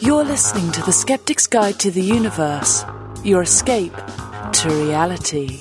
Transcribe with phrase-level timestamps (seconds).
[0.00, 2.84] You're listening to The Skeptic's Guide to the Universe,
[3.24, 3.92] your escape
[4.52, 5.58] to reality.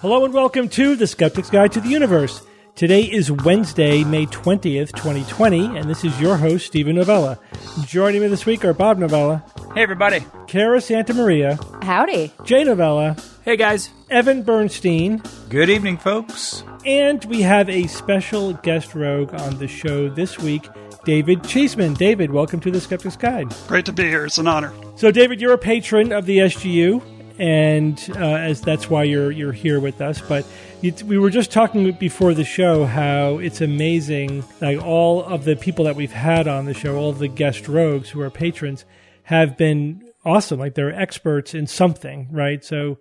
[0.00, 2.40] Hello and welcome to The Skeptic's Guide to the Universe.
[2.76, 7.36] Today is Wednesday, May 20th, 2020, and this is your host, Steven Novella.
[7.84, 9.44] Joining me this week are Bob Novella,
[9.74, 10.24] Hey, everybody.
[10.46, 12.30] Cara Santa Maria, Howdy.
[12.44, 13.90] Jay Novella, Hey, guys.
[14.08, 16.62] Evan Bernstein, Good evening, folks.
[16.86, 20.68] and we have a special guest rogue on the show this week,
[21.08, 21.94] David Cheeseman.
[21.94, 23.48] David, welcome to The Skeptic's Guide.
[23.66, 24.26] Great to be here.
[24.26, 24.74] It's an honor.
[24.96, 27.02] So, David, you're a patron of the SGU,
[27.38, 30.20] and uh, as that's why you're you're here with us.
[30.20, 30.44] But
[30.82, 35.56] you, we were just talking before the show how it's amazing, like all of the
[35.56, 38.84] people that we've had on the show, all the guest rogues who are patrons,
[39.22, 40.58] have been awesome.
[40.60, 42.62] Like they're experts in something, right?
[42.62, 42.98] So.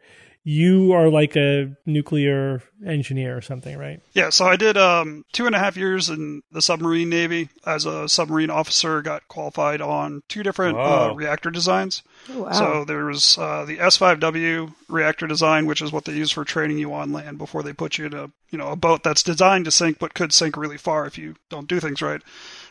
[0.50, 4.00] You are like a nuclear engineer or something, right?
[4.14, 7.86] Yeah, so I did um, two and a half years in the submarine navy as
[7.86, 9.02] a submarine officer.
[9.02, 12.02] Got qualified on two different uh, reactor designs.
[12.30, 12.52] Oh, wow.
[12.54, 16.78] So there was uh, the S5W reactor design, which is what they use for training
[16.78, 19.66] you on land before they put you in a you know a boat that's designed
[19.66, 22.22] to sink but could sink really far if you don't do things right.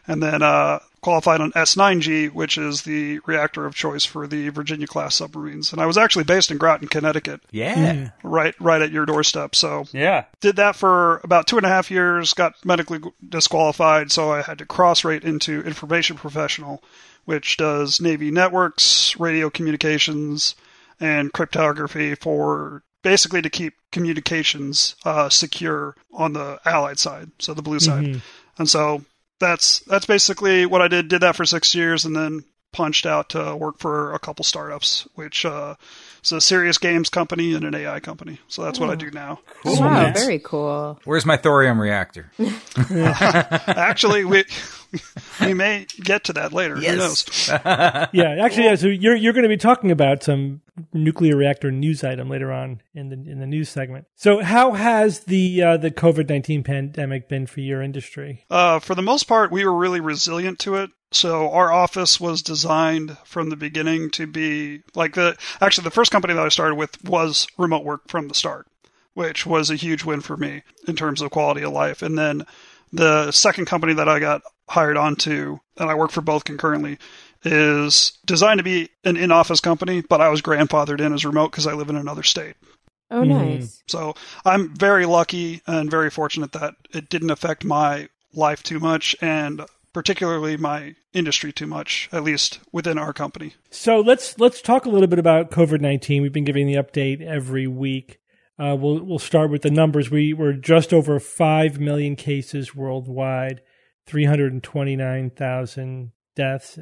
[0.09, 4.89] And then uh, qualified on S9G, which is the reactor of choice for the Virginia
[4.89, 5.73] class submarines.
[5.73, 8.11] And I was actually based in Groton, Connecticut, Yeah.
[8.25, 9.55] right right at your doorstep.
[9.55, 10.25] So Yeah.
[10.41, 14.59] did that for about two and a half years, got medically disqualified, so I had
[14.59, 16.83] to cross rate into information professional,
[17.25, 20.57] which does Navy networks, radio communications,
[20.99, 27.62] and cryptography for basically to keep communications uh, secure on the Allied side, so the
[27.62, 28.21] blue side.
[28.59, 29.05] And so
[29.39, 31.09] that's that's basically what I did.
[31.09, 32.45] Did that for six years, and then
[32.77, 35.75] punched out to work for a couple startups, which uh,
[36.23, 38.39] is a serious games company and an AI company.
[38.48, 39.41] So that's what I do now.
[39.65, 41.01] wow, very cool.
[41.05, 42.31] Where's my thorium reactor?
[42.91, 44.45] Actually, we
[45.41, 46.77] we may get to that later.
[46.77, 47.51] Who knows?
[48.12, 48.75] Yeah, actually, yeah.
[48.77, 50.61] So you're you're going to be talking about some
[50.93, 54.06] nuclear reactor news item later on in the in the news segment.
[54.15, 58.44] So how has the uh, the COVID nineteen pandemic been for your industry?
[58.50, 60.91] Uh, for the most part, we were really resilient to it.
[61.12, 66.10] So our office was designed from the beginning to be like the actually the first
[66.10, 68.66] company that I started with was remote work from the start,
[69.15, 72.03] which was a huge win for me in terms of quality of life.
[72.03, 72.44] And then
[72.92, 76.98] the second company that I got hired onto, and I work for both concurrently,
[77.44, 81.66] is designed to be an in-office company, but I was grandfathered in as remote because
[81.66, 82.56] I live in another state.
[83.10, 83.58] Oh, mm-hmm.
[83.58, 83.82] nice.
[83.86, 84.14] So
[84.44, 89.62] I'm very lucky and very fortunate that it didn't affect my life too much and
[89.92, 93.54] particularly my industry too much, at least within our company.
[93.70, 96.20] So let's let's talk a little bit about COVID nineteen.
[96.20, 98.18] We've been giving the update every week.
[98.59, 100.11] Uh, we'll we'll start with the numbers.
[100.11, 103.61] We were just over five million cases worldwide,
[104.06, 106.78] three hundred and twenty nine thousand deaths.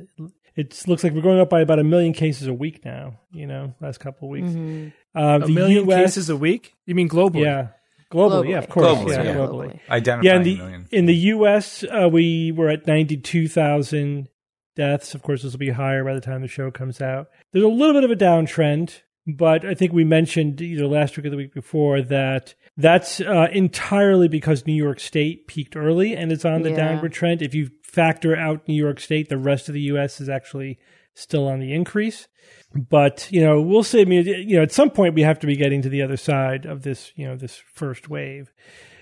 [0.57, 3.19] It looks like we're going up by about a million cases a week now.
[3.33, 4.49] You know, last couple of weeks.
[4.49, 4.89] Mm-hmm.
[5.19, 6.75] Uh, A million US, cases a week?
[6.87, 7.43] You mean globally?
[7.43, 7.69] Yeah,
[8.13, 9.34] globally, yeah, of course, Globally, yeah, yeah.
[9.34, 9.81] globally.
[9.91, 10.89] Identifying Yeah, in the million.
[10.93, 14.29] in the U.S., uh, we were at ninety two thousand
[14.77, 15.15] deaths.
[15.15, 17.29] Of course, this will be higher by the time the show comes out.
[17.53, 21.27] There's a little bit of a downtrend, but I think we mentioned either last week
[21.27, 26.31] or the week before that that's uh, entirely because New York State peaked early and
[26.33, 26.77] it's on the Yeah.
[26.77, 27.41] downward trend.
[27.43, 30.21] If you factor out New York State, the rest of the U.S.
[30.21, 30.79] is actually
[31.15, 32.27] still on the increase.
[32.75, 34.01] But you know, we'll see.
[34.01, 36.17] I mean, you know, at some point we have to be getting to the other
[36.17, 38.53] side of this, you know, this first wave.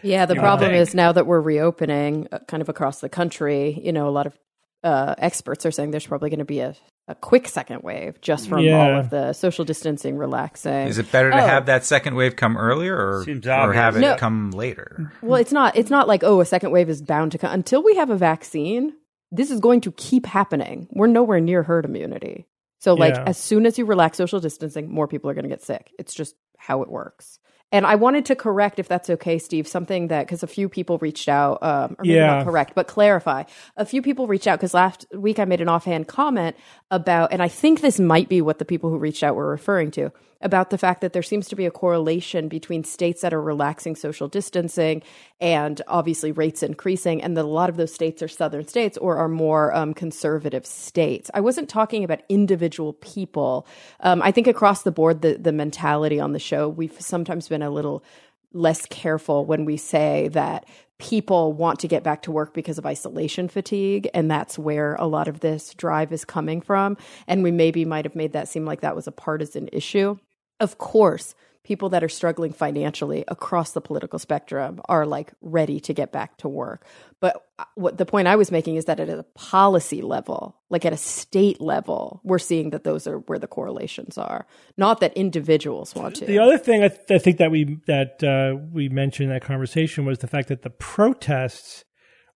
[0.03, 3.93] Yeah, the problem is now that we're reopening uh, kind of across the country, you
[3.93, 4.37] know, a lot of
[4.85, 6.75] uh, experts are saying there's probably going to be a,
[7.09, 10.87] a quick second wave just from all of the social distancing, relaxing.
[10.87, 11.47] Is it better to Oh.
[11.47, 14.01] have that second wave come earlier or, or have it.
[14.01, 14.17] No.
[14.17, 15.13] come later?
[15.21, 15.77] Well, it's not.
[15.77, 18.17] It's not like oh, a second wave is bound to come until we have a
[18.17, 18.93] vaccine.
[19.31, 20.89] This is going to keep happening.
[20.91, 22.47] We're nowhere near herd immunity.
[22.81, 23.25] So, like, Yeah.
[23.27, 25.91] as soon as you relax social distancing, more people are going to get sick.
[25.99, 27.39] It's just how it works.
[27.73, 30.99] And I wanted to correct, if that's okay, Steve, something that because a few people
[30.99, 32.27] reached out, um, or maybe Yeah.
[32.27, 33.45] not correct, but clarify.
[33.79, 36.55] A few people reached out because last week I made an offhand comment
[36.91, 39.91] about, and I think this might be what the people who reached out were referring
[39.93, 40.13] to,
[40.43, 43.97] about the fact that there seems to be a correlation between states that are relaxing
[43.97, 45.03] social distancing
[45.41, 49.17] and obviously rates increasing, and that a lot of those states are southern states or
[49.17, 51.31] are more um, conservative states.
[51.35, 53.67] I wasn't talking about individual people.
[54.01, 57.63] Um, I think across the board, the the mentality on the show, we've sometimes been
[57.63, 58.05] a little
[58.53, 60.67] less careful when we say that
[60.99, 65.07] people want to get back to work because of isolation fatigue and that's where a
[65.07, 66.97] lot of this drive is coming from
[67.27, 70.17] and we maybe might have made that seem like that was a partisan issue
[70.63, 75.95] of course people that are struggling financially across the political spectrum are like ready to
[75.95, 76.85] get back to work.
[77.21, 80.85] But uh, what the point I was making is that at a policy level, like
[80.85, 85.13] at a state level, we're seeing that those are where the correlations are, not that
[85.15, 86.27] individuals want to.
[86.27, 89.45] The other thing I, th- I think that we that uh, we mentioned in that
[89.45, 91.85] conversation was the fact that the protests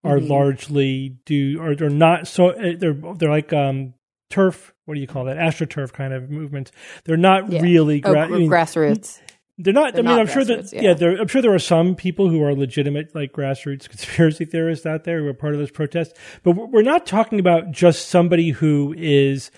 [0.05, 0.31] are mm-hmm.
[0.31, 3.95] largely do or they're not so uh, they're they're like um
[4.31, 5.37] turf what do you call that?
[5.37, 6.73] Astroturf kind of movements
[7.05, 7.61] they're not yeah.
[7.61, 9.21] really oh, gra- oh, I mean, grassroots.
[9.59, 11.21] they're not they're i mean i'm sure that yeah, yeah.
[11.21, 15.21] i'm sure there are some people who are legitimate like grassroots conspiracy theorists out there
[15.21, 19.51] who are part of those protests but we're not talking about just somebody who is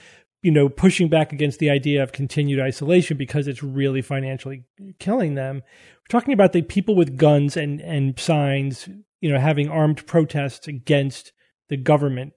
[0.42, 4.64] you know pushing back against the idea of continued isolation because it's really financially
[4.98, 5.56] killing them.
[5.56, 8.88] We're talking about the people with guns and and signs
[9.20, 11.32] you know having armed protests against
[11.68, 12.32] the government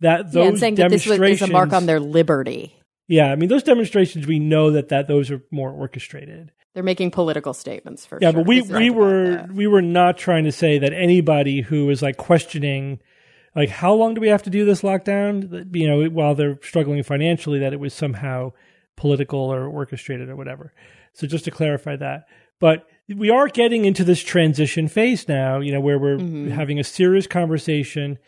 [0.00, 2.74] that those yeah, and saying that this is a mark on their liberty.
[3.06, 6.52] Yeah, I mean those demonstrations we know that that those are more orchestrated.
[6.74, 8.18] They're making political statements for sure.
[8.22, 8.40] yeah, sure.
[8.40, 12.16] but we we were we were not trying to say that anybody who is like
[12.16, 13.00] questioning
[13.56, 17.02] like how long do we have to do this lockdown you know while they're struggling
[17.02, 18.52] financially that it was somehow
[18.98, 20.72] political or orchestrated or whatever.
[21.14, 22.26] So just to clarify that.
[22.60, 26.50] But we are getting into this transition phase now, you know, where we're mm-hmm.
[26.50, 28.18] having a serious conversation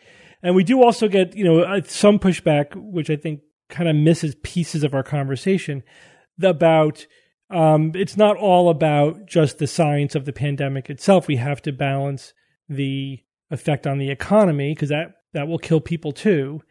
[0.43, 3.95] and we do also get, you know, uh, some pushback, which I think kind of
[3.95, 5.83] misses pieces of our conversation
[6.41, 7.05] about
[7.49, 11.27] um, it's not all about just the science of the pandemic itself.
[11.27, 12.33] We have to balance
[12.69, 16.61] the effect on the economy because that, that will kill people too.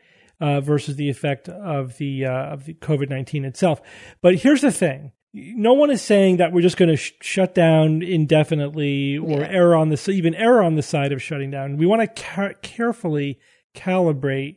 [0.43, 3.83] Uh, versus the effect of the uh, of the COVID nineteen itself.
[4.23, 7.55] But here's the thing: no one is saying that we're just going to sh- shut
[7.55, 9.49] down indefinitely or yeah.
[9.51, 11.77] err on the even err on the side of shutting down.
[11.77, 13.39] We want to ca- carefully
[13.75, 14.57] calibrate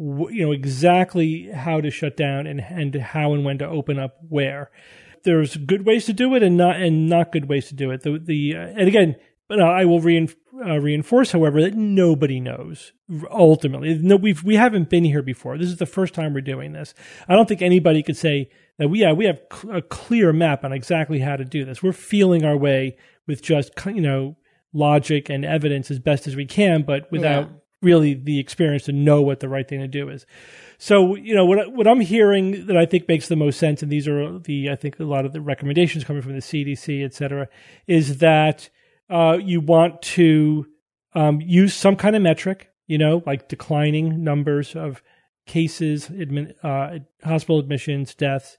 [0.00, 4.16] you know exactly how to shut down and and how and when to open up
[4.28, 4.70] where.
[5.22, 8.02] There's good ways to do it and not and not good ways to do it.
[8.02, 9.16] The the uh, and again
[9.46, 10.28] but I will rein,
[10.64, 12.92] uh, reinforce however that nobody knows
[13.30, 13.98] ultimately.
[13.98, 15.58] No we've we haven't been here before.
[15.58, 16.94] This is the first time we're doing this.
[17.28, 18.48] I don't think anybody could say
[18.78, 19.40] that we yeah we have
[19.70, 21.82] a clear map on exactly how to do this.
[21.82, 22.96] We're feeling our way
[23.26, 24.36] with just you know
[24.72, 28.92] logic and evidence as best as we can but without yeah really the experience to
[28.92, 30.26] know what the right thing to do is.
[30.78, 33.90] So, you know, what what I'm hearing that I think makes the most sense, and
[33.90, 37.14] these are the I think a lot of the recommendations coming from the CDC, et
[37.14, 37.48] cetera,
[37.86, 38.70] is that
[39.08, 40.66] uh, you want to
[41.14, 45.02] um, use some kind of metric, you know, like declining numbers of
[45.46, 46.10] cases,
[46.62, 48.56] uh, hospital admissions, deaths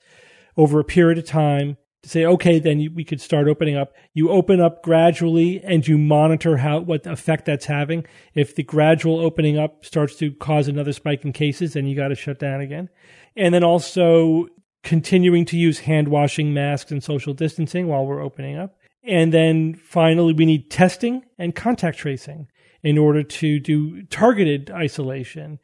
[0.58, 3.94] over a period of time to say, okay, then you, we could start opening up.
[4.14, 8.06] You open up gradually and you monitor how what effect that's having.
[8.34, 12.08] If the gradual opening up starts to cause another spike in cases, then you got
[12.08, 12.90] to shut down again.
[13.36, 14.48] And then also
[14.84, 18.78] continuing to use hand washing, masks, and social distancing while we're opening up.
[19.04, 22.48] And then finally, we need testing and contact tracing
[22.84, 25.60] in order to do targeted isolation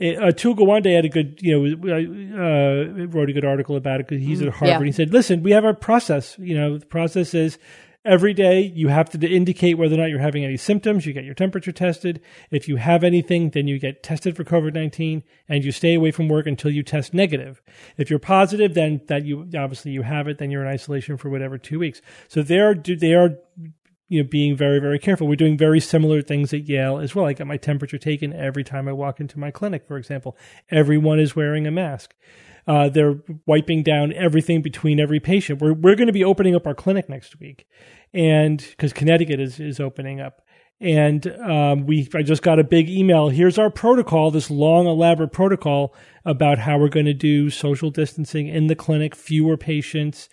[0.00, 1.88] uh, Atul Gawande had a good, you know,
[2.38, 4.80] uh, wrote a good article about it because he's at Harvard.
[4.80, 4.86] Yeah.
[4.86, 6.36] He said, "Listen, we have our process.
[6.38, 7.58] You know, the process is
[8.04, 11.04] every day you have to indicate whether or not you're having any symptoms.
[11.04, 12.20] You get your temperature tested.
[12.50, 16.10] If you have anything, then you get tested for COVID nineteen, and you stay away
[16.10, 17.60] from work until you test negative.
[17.96, 20.38] If you're positive, then that you obviously you have it.
[20.38, 22.00] Then you're in isolation for whatever two weeks.
[22.28, 23.36] So they are they are
[24.08, 25.28] you know, being very, very careful.
[25.28, 27.26] We're doing very similar things at Yale as well.
[27.26, 30.36] I get my temperature taken every time I walk into my clinic, for example.
[30.70, 32.14] Everyone is wearing a mask.
[32.66, 35.60] Uh, they're wiping down everything between every patient.
[35.60, 37.66] We're we're going to be opening up our clinic next week,
[38.12, 40.42] and because Connecticut is is opening up,
[40.78, 43.30] and um, we I just got a big email.
[43.30, 45.94] Here's our protocol, this long elaborate protocol
[46.26, 50.28] about how we're going to do social distancing in the clinic, fewer patients,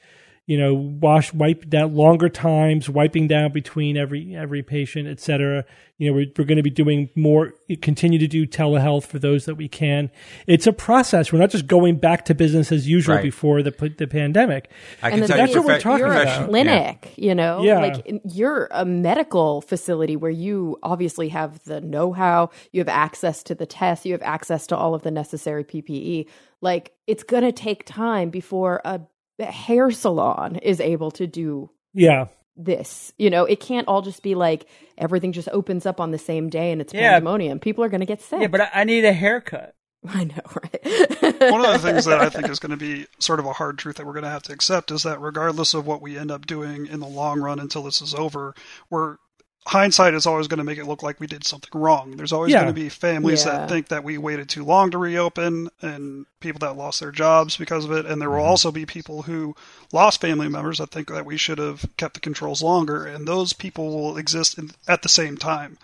[0.47, 5.65] you know, wash, wipe down longer times, wiping down between every every patient, et cetera.
[5.97, 9.45] You know, we're, we're going to be doing more, continue to do telehealth for those
[9.45, 10.11] that we can.
[10.45, 11.31] It's a process.
[11.31, 13.23] We're not just going back to business as usual right.
[13.23, 14.69] before the the pandemic.
[15.01, 16.43] I can and tell that's you, what we're talking you're about.
[16.43, 17.27] a clinic, yeah.
[17.27, 17.79] you know, yeah.
[17.79, 23.55] like you're a medical facility where you obviously have the know-how, you have access to
[23.55, 26.27] the tests, you have access to all of the necessary PPE.
[26.61, 29.01] Like it's going to take time before a
[29.43, 32.27] hair salon is able to do yeah.
[32.55, 33.13] this.
[33.17, 36.49] You know it can't all just be like everything just opens up on the same
[36.49, 37.11] day and it's yeah.
[37.11, 37.59] pandemonium.
[37.59, 38.41] People are going to get sick.
[38.41, 39.75] Yeah but i need a haircut.
[40.07, 41.51] I know right?
[41.51, 43.79] One of the things that i think is going to be sort of a hard
[43.79, 46.29] truth that we're going to have to accept is that regardless of what we end
[46.31, 48.53] up doing in the long run until this is over
[48.89, 49.17] we're
[49.67, 52.11] hindsight is always going to make it look like we did something wrong.
[52.17, 52.61] There's always Yeah.
[52.61, 53.53] going to be families Yeah.
[53.53, 57.57] that think that we waited too long to reopen and people that lost their jobs
[57.57, 58.05] because of it.
[58.05, 58.37] And there Mm-hmm.
[58.37, 59.55] will also be people who
[59.91, 63.05] lost family members that think that we should have kept the controls longer.
[63.05, 65.77] And those people will exist in, at the same time.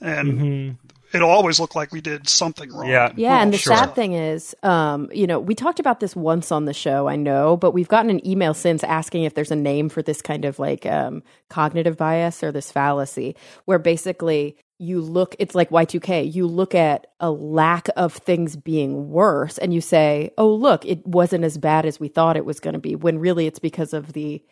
[0.00, 0.88] And Mm-hmm.
[1.14, 2.88] It'll always look like we did something wrong.
[2.88, 3.12] Yeah.
[3.16, 3.76] Yeah, and the Sure.
[3.76, 7.16] sad thing is, um, you know, we talked about this once on the show, I
[7.16, 10.44] know, but we've gotten an email since asking if there's a name for this kind
[10.44, 16.34] of like um, cognitive bias or this fallacy, where basically you look, it's like Y2K,
[16.34, 21.06] you look at a lack of things being worse and you say, oh, look, it
[21.06, 23.92] wasn't as bad as we thought it was going to be, when really it's because
[23.92, 24.42] of the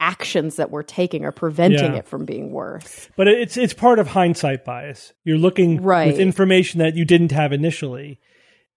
[0.00, 1.98] actions that we're taking are preventing Yeah.
[1.98, 3.08] it from being worse.
[3.16, 5.12] But it's it's part of hindsight bias.
[5.24, 6.06] You're looking Right.
[6.08, 8.18] with information that you didn't have initially,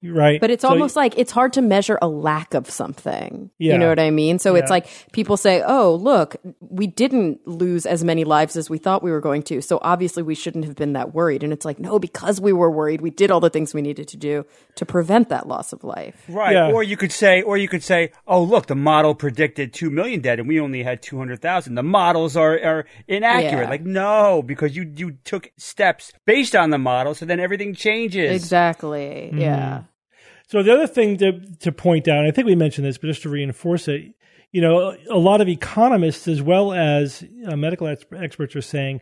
[0.03, 0.39] right?
[0.41, 3.49] But it's So- almost like it's hard to measure a lack of something.
[3.59, 3.73] Yeah.
[3.73, 4.39] You know what I mean?
[4.39, 8.77] So it's like people say, oh, look, we didn't lose as many lives as we
[8.77, 9.61] thought we were going to.
[9.61, 11.43] So obviously we shouldn't have been that worried.
[11.43, 14.07] And it's like, no, because we were worried, we did all the things we needed
[14.09, 14.45] to do
[14.75, 16.23] to prevent that loss of life.
[16.27, 16.53] Right.
[16.53, 16.71] Yeah.
[16.71, 20.19] Or you could say, or you could say, oh, look, the model predicted 2 million
[20.21, 21.75] dead and we only had 200,000.
[21.75, 23.63] The models are, are inaccurate.
[23.63, 23.69] Yeah.
[23.69, 27.13] Like, no, because you, you took steps based on the model.
[27.15, 28.35] So then everything changes.
[28.35, 29.29] Exactly.
[29.31, 29.37] Mm-hmm.
[29.39, 29.83] Yeah.
[30.53, 33.07] So the other thing to to point out, and I think we mentioned this, but
[33.07, 34.13] just to reinforce it,
[34.51, 39.01] you know, a lot of economists as well as uh, medical ex- experts are saying,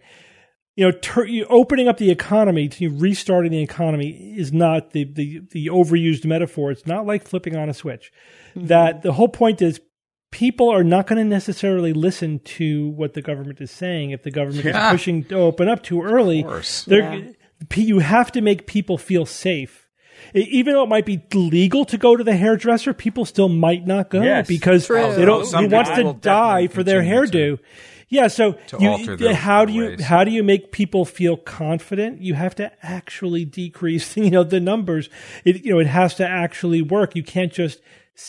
[0.78, 5.42] you know, you opening up the economy to restarting the economy is not the the
[5.52, 6.72] the overused metaphor.
[6.72, 8.14] It's not like flipping on a switch.
[8.56, 9.82] That the whole point is
[10.32, 14.32] people are not going to necessarily listen to what the government is saying if the
[14.32, 14.88] government Yeah.
[14.88, 16.44] is pushing to open up too early.
[16.44, 16.88] course.
[16.88, 17.24] Yeah.
[17.76, 19.90] You have to make people feel safe.
[20.36, 23.86] E- Even though it might be legal to go to the hairdresser, people still might
[23.88, 24.48] not go Yes.
[24.48, 25.14] because True.
[25.16, 25.46] they don't.
[25.46, 27.60] Some Who wants to die for their continue hairdo?
[28.10, 30.02] Yeah, so to you, alter their how do you ways.
[30.04, 32.22] how do you make people feel confident?
[32.22, 35.10] You have to actually decrease, you know, the numbers.
[35.46, 37.16] It you know it has to actually work.
[37.16, 37.80] You can't just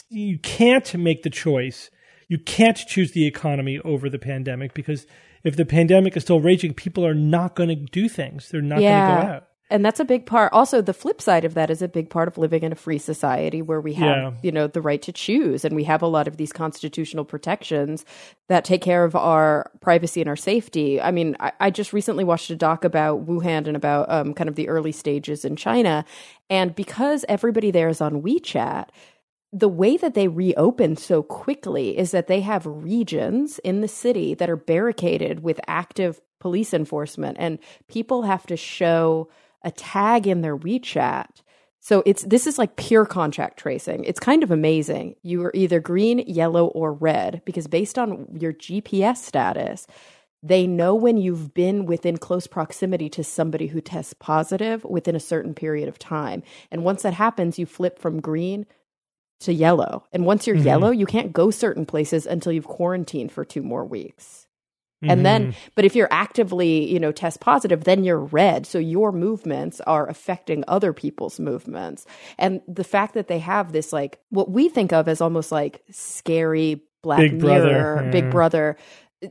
[0.08, 1.90] you can't make the choice.
[2.28, 5.04] You can't choose the economy over the pandemic because
[5.42, 8.48] if the pandemic is still raging, people are not going to do things.
[8.50, 9.48] They're not going to go out.
[9.72, 10.52] And that's a big part.
[10.52, 12.98] Also, the flip side of that is a big part of living in a free
[12.98, 14.32] society where we have, Yeah.
[14.42, 18.04] you know, the right to choose and we have a lot of these constitutional protections
[18.48, 21.00] that take care of our privacy and our safety.
[21.00, 24.48] I mean, I, I just recently watched a doc about Wuhan and about um, kind
[24.48, 26.04] of the early stages in China.
[26.50, 28.88] And because everybody there is on WeChat,
[29.54, 34.34] the way that they reopened so quickly is that they have regions in the city
[34.34, 39.28] that are barricaded with active police enforcement and people have to show
[39.64, 41.42] a tag in their WeChat.
[41.80, 44.04] So it's this is like pure contact tracing.
[44.04, 45.16] It's kind of amazing.
[45.22, 49.86] You are either green, yellow, or red because based on your GPS status,
[50.42, 55.20] they know when you've been within close proximity to somebody who tests positive within a
[55.20, 56.42] certain period of time.
[56.70, 58.66] And once that happens, you flip from green
[59.40, 60.04] to yellow.
[60.12, 60.66] And once you're mm-hmm.
[60.66, 64.46] yellow, you can't go certain places until you've quarantined for two more weeks.
[65.10, 68.66] And then, but if you're actively, you know, test positive, then you're red.
[68.66, 72.06] So your movements are affecting other people's movements.
[72.38, 75.82] And the fact that they have this, like, what we think of as almost like
[75.90, 78.10] scary black Big brother, mirror, yeah.
[78.10, 78.76] big brother,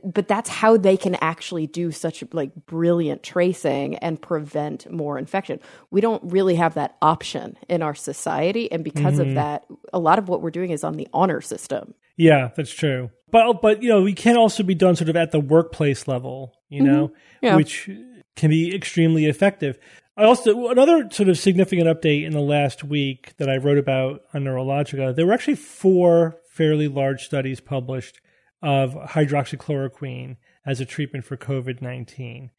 [0.04, 5.60] but that's how they can actually do such like brilliant tracing and prevent more infection.
[5.90, 8.72] We don't really have that option in our society.
[8.72, 9.28] And because Mm-hmm.
[9.28, 11.94] of that, a lot of what we're doing is on the honor system.
[12.16, 13.10] Yeah, that's true.
[13.30, 16.54] But but you know, we can also be done sort of at the workplace level,
[16.68, 17.46] you know, Mm-hmm.
[17.46, 17.56] Yeah.
[17.56, 17.90] which
[18.36, 19.78] can be extremely effective.
[20.16, 24.20] I also another sort of significant update in the last week that I wrote about
[24.34, 25.16] on Neurologica.
[25.16, 28.20] There were actually four fairly large studies published
[28.60, 32.50] of hydroxychloroquine as a treatment for COVID nineteen,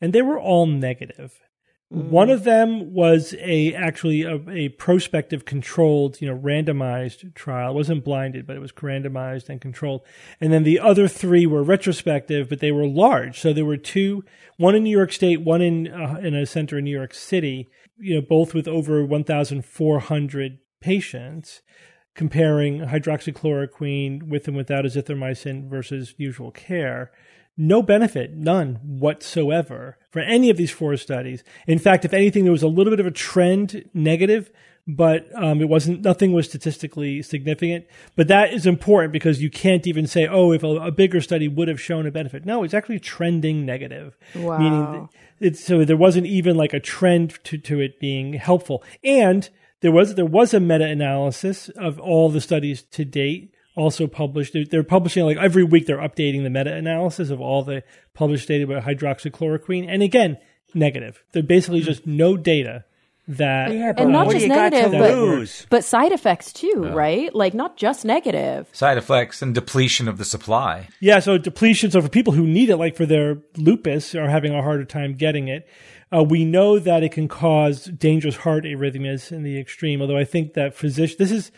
[0.00, 1.40] and they were all negative.
[1.90, 7.72] One of them was a actually a, a prospective controlled, you know, randomized trial.
[7.72, 10.02] It wasn't blinded, but it was randomized and controlled.
[10.40, 13.40] And then the other three were retrospective, but they were large.
[13.40, 14.22] So there were two,
[14.56, 17.68] one in New York State, one in uh, in a center in New York City.
[17.98, 21.60] You know, both with over 1,400 patients,
[22.14, 27.10] comparing hydroxychloroquine with and without azithromycin versus usual care
[27.60, 31.44] no benefit, none whatsoever for any of these four studies.
[31.66, 34.50] In fact, if anything, there was a little bit of a trend negative,
[34.86, 37.84] but um, it wasn't, nothing was statistically significant.
[38.16, 41.48] But that is important because you can't even say, oh, if a, a bigger study
[41.48, 42.46] would have shown a benefit.
[42.46, 44.16] No, it's actually trending negative.
[44.34, 44.58] Wow.
[44.58, 48.82] Meaning it's, so there wasn't even like a trend to, to it being helpful.
[49.04, 49.50] And
[49.80, 54.52] there was, there was a meta analysis of all the studies to date also published.
[54.52, 55.86] They're, they're publishing like every week.
[55.86, 57.82] They're updating the meta analysis of all the
[58.14, 60.38] published data about hydroxychloroquine, and again,
[60.74, 61.24] negative.
[61.32, 62.84] They're basically just no data
[63.36, 66.90] that Yeah, but and not just you got to negative, but, but side effects too,
[66.92, 67.34] right?
[67.34, 68.68] Like not just negative.
[68.72, 70.88] Side effects and depletion of the supply.
[71.00, 71.90] Yeah, so depletion.
[71.90, 75.14] So for people who need it, like for their lupus, are having a harder time
[75.14, 75.68] getting it.
[76.12, 80.02] Uh, we know that it can cause dangerous heart arrhythmias in the extreme.
[80.02, 81.52] Although I think that physician, this is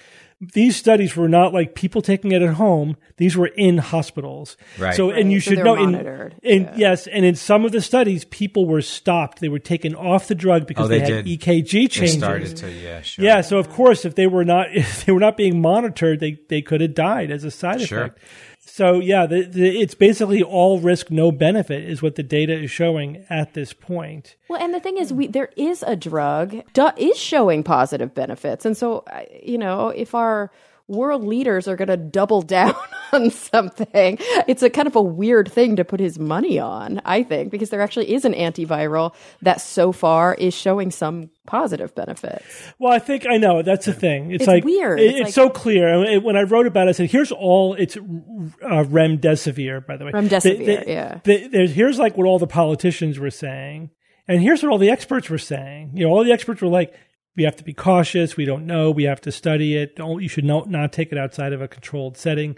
[0.54, 2.96] these studies were not like people taking it at home.
[3.16, 4.56] These were in hospitals.
[4.76, 4.94] Right.
[4.94, 6.34] So and you so should they're know in, monitored.
[6.42, 9.40] in yes, and in some of the studies, people were stopped.
[9.40, 11.26] They were taken off the drug because Oh, they had did.
[11.26, 12.18] EKG They changes.
[12.18, 13.24] started to, yeah, sure.
[13.24, 16.38] Yeah, so of course, if they were not if they were not being monitored, they
[16.48, 18.00] they could have died as a side Sure.
[18.06, 18.18] effect.
[18.64, 22.70] So yeah, the, the, it's basically all risk, no benefit, is what the data is
[22.70, 24.36] showing at this point.
[24.48, 28.64] Well, and the thing is, we there is a drug du- is showing positive benefits,
[28.64, 29.04] and so
[29.42, 30.50] you know if our
[30.88, 32.74] world leaders are going to double down
[33.12, 37.00] on something, it's a kind of a weird thing to put his money on.
[37.04, 41.94] I think because there actually is an antiviral that so far is showing some positive
[41.94, 42.44] benefits.
[42.78, 44.30] Well, I think I know that's the thing.
[44.32, 45.00] It's, It's like weird.
[45.00, 46.20] it- It's it's like- so clear.
[46.20, 50.12] When I wrote about it, I said, "Here's all." It's uh, remdesivir, by the way.
[50.12, 51.18] Remdesivir, The- the- yeah.
[51.24, 53.90] the- there's, here's like what all the politicians were saying,
[54.28, 55.92] and here's what all the experts were saying.
[55.94, 56.94] You know, all the experts were like,
[57.36, 58.36] "We have to be cautious.
[58.36, 58.90] We don't know.
[58.90, 59.96] We have to study it.
[59.96, 62.56] Don't you should not not take it outside of a controlled setting."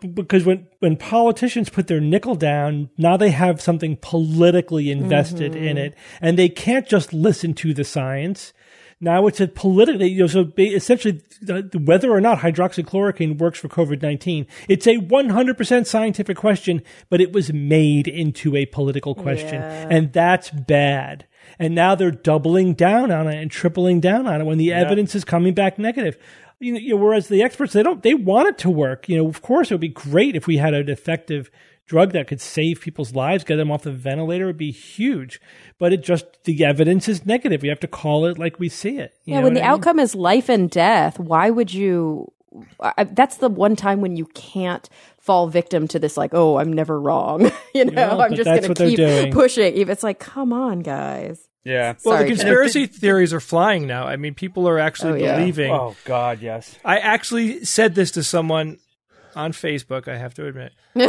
[0.00, 5.76] because when when politicians put their nickel down, now they have something politically invested in
[5.76, 5.86] mm-hmm.
[5.86, 8.52] it, and they can't just listen to the science.
[9.02, 13.58] Now it's a politically, you know, so essentially, the, the- whether or not hydroxychloroquine works
[13.58, 18.56] for COVID nineteen, it's a one hundred percent scientific question, but it was made into
[18.56, 19.88] a political question, Yeah.
[19.90, 21.26] and that's bad.
[21.60, 25.14] And now they're doubling down on it and tripling down on it when the evidence
[25.14, 26.16] is coming back negative.
[26.58, 29.08] You know, you know, whereas the experts they don't they want it to work.
[29.08, 31.50] You know, of course it would be great if we had an effective
[31.86, 35.40] drug that could save people's lives, get them off the ventilator It would be huge.
[35.78, 37.62] But it just the evidence is negative.
[37.62, 39.12] We have to call it like we see it.
[39.24, 39.72] You Yeah, know when the I mean?
[39.72, 42.32] outcome is life and death, why would you?
[42.80, 44.88] I, that's the one time when you can't
[45.18, 47.42] fall victim to this, like, oh, I'm never wrong.
[47.74, 49.76] you know, Yeah, I'm just going to keep pushing.
[49.76, 51.48] If it's like, come on, guys.
[51.64, 51.94] Yeah.
[52.04, 52.36] Well, Sorry, the Jen.
[52.36, 54.06] conspiracy theories are flying now.
[54.06, 55.36] I mean, people are actually Oh, yeah.
[55.38, 55.70] believing.
[55.70, 56.76] Oh God, yes.
[56.84, 58.78] I actually said this to someone
[59.36, 60.08] on Facebook.
[60.08, 61.04] I have to admit, um,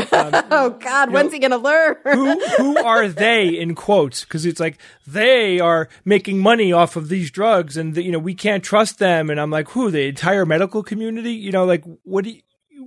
[0.51, 1.95] Oh God, when's he going to learn?
[2.03, 4.23] who who are they in quotes?
[4.25, 8.35] Because it's like they are making money off of these drugs, and you know we
[8.35, 9.29] can't trust them.
[9.29, 9.89] And I'm like, who?
[9.89, 11.31] The entire medical community?
[11.33, 12.41] You know, like what do you,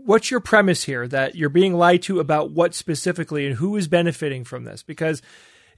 [0.04, 3.88] What's your premise here that you're being lied to about what specifically and who is
[3.88, 4.82] benefiting from this?
[4.82, 5.22] Because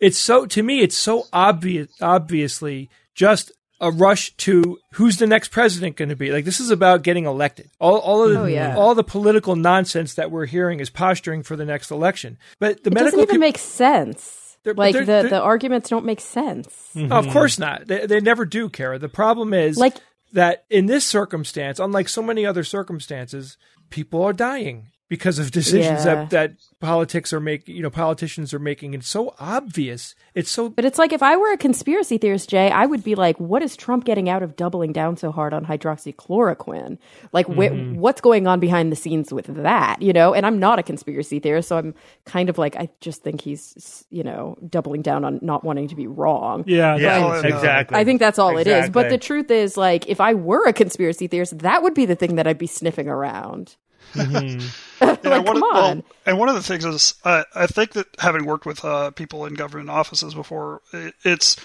[0.00, 5.48] it's so to me, it's so obvious, obviously just a rush to who's the next
[5.50, 6.30] president going to be.
[6.32, 7.68] Like this is about getting elected.
[7.78, 8.74] All, all of the, Oh, yeah.
[8.76, 12.38] all the political nonsense that we're hearing is posturing for the next election.
[12.58, 14.56] But the It doesn't even com- make sense.
[14.64, 16.90] They're- like they're- the, they're- the arguments don't make sense.
[16.96, 17.32] Oh, Of mm-hmm.
[17.32, 17.86] course not.
[17.86, 18.98] They, they never do, Cara.
[18.98, 19.96] The problem is Like-
[20.32, 23.58] that in this circumstance, unlike so many other circumstances,
[23.90, 26.14] people are dying because of decisions Yeah.
[26.16, 28.92] that, that politics are making, you know, politicians are making.
[28.94, 30.14] It's so obvious.
[30.34, 33.14] It's so But it's like if I were a conspiracy theorist, Jay, I would be
[33.14, 36.98] like, what is Trump getting out of doubling down so hard on hydroxychloroquine?
[37.32, 37.98] Like, wh- Mm-hmm.
[38.00, 40.00] what's going on behind the scenes with that?
[40.02, 43.22] You know, and I'm not a conspiracy theorist, so I'm kind of like, I just
[43.22, 46.64] think he's, you know, doubling down on not wanting to be wrong.
[46.66, 47.96] Yeah, Yeah, Well, exactly.
[47.98, 48.90] I think that's all it is.
[48.90, 52.14] But the truth is, like, if I were a conspiracy theorist, that would be the
[52.16, 53.76] thing that I'd be sniffing around.
[55.00, 56.04] Yeah, Like, one, come well, on.
[56.24, 59.44] and one of the things is, uh, I think that having worked with uh, people
[59.44, 61.56] in government offices before, it, it's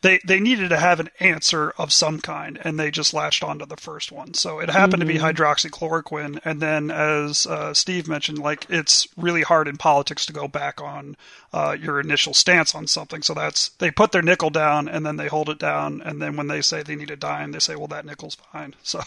[0.00, 3.66] they they needed to have an answer of some kind, and they just latched onto
[3.66, 4.34] the first one.
[4.34, 9.42] So it happened to be hydroxychloroquine, and then as uh, Steve mentioned, like it's really
[9.42, 11.16] hard in politics to go back on
[11.52, 13.22] uh, your initial stance on something.
[13.22, 16.36] So that's they put their nickel down, and then they hold it down, and then
[16.36, 18.74] when they say they need a dime, they say, well, that nickel's fine.
[18.84, 19.00] So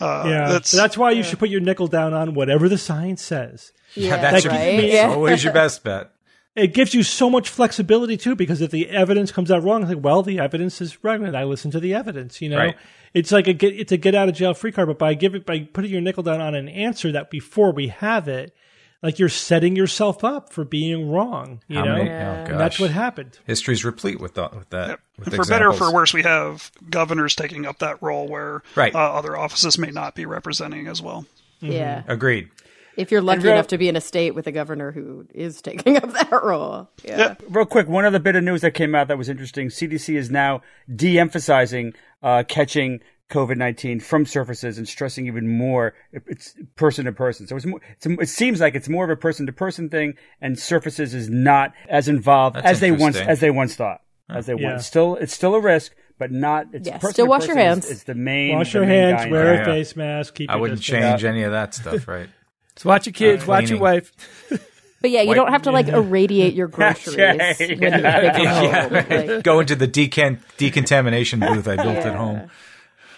[0.00, 0.48] uh, yeah.
[0.48, 3.72] that's that's why you should put your nickel down on whatever the science says.
[3.94, 4.80] Yeah, that's your, right?
[4.80, 5.08] it's Yeah.
[5.12, 6.10] always your best bet.
[6.56, 9.92] It gives you so much flexibility too because if the evidence comes out wrong it's
[9.92, 12.76] like well the evidence is right and i listen to the evidence you know Right.
[13.14, 15.42] it's like a get it's a get out of jail free card but by giving
[15.42, 18.54] by putting your nickel down on an answer that before we have it
[19.02, 22.80] like you're setting yourself up for being wrong you How know many- oh, and that's
[22.80, 24.56] what happened History's replete with, that.
[24.56, 25.00] with that.
[25.18, 28.94] With for better or for worse, we have governors taking up that role where Right.
[28.94, 31.26] uh, other offices may not be representing as well.
[31.60, 32.02] Yeah.
[32.08, 32.48] Agreed.
[32.96, 35.60] If you're lucky real- enough to be in a state with a governor who is
[35.62, 36.88] taking up that role.
[37.04, 37.34] Yeah.
[37.48, 39.68] Real quick, one other bit of news that came out that was interesting.
[39.68, 40.62] CDC is now
[41.10, 45.94] de-emphasizing uh, catching COVID nineteen from surfaces and stressing even more.
[46.12, 47.80] It's person to person, so it's more.
[47.92, 51.28] It's, it seems like it's more of a person to person thing, and surfaces is
[51.28, 54.00] not as involved That's as they once as they once thought.
[54.28, 54.72] As they Yeah.
[54.74, 56.66] once, still it's still a risk, but not.
[56.72, 57.86] It's Yeah, still wash your hands.
[57.86, 58.56] Is, is the main.
[58.56, 59.30] Wash the your main hands, guy.
[59.30, 60.48] wear a face mask, keep.
[60.50, 61.02] I wouldn't distance.
[61.02, 62.28] change any of that stuff, right?
[62.76, 64.12] So watch your kids, watch your wife.
[65.02, 67.58] But yeah, you White- don't have to like irradiate your groceries right.
[67.58, 68.92] when you they come home.
[68.92, 72.50] Like, Go into the decant- decontamination booth I built at home.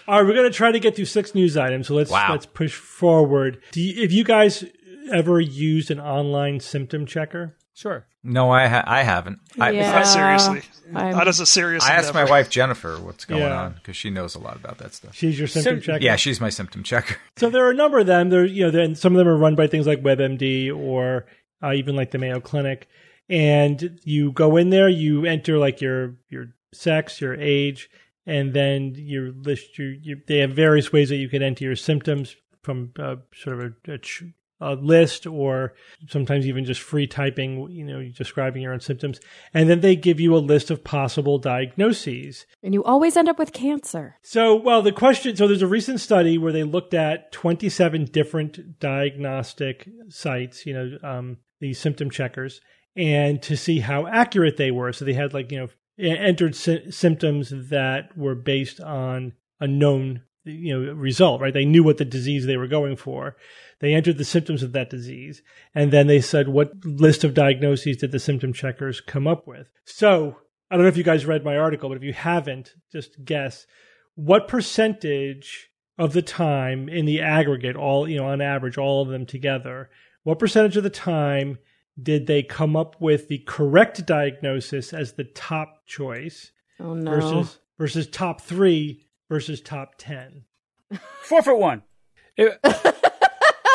[0.05, 1.87] All right, we're going to try to get through six news items.
[1.87, 2.27] So let's Wow.
[2.31, 3.61] let's push forward.
[3.71, 4.65] Do you, have you guys
[5.11, 7.55] ever used an online symptom checker?
[7.73, 8.05] Sure.
[8.23, 9.39] No, I ha- I haven't.
[9.59, 9.91] I, Yeah.
[9.91, 10.61] Not seriously.
[10.93, 11.83] I'm- That is a serious.
[11.85, 13.61] I asked my wife Jennifer what's going Yeah.
[13.61, 15.15] on because she knows a lot about that stuff.
[15.15, 16.03] She's your symptom So- checker.
[16.03, 17.15] Yeah, she's my symptom checker.
[17.37, 18.29] So there are a number of them.
[18.29, 21.27] There, you know, then some of them are run by things like WebMD or
[21.63, 22.87] uh, even like the Mayo Clinic.
[23.29, 27.89] And you go in there, you enter like your your sex, your age,
[28.25, 29.91] and then you list your.
[29.91, 33.73] your they have various ways that you can enter your symptoms from uh, sort of
[33.87, 34.23] a, a, ch-
[34.61, 35.73] a list, or
[36.07, 37.69] sometimes even just free typing.
[37.71, 39.19] You know, describing your own symptoms,
[39.53, 42.45] and then they give you a list of possible diagnoses.
[42.63, 44.17] and you always end up with cancer.
[44.21, 48.79] So, well, the question so there's a recent study where they looked at 27 different
[48.79, 52.61] diagnostic sites, you know, um, these symptom checkers,
[52.95, 54.91] and to see how accurate they were.
[54.93, 55.69] So they had like, you know,
[55.99, 61.53] entered sy- symptoms that were based on a known, you know, result, right?
[61.53, 63.35] They knew what the disease they were going for.
[63.79, 65.41] They entered the symptoms of that disease,
[65.73, 69.67] and then they said, what list of diagnoses did the symptom checkers come up with?
[69.85, 70.37] So
[70.69, 73.65] I don't know if you guys read my article, but if you haven't, just guess
[74.15, 79.07] what percentage of the time in the aggregate, all you know, on average, all of
[79.09, 79.89] them together,
[80.23, 81.57] what percentage of the time
[82.01, 87.11] did they come up with the correct diagnosis as the top choice Oh no.
[87.11, 90.43] versus versus top three versus top ten?
[91.23, 91.83] Four for one.
[92.37, 92.57] It-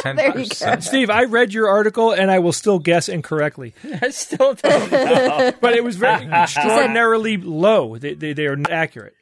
[0.05, 0.49] Ten There you go.
[0.49, 0.85] percent.
[0.85, 5.53] Steve, I read your article and I will still guess incorrectly, I still don't know.
[5.61, 7.99] but it was very extraordinarily low.
[7.99, 9.15] They, they, they are not accurate.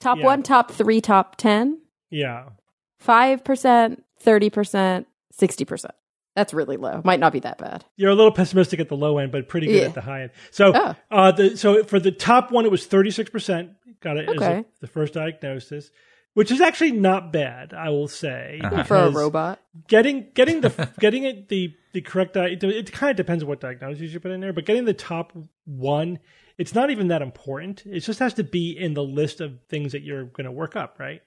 [0.00, 0.24] top Yeah.
[0.24, 1.80] one, top three, top ten.
[2.10, 2.50] Yeah.
[2.98, 5.94] Five percent, thirty percent, sixty percent.
[6.36, 7.00] That's really low.
[7.04, 7.84] Might not be that bad.
[7.96, 9.88] You're a little pessimistic at the low end, but pretty good Yeah.
[9.88, 10.30] at the high end.
[10.52, 10.94] So, Oh.
[11.10, 13.70] uh, the so for the top one, it was 36 percent
[14.00, 14.58] got it as Okay.
[14.60, 15.90] a, the first diagnosis,
[16.38, 18.60] which is actually not bad, I will say.
[18.62, 18.84] Uh-huh.
[18.84, 19.60] For a robot.
[19.88, 23.58] getting getting the getting it the the correct it, it kind of depends on what
[23.58, 25.32] diagnosis you put in there, but getting the top
[25.64, 26.20] one,
[26.56, 27.84] it's not even that important.
[27.86, 30.76] It just has to be in the list of things that you're going to work
[30.76, 31.22] up, right?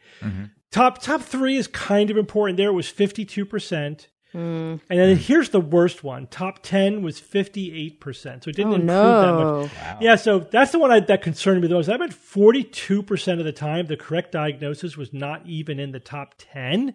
[0.71, 2.55] Top top three is kind of important.
[2.55, 4.07] There it was 52 percent.
[4.31, 4.75] Hmm.
[4.89, 6.27] And then here's the worst one.
[6.27, 8.43] Top 10 was 58%.
[8.43, 9.61] So it didn't Oh improve that no.
[9.63, 9.71] much.
[10.01, 11.89] Yeah, so that's the one I, that concerned me the most.
[11.89, 16.35] I bet 42% of the time the correct diagnosis was not even in the top
[16.37, 16.93] 10.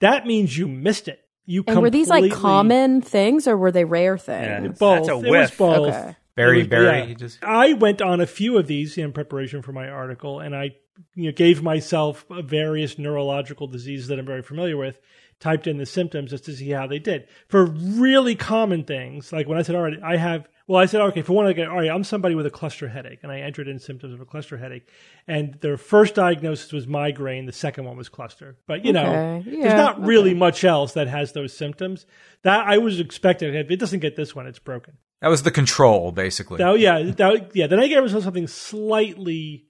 [0.00, 1.20] That means you missed it.
[1.46, 4.60] You And were these like common things or were they rare Yeah.
[4.60, 4.78] things?
[4.78, 5.06] Both.
[5.06, 5.88] That's a It was both.
[5.94, 6.16] Okay.
[6.36, 7.08] Barry, It was- Barry.
[7.08, 7.14] yeah.
[7.14, 10.76] just- I went on a few of these in preparation for my article, and I
[11.14, 15.00] you know, gave myself various neurological diseases that I'm very familiar with,
[15.40, 17.26] typed in the symptoms just to see how they did.
[17.48, 21.00] For really common things, like when I said, all right, I have, well, I said,
[21.00, 23.40] okay, for one, I get, all right, I'm somebody with a cluster headache, and I
[23.40, 24.86] entered in symptoms of a cluster headache.
[25.26, 28.56] And their first diagnosis was migraine, the second one was cluster.
[28.66, 29.06] But, you know,
[29.40, 29.50] Okay.
[29.50, 30.38] there's Yeah, not really okay.
[30.38, 32.06] much else that has those symptoms.
[32.42, 34.94] That I was expecting, if it doesn't get this one, it's broken.
[35.22, 36.58] That was the control, basically.
[36.58, 37.66] That, yeah, that, yeah.
[37.66, 39.66] Then I gave myself something slightly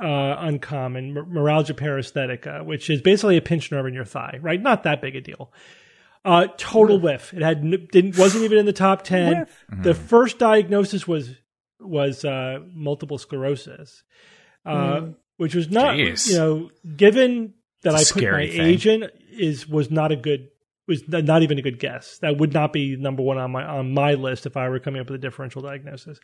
[0.00, 4.38] uh, uncommon, m- meralgia paresthetica, which is basically a pinched nerve in your thigh.
[4.40, 5.52] Right, not that big a deal.
[6.24, 7.32] Uh, total whiff.
[7.32, 9.46] It had didn't wasn't even in the top 10
[9.82, 11.34] The first diagnosis was
[11.80, 14.02] was uh, multiple sclerosis,
[14.66, 15.06] uh,
[15.38, 16.28] which was not Jeez.
[16.30, 18.60] you know given that It's I a put my scary thing.
[18.60, 20.48] age in is was not a good
[20.90, 22.18] was not even a good guess.
[22.18, 25.00] That would not be number one on my on my list if I were coming
[25.00, 26.18] up with a differential diagnosis,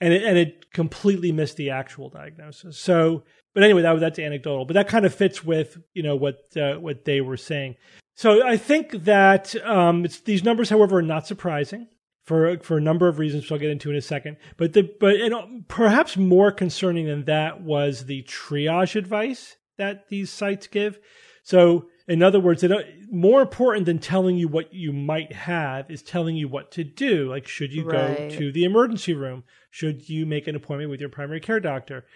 [0.00, 2.78] and it, and it completely missed the actual diagnosis.
[2.78, 3.22] So,
[3.54, 6.74] but anyway, that that's anecdotal, but that kind of fits with you know what uh,
[6.76, 7.76] what they were saying.
[8.16, 11.86] So I think that um, these numbers, however, are not surprising
[12.24, 14.38] for for a number of reasons, which I'll get into in a second.
[14.56, 20.30] But the but know, perhaps more concerning than that was the triage advice that these
[20.30, 20.98] sites give.
[21.42, 22.72] So, in other words, it,
[23.10, 27.28] more important than telling you what you might have is telling you what to do.
[27.28, 29.44] Like, should you go to the emergency room?
[29.70, 32.06] Should you make an appointment with your primary care doctor?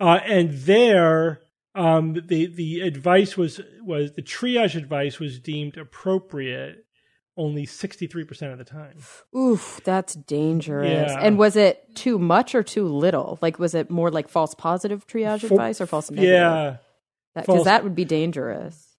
[0.00, 1.40] Uh, and there,
[1.74, 6.84] um, the the advice was was the triage advice was deemed appropriate
[7.36, 8.98] only sixty three percent of the time.
[9.36, 11.10] Oof, that's dangerous.
[11.10, 11.18] Yeah.
[11.20, 13.38] And was it too much or too little?
[13.42, 16.30] Like, was it more like false positive triage For- advice or false negative?
[16.30, 16.76] Yeah.
[17.34, 18.91] because false- that would be dangerous.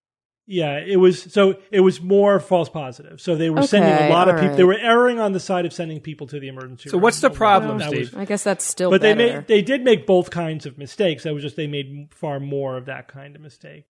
[0.46, 3.22] Yeah, it was so it was more false positive.
[3.22, 4.50] So they were sending a lot of people.
[4.50, 4.58] right.
[4.58, 6.92] They were erring on the side of sending people to the emergency room.
[6.92, 7.04] So room.
[7.04, 8.12] what's the problem, That Steve?
[8.14, 11.24] was- I guess that's still but they made they did make both kinds of mistakes.
[11.24, 13.86] That was just they made far more of that kind of mistake.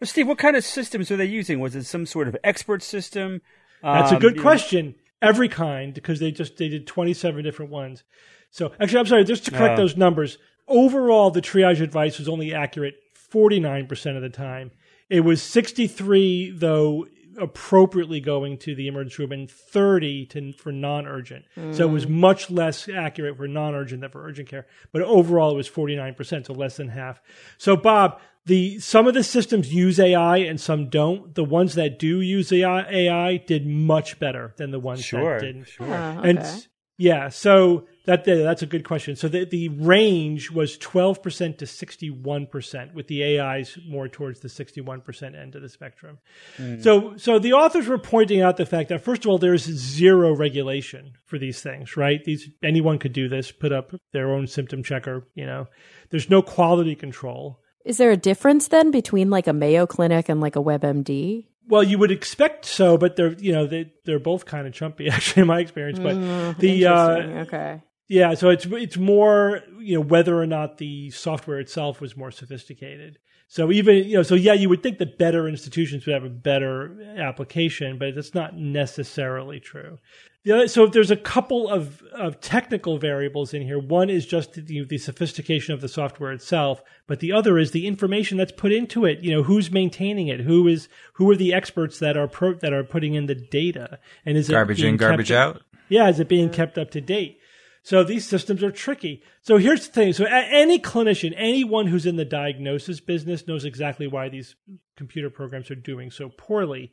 [0.00, 1.58] Well, Steve, what kind of systems are they using?
[1.58, 3.40] Was it some sort of expert system?
[3.82, 4.94] That's a Um, good you know- question.
[5.20, 8.04] Every kind, because they just they did twenty seven different ones.
[8.52, 9.78] So actually, I'm sorry, just to correct Uh.
[9.82, 10.38] those numbers.
[10.68, 14.70] Overall, the triage advice was only accurate forty nine percent of the time.
[15.08, 17.06] It was sixty three though
[17.38, 21.44] appropriately going to the emergency room and 30 to, for non-urgent.
[21.70, 22.10] So it was mm.
[22.10, 24.66] much less accurate for non-urgent than for urgent care.
[24.92, 27.20] But overall it was 49%, so less than half.
[27.56, 31.34] So Bob, the some of the systems use AI and some don't.
[31.34, 35.44] The ones that do use AI, AI did much better than the ones Sure, that
[35.44, 35.68] didn't.
[35.68, 35.86] sure.
[35.86, 36.48] Uh, and okay.
[36.48, 36.68] s-
[36.98, 39.14] yeah, so that that's a good question.
[39.14, 45.40] So the the range was 12% to 61% with the AIs more towards the 61%
[45.40, 46.18] end of the spectrum.
[46.58, 46.82] Mm.
[46.82, 50.34] So so the authors were pointing out the fact that first of all there's zero
[50.34, 52.24] regulation for these things, right?
[52.24, 55.68] These anyone could do this, put up their own symptom checker, you know.
[56.10, 57.60] There's no quality control.
[57.84, 61.46] Is there a difference then between like a Mayo Clinic and like a WebMD?
[61.68, 65.08] Well, you would expect so, but they're you know they they're both kind of chumpy
[65.12, 65.98] actually in my experience.
[65.98, 67.82] But the uh, okay.
[68.08, 72.30] Yeah, so it's it's more you know whether or not the software itself was more
[72.30, 73.18] sophisticated.
[73.48, 76.30] So even you know so yeah, you would think that better institutions would have a
[76.30, 79.98] better application, but that's not necessarily true.
[80.44, 83.78] The other, so there's a couple of, of technical variables in here.
[83.78, 87.86] One is just the, the sophistication of the software itself, but the other is the
[87.86, 89.18] information that's put into it.
[89.20, 90.40] You know, who's maintaining it?
[90.40, 93.98] Who is who are the experts that are pro, that are putting in the data?
[94.24, 95.62] And is it Garbage being in, garbage kept- out.
[95.88, 97.40] yeah, is it being kept up to date?
[97.82, 99.22] So these systems are tricky.
[99.42, 100.12] So here's the thing.
[100.12, 104.54] So any clinician, anyone who's in the diagnosis business knows exactly why these
[104.96, 106.92] computer programs are doing so poorly.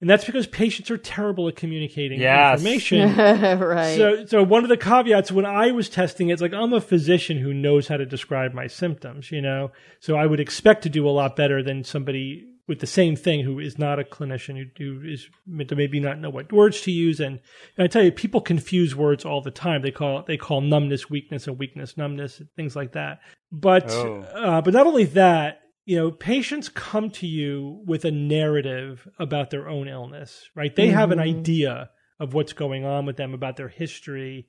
[0.00, 2.60] And that's because patients are terrible at communicating Yes.
[2.60, 3.16] information.
[3.58, 3.96] right.
[3.96, 7.38] So, so one of the caveats when I was testing, it's like I'm a physician
[7.38, 9.72] who knows how to describe my symptoms, you know.
[9.98, 13.42] So I would expect to do a lot better than somebody with the same thing
[13.42, 16.82] who is not a clinician who, who is meant to maybe not know what words
[16.82, 17.18] to use.
[17.18, 17.40] And,
[17.76, 19.82] and I tell you, people confuse words all the time.
[19.82, 23.20] They call they call numbness weakness and weakness numbness and things like that.
[23.50, 24.20] But Oh.
[24.34, 29.48] uh, but not only that, you know, patients come to you with a narrative about
[29.48, 30.76] their own illness, right?
[30.76, 31.38] They have an mm-hmm.
[31.38, 31.88] idea
[32.20, 34.48] of what's going on with them, about their history,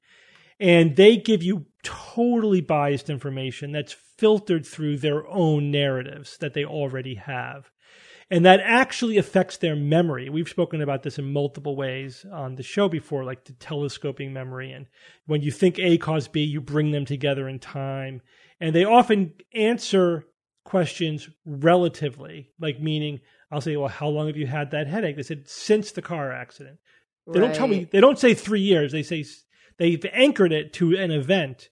[0.60, 6.66] and they give you totally biased information that's filtered through their own narratives that they
[6.66, 7.72] already have.
[8.30, 10.28] And that actually affects their memory.
[10.28, 14.74] We've spoken about this in multiple ways on the show before, like the telescoping memory.
[14.74, 14.88] And
[15.26, 18.22] when you think A caused B, you bring them together in time.
[18.60, 20.26] And they often answer
[20.70, 23.20] questions relatively, like meaning,
[23.52, 25.16] I'll say, well, how long have you had that headache?
[25.16, 26.78] They said, since the car accident.
[27.32, 28.92] They don't tell me, they don't say three years.
[28.92, 29.26] They say
[29.78, 31.70] they've anchored it to an event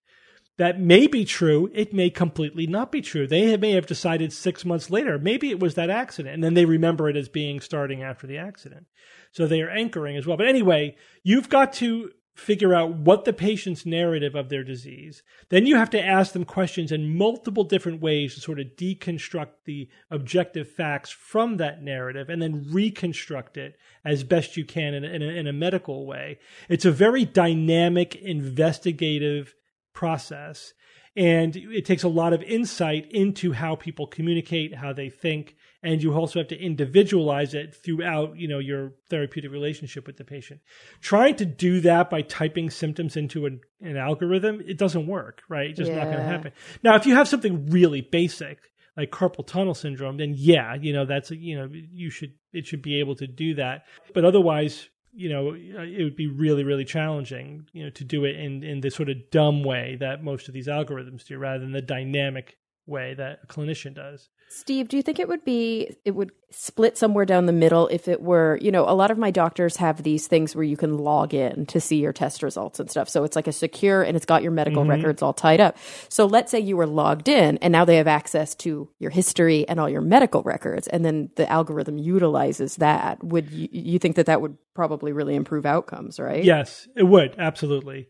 [0.58, 1.70] that may be true.
[1.74, 3.28] It may completely not be true.
[3.28, 6.66] They may have decided six months later, maybe it was that accident, and then they
[6.66, 8.88] remember it as being starting after the accident.
[9.32, 10.38] So they are anchoring as well.
[10.38, 15.24] But anyway, you've got to figure out what the patient's narrative of their disease.
[15.50, 19.50] Then you have to ask them questions in multiple different ways to sort of deconstruct
[19.66, 25.04] the objective facts from that narrative and then reconstruct it as best you can in
[25.04, 26.38] a, in a, in a medical way.
[26.70, 29.56] It's a very dynamic, investigative
[29.94, 30.74] process.
[31.16, 36.02] And it takes a lot of insight into how people communicate, how they think, and
[36.02, 40.60] you also have to individualize it throughout, you know, your therapeutic relationship with the patient.
[41.02, 45.70] Trying to do that by typing symptoms into an, an algorithm, it doesn't work, right?
[45.70, 46.52] It's just not going to happen.
[46.84, 48.60] Now, if you have something really basic,
[48.96, 52.82] like carpal tunnel syndrome, then yeah, you know, that's, you know, you should, it should
[52.82, 53.84] be able to do that.
[54.14, 58.36] But otherwise, you know, it would be really, really challenging, you know, to do it
[58.36, 61.72] in, in the sort of dumb way that most of these algorithms do rather than
[61.72, 64.30] the dynamic way that a clinician does.
[64.50, 68.08] Steve, do you think it would be it would split somewhere down the middle if
[68.08, 70.98] it were, you know, a lot of my doctors have these things where you can
[70.98, 73.10] log in to see your test results and stuff.
[73.10, 74.92] So it's like a secure and it's got your medical mm-hmm.
[74.92, 75.78] records all tied up.
[76.08, 79.68] So let's say you were logged in and now they have access to your history
[79.68, 83.22] and all your medical records and then the algorithm utilizes that.
[83.22, 86.44] Would you, you think that that would probably really improve outcomes, right?
[86.44, 88.08] Yes, it would absolutely.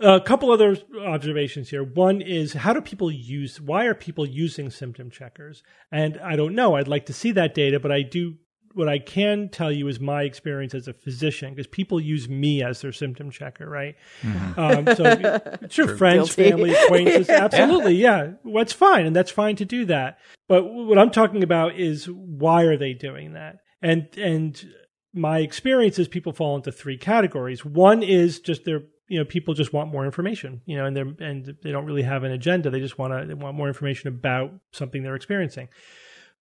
[0.00, 1.84] A couple other observations here.
[1.84, 3.60] One is how do people use?
[3.60, 5.62] Why are people using symptom checkers?
[5.92, 6.76] And I don't know.
[6.76, 8.36] I'd like to see that data, but I do
[8.74, 12.62] what I can tell you is my experience as a physician, because people use me
[12.62, 13.96] as their symptom checker, right?
[14.56, 15.04] Um, so
[15.62, 16.50] it's your friends, Guilty.
[16.50, 18.32] family, acquaintances, absolutely, yeah.
[18.44, 20.18] Well, that's fine, and that's fine to do that.
[20.48, 23.56] But what I'm talking about is why are they doing that?
[23.82, 24.62] And and
[25.12, 27.64] my experience is people fall into three categories.
[27.64, 31.28] One is just they're you know people just want more information, you know, and they're
[31.28, 32.70] and they don't really have an agenda.
[32.70, 35.68] They just want to they want more information about something they're experiencing.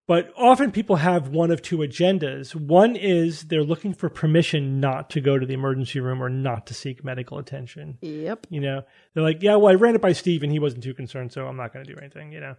[0.06, 2.56] But often people have one of two agendas.
[2.56, 6.66] One is they're looking for permission not to go to the emergency room or not
[6.68, 7.98] to seek medical attention.
[8.02, 8.48] Yep.
[8.50, 8.82] You know,
[9.14, 11.46] they're like, yeah, well, I ran it by Steve and he wasn't too concerned, so
[11.46, 12.32] I'm not going to do anything.
[12.32, 12.56] You know,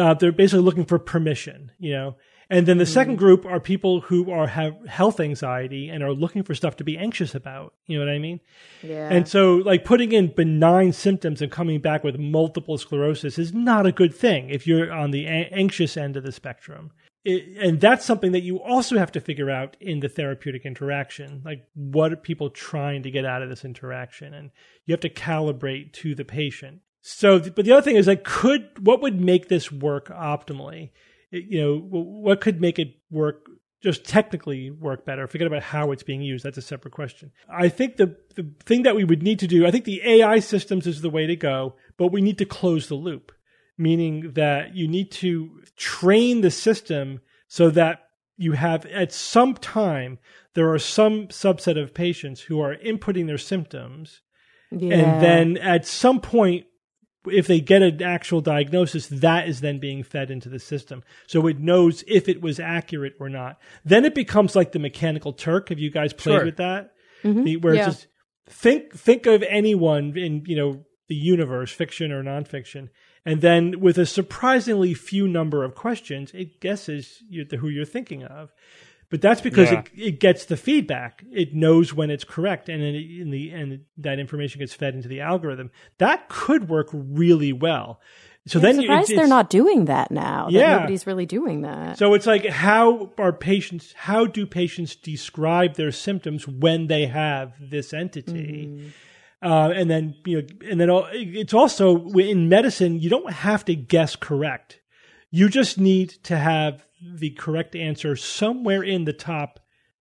[0.00, 1.72] uh, they're basically looking for permission.
[1.80, 2.16] You know,
[2.52, 2.90] and then the hmm.
[2.90, 6.84] second group are people who are have health anxiety and are looking for stuff to
[6.84, 7.72] be anxious about.
[7.86, 8.40] You know what I mean?
[8.82, 9.08] Yeah.
[9.08, 13.86] And so, like putting in benign symptoms and coming back with multiple sclerosis is not
[13.86, 16.90] a good thing if you're on the a- anxious end of the spectrum.
[17.24, 21.40] It, and that's something that you also have to figure out in the therapeutic interaction.
[21.44, 24.34] Like, what are people trying to get out of this interaction?
[24.34, 24.50] And
[24.84, 26.80] you have to calibrate to the patient.
[27.00, 30.90] So, but the other thing is, like, could what would make this work optimally?
[31.32, 33.48] You know, what could make it work
[33.82, 35.26] just technically work better.
[35.26, 36.44] Forget about how it's being used.
[36.44, 37.32] That's a separate question.
[37.48, 40.38] I think the, the thing that we would need to do, I think the AI
[40.38, 43.32] systems is the way to go, but we need to close the loop,
[43.76, 50.18] meaning that you need to train the system so that you have at some time,
[50.54, 54.20] there are some subset of patients who are inputting their symptoms.
[54.70, 54.96] yeah.
[54.96, 56.66] And then at some point,
[57.26, 61.02] if they get an actual diagnosis, that is then being fed into the system.
[61.26, 63.58] So it knows if it was accurate or not.
[63.84, 65.68] Then it becomes like the mechanical Turk.
[65.68, 66.44] Have you guys played Sure.
[66.44, 66.92] with that?
[67.22, 67.44] Mhm.
[67.44, 67.86] The- where Yeah.
[67.88, 68.06] it's just
[68.48, 72.88] think think of anyone in you know the universe, fiction or nonfiction,
[73.24, 78.24] and then with a surprisingly few number of questions, it guesses you, who you're thinking
[78.24, 78.50] of.
[79.12, 79.80] But that's because Yeah.
[79.80, 81.22] it, it gets the feedback.
[81.30, 85.06] It knows when it's correct, and then in the and that information gets fed into
[85.06, 85.70] the algorithm.
[85.98, 88.00] That could work really well.
[88.46, 90.46] So I'm then surprised it's- they're it's- not doing that now.
[90.46, 90.76] that Yeah.
[90.76, 91.98] nobody's really doing that.
[91.98, 93.92] So it's like how are patients?
[93.96, 98.92] How do patients describe their symptoms when they have this entity?
[99.42, 103.62] Uh, and then you know, and then al- it's also in medicine you don't have
[103.66, 104.80] to guess correct.
[105.30, 109.60] You just need to have the correct answer somewhere in the top,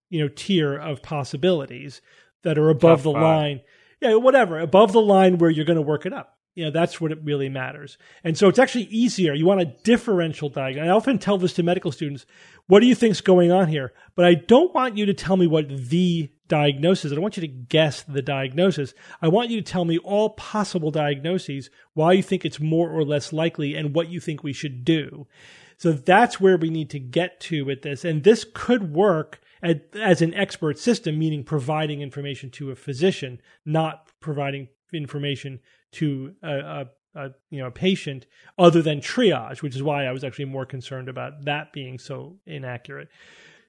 [0.09, 2.01] you know, tier of possibilities
[2.43, 3.21] that are above Top the five.
[3.21, 3.61] line.
[3.99, 6.37] Yeah, whatever above the line where you're going to work it up.
[6.53, 7.97] You know, that's what it really matters.
[8.25, 9.33] And so it's actually easier.
[9.33, 10.89] You want a differential diagnosis.
[10.89, 12.25] I often tell this to medical students.
[12.67, 13.93] What do you think's going on here?
[14.15, 17.11] But I don't want you to tell me what the diagnosis.
[17.11, 18.93] I don't want you to guess the diagnosis.
[19.21, 23.05] I want you to tell me all possible diagnoses, why you think it's more or
[23.05, 25.27] less likely, and what you think we should do.
[25.81, 28.05] So that's where we need to get to with this.
[28.05, 33.41] And this could work at, as an expert system, meaning providing information to a physician,
[33.65, 35.59] not providing information
[35.93, 38.27] to a, a, a you know a patient
[38.59, 42.37] other than triage, which is why I was actually more concerned about that being so
[42.45, 43.09] inaccurate.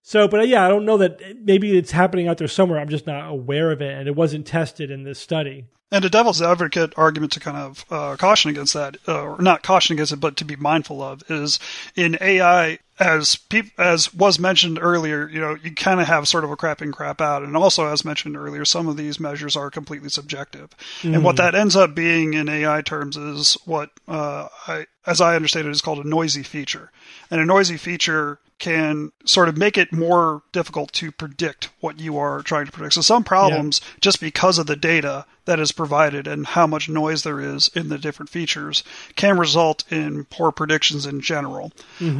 [0.03, 2.79] So, but uh, yeah, I don't know that maybe it's happening out there somewhere.
[2.79, 5.65] I'm just not aware of it, and it wasn't tested in this study.
[5.93, 9.63] And a devil's advocate argument to kind of uh, caution against that, uh, or not
[9.63, 11.61] caution against it, but to be mindful of, is
[11.95, 16.45] in AI, as peop- as was mentioned earlier, you know, you kind of have sort
[16.45, 19.57] of a crap in, crap out, and also as mentioned earlier, some of these measures
[19.57, 20.71] are completely subjective,
[21.03, 25.37] and what that ends up being in AI terms is what uh, I, as I
[25.37, 26.91] understand it, is called a noisy feature,
[27.31, 32.17] and a noisy feature can sort of make it more difficult to predict what you
[32.17, 32.95] are trying to predict.
[32.95, 37.25] So some problems, just because of the data that is provided and how much noise
[37.25, 38.85] there is in the different features,
[39.17, 41.73] can result in poor predictions in general.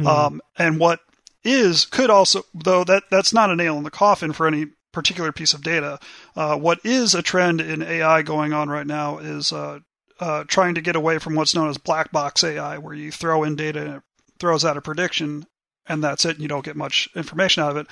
[0.05, 0.99] Um, and what
[1.43, 5.31] is could also, though that that's not a nail in the coffin for any particular
[5.31, 5.99] piece of data.
[6.35, 9.79] Uh, what is a trend in AI going on right now is uh,
[10.19, 13.43] uh, trying to get away from what's known as black box AI, where you throw
[13.43, 14.03] in data and it
[14.39, 15.45] throws out a prediction
[15.87, 17.87] and that's it, and you don't get much information out of it.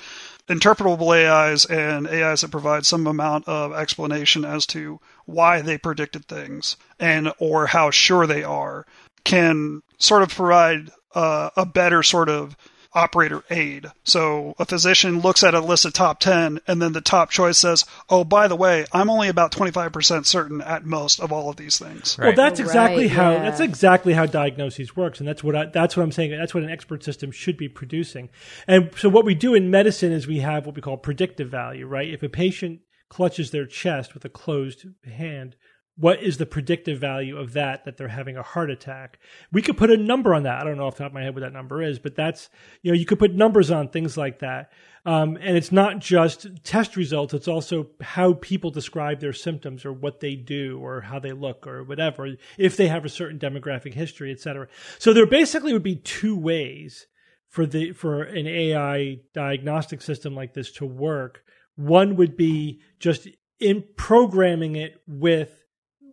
[0.48, 6.24] Interpretable AIs and AIs that provide some amount of explanation as to why they predicted
[6.26, 8.86] things and or how sure they are
[9.24, 12.56] can sort of provide uh, a better sort of
[12.94, 13.86] operator aid.
[14.04, 17.58] So a physician looks at a list of top 10 and then the top choice
[17.58, 21.56] says, "Oh, by the way, I'm only about 25% certain at most of all of
[21.56, 23.42] these things." Well, that's Right, exactly how yeah.
[23.44, 26.32] that's exactly how diagnoses works, and that's what I, that's what I'm saying.
[26.32, 28.28] That's what an expert system should be producing.
[28.66, 31.86] And so, what we do in medicine is we have what we call predictive value,
[31.86, 32.08] right?
[32.12, 35.54] If a patient clutches their chest with a closed hand,
[35.96, 39.18] what is the predictive value of that that they're having a heart attack?
[39.52, 40.60] We could put a number on that.
[40.60, 42.48] I don't know off the top of my head what that number is but that's
[42.82, 44.72] you know you could put numbers on things like that.
[45.04, 49.92] Um, and it's not just test results it's also how people describe their symptoms or
[49.92, 53.92] what they do or how they look or whatever if they have a certain demographic
[53.94, 54.68] history et cetera.
[54.98, 57.06] So there basically would be two ways
[57.48, 61.44] for the for an ai diagnostic system like this to work.
[61.76, 63.28] One would be just
[63.60, 65.61] in programming it with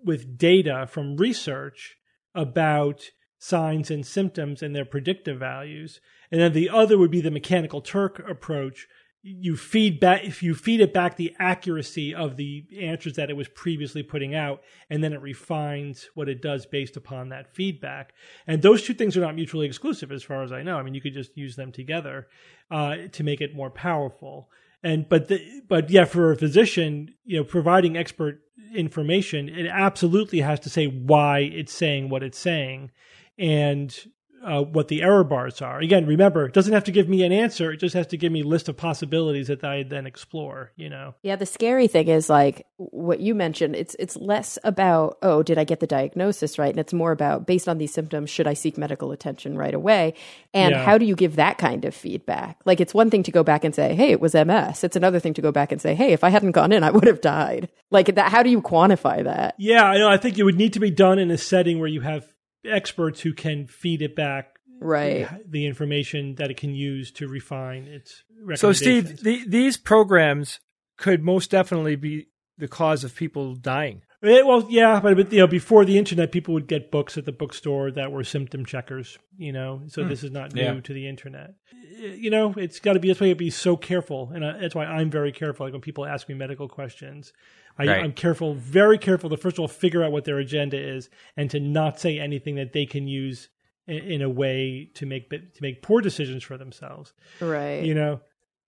[0.04, 1.96] with data from research
[2.36, 6.02] about signs and symptoms and their predictive values.
[6.32, 8.88] And then the other would be the mechanical Turk approach.
[9.22, 13.36] You feed back if you feed it back the accuracy of the answers that it
[13.36, 18.14] was previously putting out, and then it refines what it does based upon that feedback.
[18.48, 20.78] And those two things are not mutually exclusive, as far as I know.
[20.78, 22.28] I mean, you could just use them together
[22.72, 24.50] uh, to make it more powerful.
[24.84, 28.42] And but the, but yeah, for a physician, you know, providing expert
[28.74, 32.92] information, it absolutely has to say why it's saying what it's saying,
[33.38, 33.98] and
[34.44, 35.80] uh, what the error bars are.
[35.80, 37.72] Again, remember, it doesn't have to give me an answer.
[37.72, 40.72] It just has to give me a list of possibilities that I then explore.
[40.76, 41.16] You know.
[41.24, 43.76] Yeah, the scary thing is like what you mentioned.
[43.76, 47.46] It's it's less about oh, did I get the diagnosis right, and it's more about
[47.46, 50.14] based on these symptoms, should I seek medical attention right away,
[50.54, 50.84] and Yeah.
[50.84, 52.60] how do you give that kind of feedback?
[52.66, 54.84] Like it's one thing to go back and say, hey, it was MS.
[54.84, 56.92] It's another thing to go back and say, hey, if I hadn't gone in, I
[56.92, 57.70] would have died.
[57.92, 58.32] Like that.
[58.32, 59.56] How do you quantify that?
[59.58, 60.10] Yeah, I know.
[60.10, 62.26] I think it would need to be done in a setting where you have
[62.66, 65.28] experts who can feed it back Right.
[65.50, 68.24] the information that it can use to refine its
[68.56, 68.72] So.
[68.72, 70.60] Steve, the, these programs
[70.98, 74.02] could most definitely be the cause of people dying.
[74.22, 77.24] Eh, well, yeah, but, but you know, before the internet, people would get books at
[77.26, 79.18] the bookstore that were symptom checkers.
[79.38, 80.80] You know, so this is not new Yeah.
[80.82, 81.54] to the internet.
[82.02, 84.32] Eh, You know, it's got to be that's why you have to be so careful,
[84.34, 85.66] and uh, that's why I'm very careful.
[85.66, 87.32] Like when people ask me medical questions,
[87.80, 88.04] I, Right.
[88.04, 91.50] I'm careful, very careful to first of all figure out what their agenda is, and
[91.52, 93.48] to not say anything that they can use
[93.88, 97.14] in, in a way to make to make poor decisions for themselves.
[97.40, 97.84] Right.
[97.84, 98.20] You know.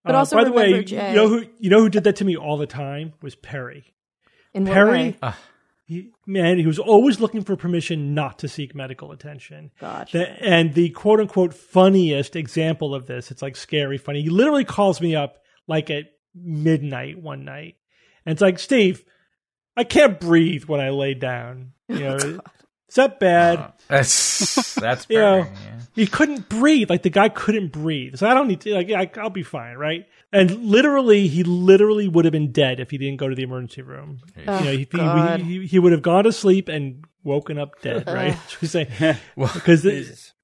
[0.03, 2.15] But Uh, also by the way, Jay- you know who you know who did that
[2.17, 3.93] to me all the time was Perry.
[4.53, 4.91] In what Perry,
[5.21, 5.33] way?
[5.85, 9.71] he, man, he was always looking for permission not to seek medical attention.
[9.79, 10.17] Gotcha.
[10.17, 14.21] The- and the quote unquote funniest example of this, it's like scary funny.
[14.23, 15.37] He literally calls me up
[15.67, 17.75] like at midnight one night.
[18.25, 19.03] And it's like, Steve,
[19.75, 21.73] I can't breathe when I lay down.
[21.87, 22.39] You oh, know,
[22.91, 23.59] is that bad?
[23.59, 25.79] Uh, that's that's You know, yeah.
[25.95, 26.89] he couldn't breathe.
[26.89, 28.17] Like the guy couldn't breathe.
[28.17, 28.73] So I don't need to.
[28.73, 30.07] Like, yeah, I'll be fine, right?
[30.33, 33.81] And literally, he literally would have been dead if he didn't go to the emergency
[33.81, 34.19] room.
[34.47, 35.41] Oh, you know, he, God.
[35.41, 38.37] he, he, he would have gone to sleep and woken up dead, right?
[38.49, 39.17] Should we say?
[39.37, 39.85] Because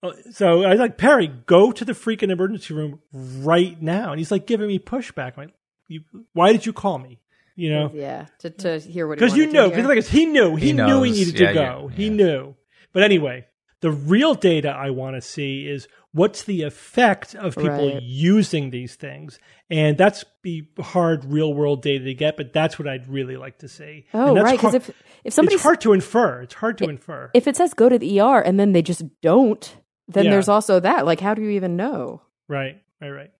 [0.03, 4.19] uh, so I was like Perry, go to the freaking emergency room right now, and
[4.19, 5.33] he's like giving me pushback.
[5.35, 5.53] I'm like,
[5.87, 6.01] you,
[6.33, 7.19] why did you call me?
[7.57, 8.27] You know, yeah.
[8.39, 11.01] To, to hear what he because you know, because like he knew, he, He knew
[11.03, 11.87] he needed Yeah, to go.
[11.89, 12.11] yeah, He yeah.
[12.13, 12.55] knew.
[12.93, 13.47] But anyway,
[13.81, 18.01] the real data I want to see is what's the effect of people Right.
[18.03, 19.39] using these things,
[19.71, 22.37] and that's be hard real world data to get.
[22.37, 24.05] But that's what I'd really like to see.
[24.13, 24.57] Oh, And that's right.
[24.57, 24.91] Because if
[25.23, 26.41] if somebody it's hard to infer.
[26.43, 27.31] It's hard to infer.
[27.33, 29.75] if it says go to the ER and then they just don't,
[30.07, 30.31] then Yeah.
[30.31, 31.07] there's also that.
[31.07, 32.21] Like, how do you even know?
[32.47, 33.31] Right, right, right.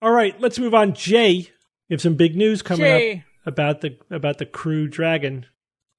[0.00, 0.94] All right, let's move on.
[0.94, 1.50] Jay,
[1.90, 3.12] we have some big news coming Jay.
[3.18, 5.46] up about the about the Crew Dragon.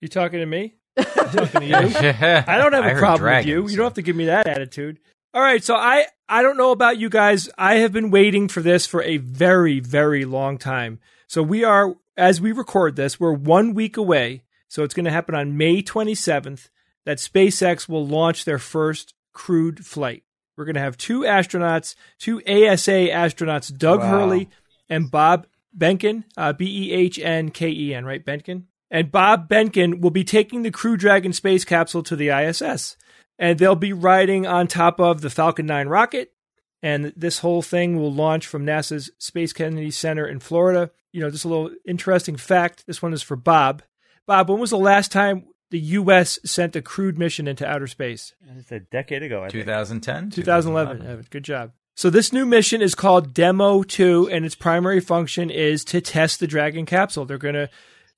[0.02, 0.76] You talking to me?
[0.98, 1.76] Talking to you.
[1.76, 3.62] I don't have a problem dragons, with you.
[3.64, 5.00] You so- don't have to give me that attitude.
[5.34, 7.50] All right, so I I don't know about you guys.
[7.58, 11.00] I have been waiting for this for a very very long time.
[11.28, 14.43] So we are as we record this, we're 1 week away.
[14.68, 16.70] So it's going to happen on May 27th
[17.06, 20.24] that SpaceX will launch their first crewed flight.
[20.58, 24.10] We're going to have two astronauts, two NASA astronauts, Doug Wow.
[24.10, 24.50] Hurley
[24.89, 25.45] and Bob
[25.78, 28.26] Behnken, uh, B E H N K E N, right?
[28.26, 28.64] Behnken.
[28.90, 32.96] And Bob Behnken will be taking the Crew Dragon space capsule to the ISS.
[33.38, 36.32] And they'll be riding on top of the Falcon 9 rocket.
[36.82, 40.92] And this whole thing will launch from NASA's Space Kennedy Center in Florida.
[41.12, 42.86] You know, just a little interesting fact.
[42.88, 43.84] This one is for Bob.
[44.26, 46.40] Bob, when was the last time the U.S.
[46.46, 48.34] sent a crewed mission into outer space?
[48.58, 49.66] It's a decade ago, I think.
[49.66, 51.02] 2010, 2011.
[51.06, 51.26] Evan.
[51.30, 51.72] Good job.
[51.98, 56.39] So this new mission is called Demo 2 and its primary function is to test
[56.39, 57.26] the Dragon capsule.
[57.26, 57.72] They're going to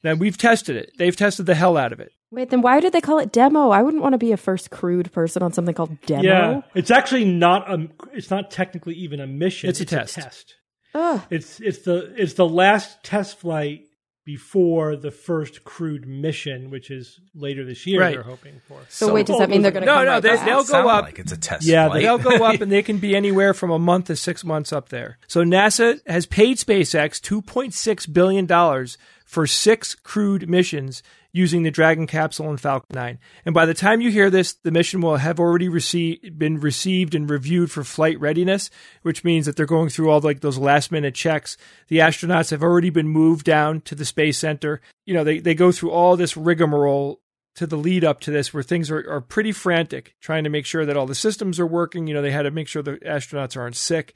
[0.04, 0.92] now we've tested it.
[0.98, 2.12] They've tested the hell out of it.
[2.30, 3.70] Wait, then why did they call it demo?
[3.70, 6.24] I wouldn't want to be a first crewed person on something called demo.
[6.24, 7.88] Yeah, it's actually not a.
[8.12, 9.70] It's not technically even a mission.
[9.70, 10.16] It's a test.
[10.16, 10.56] test.
[10.94, 11.22] Ugh.
[11.30, 13.86] It's it's the it's the last test flight
[14.34, 18.00] before the first crewed mission, which is later this year.
[18.00, 18.14] Right.
[18.14, 18.80] They're hoping for.
[18.88, 20.46] So, wait, does that mean they're going to No, come no, right they- back?
[20.46, 21.04] they'll go Sound up.
[21.06, 21.66] like it's a test.
[21.66, 22.04] Yeah, flight.
[22.04, 24.90] They'll go up and they can be anywhere from a month to six months up
[24.90, 25.18] there.
[25.28, 28.48] So NASA has paid SpaceX $2.6 billion
[29.26, 31.02] for six crewed missions
[31.32, 33.20] using the Dragon capsule and Falcon 9.
[33.46, 37.14] And by the time you hear this, the mission will have already received, been received
[37.14, 38.70] and reviewed for flight readiness,
[39.04, 41.56] which means that they're going through all like those last minute checks.
[41.88, 44.82] The astronauts have already been moved down to the space center.
[45.06, 47.22] You know, they, they go through all this rigmarole
[47.56, 50.66] to the lead up to this where things are, are pretty frantic, trying to make
[50.66, 52.08] sure that all the systems are working.
[52.08, 54.14] You know, they had to make sure the astronauts aren't sick.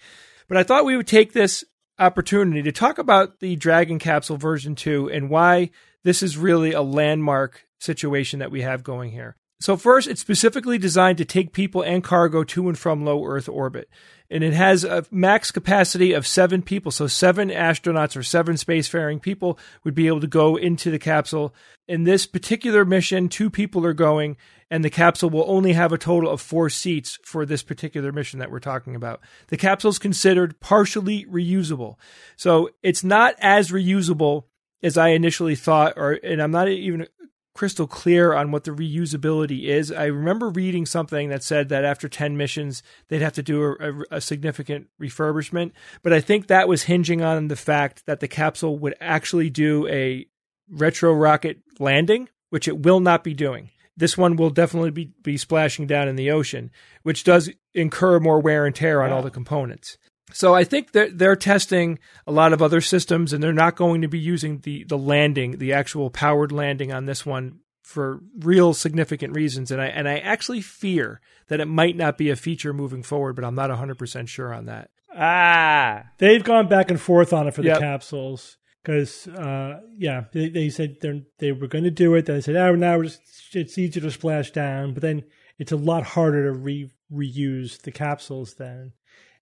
[0.48, 1.64] But I thought we would take this
[2.00, 5.70] opportunity to talk about the Dragon capsule version 2 and why
[6.04, 9.36] this is really a landmark situation that we have going here.
[9.64, 13.48] So, first, it's specifically designed to take people and cargo to and from low Earth
[13.48, 13.90] orbit.
[14.30, 16.92] And it has a max capacity of seven people.
[16.92, 21.56] So, seven astronauts or seven spacefaring people would be able to go into the capsule.
[21.88, 24.36] In this particular mission, two people are going,
[24.70, 28.40] and the capsule will only have a total of four seats for this particular mission
[28.40, 29.22] that we're talking about.
[29.48, 31.96] The capsule is considered partially reusable.
[32.36, 34.44] So, it's not as reusable
[34.84, 37.08] as I initially thought, or and I'm not even
[37.56, 39.92] crystal clear on what the reusability is.
[39.92, 43.74] I remember reading something that said that after 10 missions, they'd have to do a,
[43.74, 45.72] a, a, significant refurbishment.
[46.02, 49.88] But I think that was hinging on the fact that the capsule would actually do
[49.88, 50.26] a
[50.70, 53.70] retro rocket landing, which it will not be doing.
[53.96, 56.72] This one will definitely be, be splashing down in the ocean,
[57.04, 60.00] which does incur more wear and tear on all the components.
[60.34, 64.02] So I think that they're testing a lot of other systems, and they're not going
[64.02, 68.74] to be using the the landing, the actual powered landing on this one for real
[68.74, 69.72] significant reasons.
[69.72, 73.36] And I and I actually fear that it might not be a feature moving forward,
[73.36, 74.90] but I'm not 100 percent sure on that.
[75.16, 77.76] Ah, they've gone back and forth on it for Yep.
[77.76, 82.26] the capsules because, uh, yeah, they, they said they they were going to do it.
[82.26, 83.22] Then they said, oh, now we're just,
[83.54, 85.24] it's easier to splash down, but then
[85.60, 88.94] it's a lot harder to re, reuse the capsules then.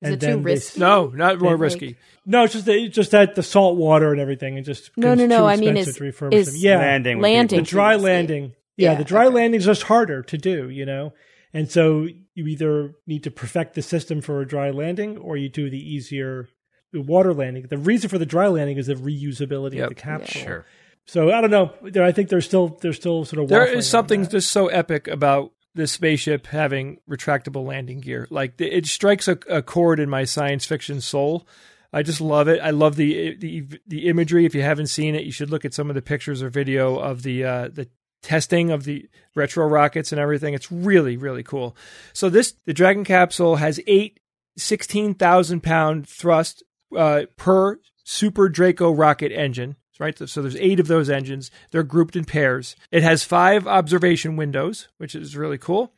[0.02, 0.80] Is it too then they- risky?
[0.80, 1.96] No, not more Like- risky.
[2.26, 5.14] No, it's just that, it's just that the salt water and everything, and just No,
[5.16, 6.00] no, no, I mean, is-
[6.32, 6.64] is.
[6.64, 7.20] Yeah, landing.
[7.20, 7.60] landing.
[7.60, 8.54] the dry landing.
[8.78, 9.36] Yeah, Yeah, the dry okay.
[9.36, 11.14] landing is just harder to do, you know.
[11.54, 15.50] And so you either need to perfect the system for a dry landing, or you
[15.50, 16.48] do the easier
[16.94, 17.66] water landing.
[17.70, 19.84] The reason for the dry landing is the reusability Yep.
[19.84, 20.42] of the capsule.
[20.42, 20.66] Sure.
[21.06, 21.72] So I don't know.
[22.04, 24.68] I think there's still there's still sort of There waffling on is something just so
[24.68, 28.28] epic about this spaceship having retractable landing gear.
[28.30, 31.48] Like it strikes a, a chord in my science fiction soul.
[31.94, 32.60] I just love it.
[32.62, 34.46] I love the the the imagery.
[34.46, 36.98] If you haven't seen it, you should look at some of the pictures or video
[36.98, 37.90] of the uh, the
[38.24, 40.54] testing of the retro rockets and everything.
[40.54, 41.76] It's really really cool.
[42.14, 44.20] So this the Dragon capsule has eight
[44.58, 46.64] 16,000 pound thrust
[46.96, 49.76] uh, per SuperDraco rocket engine.
[50.02, 51.52] Right, so there's eight of those engines.
[51.70, 52.76] They're grouped in pairs.
[52.90, 55.94] It has five observation windows, which is really cool.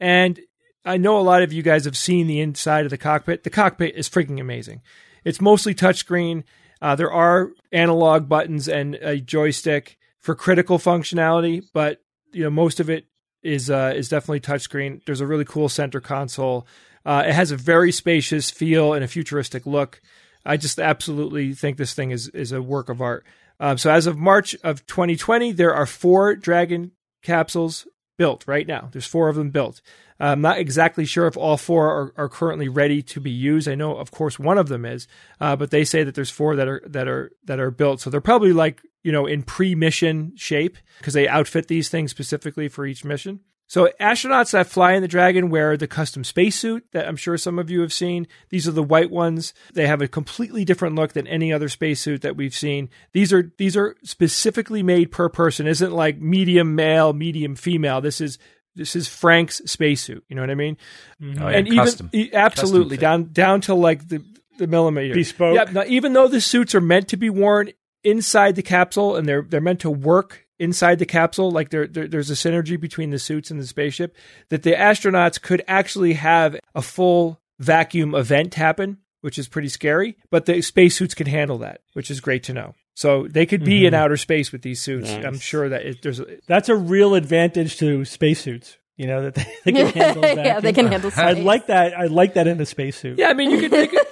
[0.00, 0.40] And
[0.84, 3.44] I know a lot of you guys have seen the inside of the cockpit.
[3.44, 4.82] The cockpit is freaking amazing.
[5.24, 6.42] It's mostly touchscreen.
[6.82, 12.02] Uh, there are analog buttons and a joystick for critical functionality, but
[12.32, 13.06] you know most of it
[13.44, 15.00] is uh, is definitely touchscreen.
[15.06, 16.66] There's a really cool center console.
[17.06, 20.02] Uh, it has a very spacious feel and a futuristic look.
[20.44, 23.24] I just absolutely think this thing is is a work of art.
[23.60, 26.92] Um, so as of March of 2020, there are four Dragon
[27.22, 27.86] capsules
[28.18, 28.88] built right now.
[28.92, 29.80] There's four of them built.
[30.20, 33.68] I'm not exactly sure if all four are, are currently ready to be used.
[33.68, 35.08] I know, of course, one of them is,
[35.40, 38.00] uh, but they say that there's four that are that are that are built.
[38.00, 42.68] So they're probably like you know in pre-mission shape because they outfit these things specifically
[42.68, 43.40] for each mission.
[43.66, 47.58] So astronauts that fly in the Dragon wear the custom spacesuit that I'm sure some
[47.58, 48.26] of you have seen.
[48.50, 49.54] These are the white ones.
[49.72, 52.90] They have a completely different look than any other spacesuit that we've seen.
[53.12, 55.66] These are these are specifically made per person.
[55.66, 58.00] Isn't like medium male, medium female.
[58.00, 58.38] This is
[58.74, 60.24] this is Frank's spacesuit.
[60.28, 60.76] You know what I mean?
[61.22, 61.42] Mm-hmm.
[61.42, 62.10] Oh, yeah, and custom.
[62.12, 64.22] even absolutely Custom down down to like the
[64.58, 65.56] the millimeter Bespoke.
[65.56, 65.72] Yeah.
[65.72, 67.70] Now, even though the suits are meant to be worn
[68.02, 72.08] inside the capsule and they're they're meant to work inside the capsule, like there, there
[72.08, 74.16] there's a synergy between the suits and the spaceship,
[74.48, 80.16] that the astronauts could actually have a full vacuum event happen, which is pretty scary.
[80.30, 82.74] But the spacesuits can handle that, which is great to know.
[82.94, 84.02] So they could be in mm-hmm.
[84.02, 85.10] outer space with these suits.
[85.10, 85.24] Nice.
[85.24, 88.78] I'm sure that it, there's a, That's a real advantage to spacesuits.
[88.96, 91.10] You know that they, they can handle yeah, they can handle.
[91.16, 91.44] I space.
[91.44, 91.98] like that.
[91.98, 93.18] I like that in a spacesuit.
[93.18, 93.28] yeah.
[93.28, 94.06] I mean, you could, you could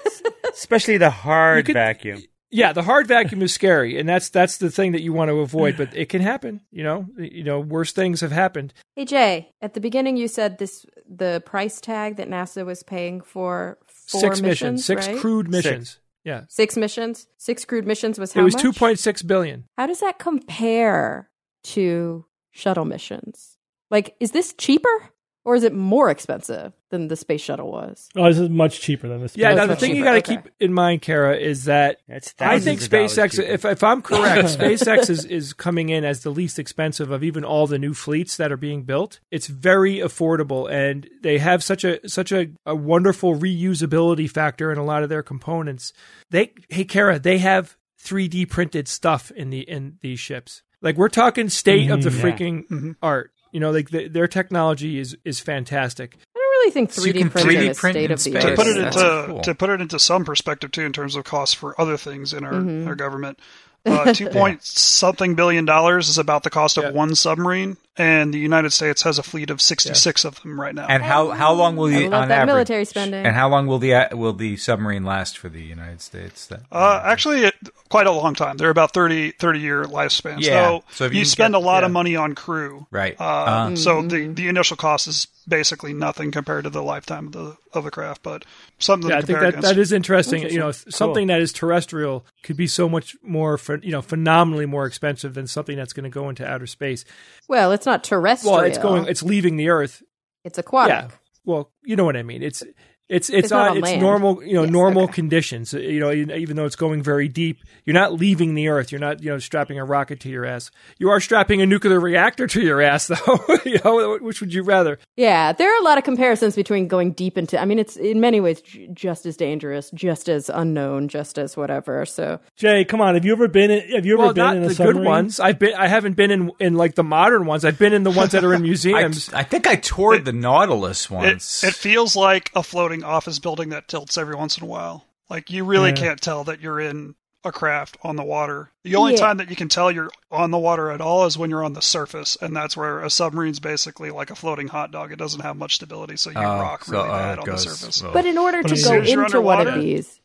[0.53, 2.23] especially the hard could- vacuum.
[2.55, 5.41] Yeah, the hard vacuum is scary, and that's that's the thing that you want to
[5.41, 5.79] avoid.
[5.79, 6.61] But it can happen.
[6.71, 8.75] You know, you know, worse things have happened.
[8.95, 13.23] Hey Jay, at the beginning you said this the price tag that NASA was paying
[13.23, 15.19] for four six missions, missions, six right?
[15.19, 15.99] crewed missions.
[16.25, 18.43] Yeah, six missions, six crewed missions was how much?
[18.43, 18.63] it was much?
[18.63, 19.65] two point six billion.
[19.79, 21.31] How does that compare
[21.65, 23.57] to shuttle missions?
[23.91, 25.11] Like, is this cheaper?
[25.45, 28.09] Or is it more expensive than the space shuttle was?
[28.15, 29.37] Oh, this is much cheaper than this.
[29.37, 30.37] Yeah, That's now the much thing you got to okay.
[30.37, 34.03] keep in mind, Cara, is that I think thousands of dollars SpaceX, if, if I'm
[34.03, 37.93] correct, SpaceX is, is coming in as the least expensive of even all the new
[37.93, 39.19] fleets that are being built.
[39.33, 44.79] It's very affordable, and they have such a such a, a wonderful reusability factor in
[44.79, 45.93] a lot of their components.
[46.31, 50.63] They, hey, Cara, they have 3D printed stuff in the in these ships.
[50.81, 52.17] Like we're talking state of the Mhm.
[52.17, 52.23] Yeah.
[52.25, 53.33] freaking art.
[53.53, 56.17] You know, like the, their technology is is fantastic.
[56.35, 58.43] I don't really think 3D can printing 3D is print state in of the space.
[58.43, 58.57] to art.
[58.57, 59.41] put it That's into cool.
[59.43, 62.45] to put it into some perspective too in terms of costs for other things in
[62.45, 62.89] our, Mm-hmm.
[62.89, 63.39] our government
[63.87, 66.91] uh, two point something billion dollars is about the cost of Yeah.
[66.93, 70.87] one submarine and the united states has a fleet of 66 of them right now
[70.89, 72.47] And how how long will I you on that average?
[72.55, 73.27] military spending.
[73.27, 76.47] And how long will the will the submarine last for the United States?
[76.47, 77.55] That, uh, actually it,
[77.91, 80.53] quite a long time they're about 30 30 year lifespan Yeah.
[80.79, 83.17] so, So if you, you spend get- a lot of money on crew right.
[83.21, 84.09] uh, Uh, so Mm-hmm.
[84.09, 87.91] the the initial cost is basically nothing compared to the lifetime of the of the
[87.91, 88.45] craft but
[88.79, 90.43] something Yeah, I think that, against that is interesting.
[90.43, 94.67] You know, something that is terrestrial could be so much more, ph- you know, phenomenally
[94.67, 97.05] more expensive than something that's going to go into outer space.
[97.49, 98.57] Well, it's not terrestrial.
[98.57, 100.03] Well, it's going, it's leaving the Earth.
[100.45, 101.11] It's aquatic.
[101.11, 101.17] Yeah.
[101.45, 102.43] Well, you know what I mean.
[102.43, 102.63] It's
[103.09, 105.13] it's it's, It's not on, on it's normal you know Yes, normal okay.
[105.13, 105.73] conditions.
[105.75, 108.91] You know, even even though it's going very deep, you're not leaving the Earth.
[108.91, 110.71] You're not you know strapping a rocket to your ass.
[110.99, 113.41] You are strapping a nuclear reactor to your ass, though.
[113.65, 114.99] you know, which would you rather?
[115.17, 117.61] Yeah, there are a lot of comparisons between going deep into.
[117.61, 121.57] I mean, it's in many ways j- just as dangerous, just as unknown, just as
[121.57, 122.07] whatever.
[122.07, 123.15] So Jay, come on.
[123.15, 123.71] Have you ever been?
[123.71, 124.97] In, have you ever Well, been not in a the submarine?
[125.03, 125.41] good ones.
[125.41, 125.75] I've been.
[125.75, 127.65] I haven't been in in like the modern ones.
[127.65, 129.31] I've been in the ones that are in museums.
[129.35, 131.63] I think I toured the Nautilus It, once.
[131.65, 135.05] it feels like a floating office building that tilts every once in a while.
[135.31, 135.97] Like you really Yeah.
[135.97, 138.71] can't tell that you're in a craft on the water.
[138.85, 139.19] The only Yeah.
[139.21, 141.73] time that you can tell you're on the water at all is when you're on
[141.73, 145.11] the surface, and that's where a submarine's basically like a floating hot dog.
[145.11, 147.45] It doesn't have much stability, so you Oh, rock so, really oh, bad it on
[147.47, 148.03] goes- the surface.
[148.05, 148.11] oh.
[148.13, 150.21] But in order But to as go soon as into one of these,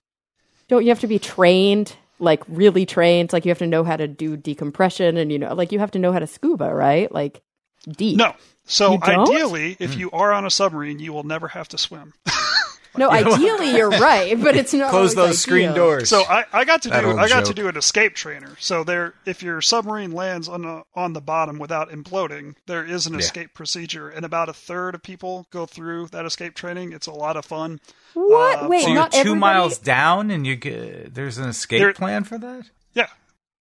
[0.68, 1.96] don't you have to be trained?
[2.20, 3.34] Like really trained?
[3.34, 5.92] Like you have to know how to do decompression, and you know, like you have
[5.92, 7.12] to know how to scuba, right?
[7.12, 7.42] Like
[7.88, 8.18] deep.
[8.18, 8.36] No.
[8.66, 10.00] So ideally, if hmm.
[10.02, 12.14] you are on a submarine, you will never have to swim.
[12.98, 13.10] no.
[13.12, 14.90] Ideally, you're right, but it's not.
[14.90, 16.10] Close always those screen doors.
[16.10, 18.56] So I, I got to That do I got to do an escape trainer.
[18.60, 23.06] So there, if your submarine lands on the on the bottom without imploding, there is
[23.08, 23.20] an Yeah.
[23.20, 26.92] escape procedure, and about a third of people go through that escape training.
[26.94, 27.80] It's a lot of fun.
[28.14, 28.64] What?
[28.64, 29.40] Uh, Wait, so you're two everybody.
[29.40, 32.70] miles down, and you get there's an escape There- plan for that.
[32.94, 33.08] Yeah.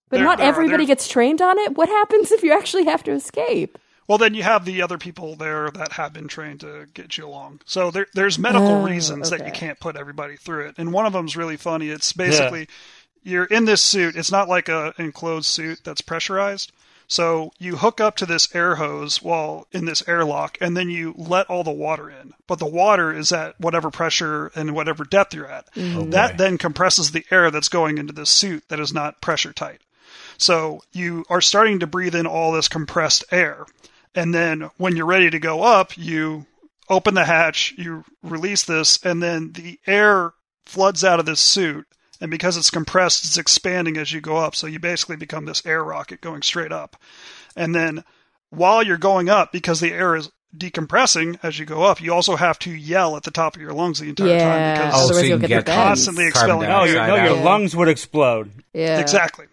[0.08, 1.74] but There- not there everybody there- gets trained on it.
[1.76, 3.76] What happens if you actually have to escape?
[4.08, 7.26] Well, then you have the other people there that have been trained to get you
[7.26, 7.60] along.
[7.64, 11.06] So there, there's medical Oh, reasons that you can't put everybody through it, and one
[11.06, 11.88] of them's really funny.
[11.88, 12.68] It's basically
[13.22, 14.16] you're in this suit.
[14.16, 16.72] It's not like a enclosed suit that's pressurized.
[17.08, 21.14] So you hook up to this air hose while in this airlock, and then you
[21.16, 22.34] let all the water in.
[22.46, 25.72] But the water is at whatever pressure and whatever depth you're at.
[25.74, 25.98] Mm-hmm.
[25.98, 29.52] Oh, that then compresses the air that's going into this suit that is not pressure
[29.52, 29.80] tight.
[30.38, 33.66] So you are starting to breathe in all this compressed air.
[34.16, 36.46] And then when you're ready to go up, you
[36.88, 40.32] open the hatch, you release this, and then the air
[40.64, 41.86] floods out of this suit.
[42.20, 44.56] And because it's compressed, it's expanding as you go up.
[44.56, 46.96] So you basically become this air rocket going straight up.
[47.54, 48.04] And then
[48.50, 52.36] while you're going up, because the air is decompressing as you go up, you also
[52.36, 54.44] have to yell at the top of your lungs the entire Yeah.
[54.44, 57.44] time because Oh, so you you'll get get constantly expelling No, your, no, your out.
[57.44, 58.50] lungs would explode.
[58.72, 59.46] Yeah, Exactly.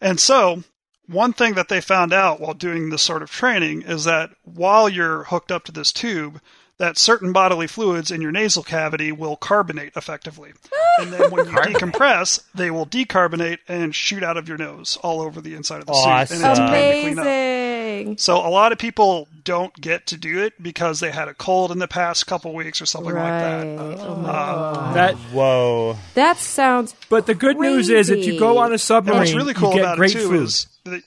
[0.00, 0.62] And so,
[1.06, 4.88] one thing that they found out while doing this sort of training is that while
[4.88, 6.40] you're hooked up to this tube,
[6.82, 10.52] that certain bodily fluids in your nasal cavity will carbonate effectively.
[10.98, 15.20] and then when you decompress, they will decarbonate and shoot out of your nose all
[15.20, 16.08] over the inside of the suit.
[16.08, 16.66] And it's Awesome.
[16.66, 17.24] a pain to clean up.
[17.24, 18.18] Amazing.
[18.18, 21.70] So a lot of people don't get to do it because they had a cold
[21.70, 23.66] in the past couple weeks or something like that.
[23.66, 25.96] Uh, Oh uh, that, Whoa.
[26.14, 26.96] That sounds.
[27.08, 29.70] but the good news is, if you go on a and submarine, what's really cool
[29.70, 30.42] you get about great it too food.
[30.42, 31.02] is, that,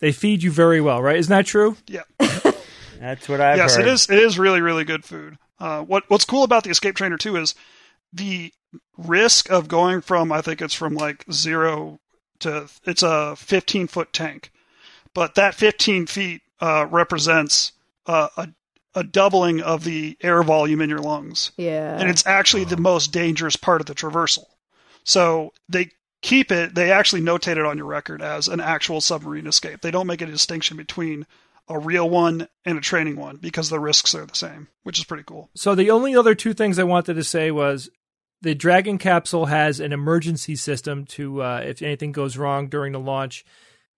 [0.00, 1.16] They feed you very well, right?
[1.18, 1.76] Isn't that true?
[1.86, 2.02] yeah,
[3.00, 3.86] That's what I've yes, heard.
[3.86, 4.10] it is.
[4.10, 5.38] It is really, really good food.
[5.60, 7.54] Uh, what What's cool about the Escape Trainer too is
[8.12, 8.52] the
[8.96, 12.00] risk of going from I think it's from like zero
[12.40, 14.50] to it's a 15 foot tank,
[15.14, 17.72] but that 15 feet uh, represents
[18.06, 18.48] uh, a
[18.94, 21.98] a doubling of the air volume in your lungs, Yeah.
[22.00, 24.46] and it's actually the most dangerous part of the traversal.
[25.04, 25.90] So they
[26.20, 26.74] keep it.
[26.74, 29.82] They actually notate it on your record as an actual submarine escape.
[29.82, 31.26] They don't make a distinction between
[31.68, 35.04] a real one and a training one because the risks are the same, which is
[35.04, 35.50] pretty cool.
[35.54, 37.90] So the only other two things I wanted to say was
[38.40, 43.00] the Dragon capsule has an emergency system to uh, if anything goes wrong during the
[43.00, 43.44] launch,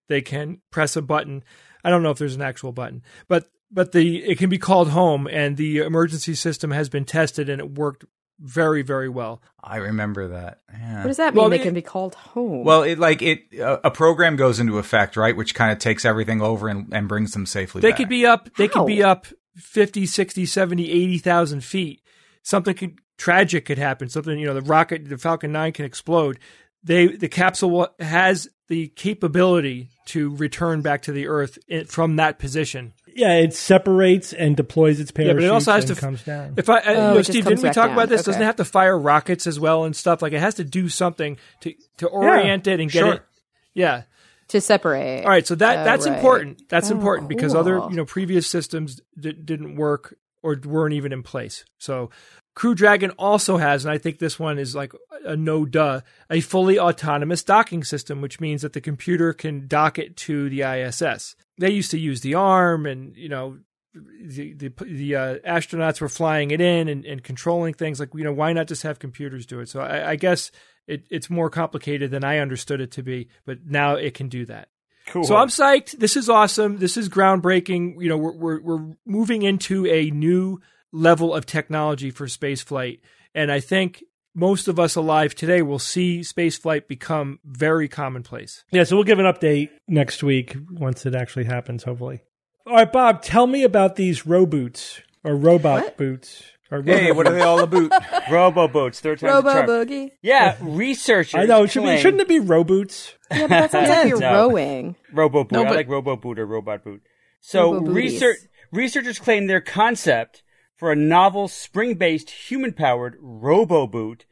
[0.09, 1.45] they can press a button.
[1.85, 4.91] I don't know if there's an actual button, but but the it can be called
[4.91, 8.05] home, and the emergency system has been tested, and it worked
[8.41, 9.43] very very well.
[9.62, 10.61] I remember that.
[10.72, 10.99] Yeah.
[11.03, 11.43] What does that mean?
[11.43, 12.64] Well, they it- can be called home.
[12.64, 16.05] Well, it like it a a program goes into effect, right, which kind of takes
[16.05, 17.80] everything over and, and brings them safely.
[17.80, 17.99] They back.
[17.99, 18.49] could be up.
[18.57, 19.26] They could be up
[19.57, 22.03] 50, 60, 70, 80,000 feet.
[22.43, 24.09] Something could tragic could happen.
[24.09, 26.38] Something you know, the rocket, the Falcon Nine can explode.
[26.82, 32.38] They the capsule has the capability to return back to the Earth in, from that
[32.38, 32.95] position.
[33.21, 36.55] Yeah, it separates and deploys its Yeah, but it also has to comes down.
[36.57, 37.93] If I, uh, Oh, you know, Steve, didn't we talk down.
[37.93, 38.23] about this?
[38.25, 40.23] Doesn't it have to fire rockets as well and stuff?
[40.23, 43.12] Like it has to do something to to orient it and get sure.
[43.14, 43.23] it.
[43.75, 44.03] Yeah.
[44.49, 45.23] to separate.
[45.25, 46.16] All right, so that Oh, that's right.
[46.16, 46.68] important.
[46.68, 51.12] That's Oh, important because other you know previous systems d- didn't work or weren't even
[51.12, 51.64] in place.
[51.79, 52.11] So
[52.55, 54.93] Crew Dragon also has, and I think this one is like
[55.25, 56.01] a no duh,
[56.31, 60.62] a fully autonomous docking system, which means that the computer can dock it to the
[60.62, 61.37] ISS.
[61.61, 63.59] They used to use the arm, and you know.
[63.93, 68.23] The the, the uh, astronauts were flying it in and, and controlling things like you
[68.23, 69.69] know why not just have computers do it?
[69.69, 70.53] So I, I guess
[70.87, 74.47] it, it's more complicated than I understood it to be, but now it can do
[74.47, 74.69] that.
[75.07, 75.25] Cool.
[75.25, 75.99] So I'm psyched.
[75.99, 76.79] This is awesome.
[76.79, 78.01] This is groundbreaking.
[78.01, 80.61] You know, we're we're, we're moving into a new
[80.93, 83.01] level of technology for space flight,
[83.35, 84.05] and I think
[84.35, 88.64] most of us alive today will see space flight become very commonplace.
[88.70, 92.20] Yeah, so we'll give an update next week once it actually happens, hopefully.
[92.66, 95.97] All right, Bob, tell me about these roboots or robot What?
[95.97, 96.45] boots.
[96.72, 97.91] Or Hey, robo- what are they all about?
[98.31, 100.11] Robo boots, third time's Robo boogie.
[100.22, 101.35] Yeah, researchers.
[101.41, 101.64] I know.
[101.64, 103.14] It should be, claim- shouldn't it be roboots?
[103.28, 104.33] Yeah, but that sounds like you're No.
[104.51, 104.95] rowing.
[105.12, 105.51] Robo boot.
[105.51, 107.03] No, I like robo boot or robot boot.
[107.41, 107.95] So Robo-booties.
[108.12, 108.37] research
[108.70, 110.45] researchers claim their concept
[110.81, 114.24] for a novel spring-based human-powered robo boot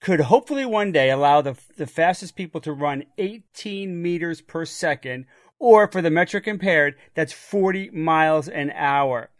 [0.00, 5.26] could hopefully one day allow the the fastest people to run 18 meters per second,
[5.58, 9.30] or for the metric impaired, that's 40 miles an hour.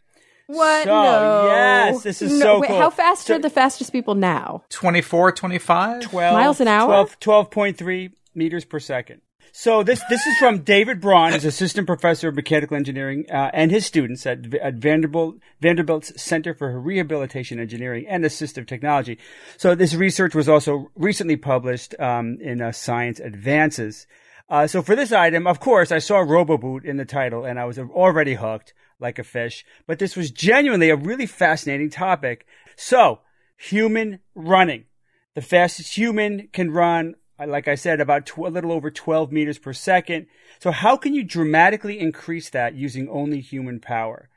[0.47, 0.83] What?
[0.83, 1.45] So, no.
[1.45, 2.79] yes, this is no, so wait, cool.
[2.79, 4.65] How fast So- are the fastest people now?
[4.69, 6.01] 24, 25?
[6.01, 6.87] 12 Miles an hour?
[6.87, 9.21] 12, 12.3 meters per second.
[9.59, 13.71] So this this is from David Braun, who's assistant professor of mechanical engineering, uh, and
[13.71, 19.17] his students at, at Vanderbilt Vanderbilt's Center for Rehabilitation Engineering and Assistive Technology.
[19.57, 24.05] So this research was also recently published um, in uh, Science Advances.
[24.47, 27.65] Uh, so for this item, of course, I saw RoboBoot in the title, and I
[27.65, 29.65] was already hooked like a fish.
[29.87, 32.45] But this was genuinely a really fascinating topic.
[32.75, 33.21] So
[33.57, 34.85] human running.
[35.33, 37.15] The fastest human can run,
[37.45, 40.27] like I said, about tw- a little over 12 meters per second.
[40.59, 44.29] So how can you dramatically increase that using only human power?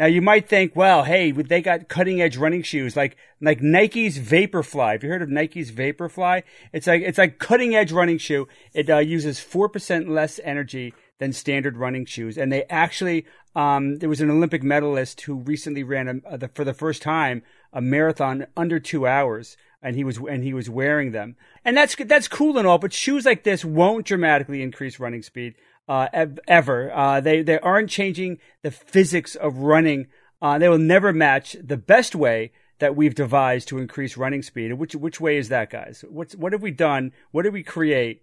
[0.00, 4.18] Now you might think, well, hey, they got cutting edge running shoes like like Nike's
[4.18, 4.92] Vaporfly.
[4.92, 6.42] Have you heard of Nike's Vaporfly?
[6.72, 8.48] It's like it's like cutting edge running shoe.
[8.72, 13.98] It uh, uses four percent less energy than standard running shoes, and they actually um,
[13.98, 17.42] there was an Olympic medalist who recently ran a, uh, the, for the first time
[17.70, 21.94] a marathon under two hours, and he was and he was wearing them, and that's
[21.96, 25.54] that's cool and all, but shoes like this won't dramatically increase running speed
[25.88, 26.08] uh,
[26.46, 26.92] ever.
[26.92, 30.06] Uh, they they aren't changing the physics of running.
[30.42, 34.72] Uh, they will never match the best way that we've devised to increase running speed.
[34.74, 36.04] Which which way is that, guys?
[36.08, 37.12] What's what have we done?
[37.30, 38.22] What did we create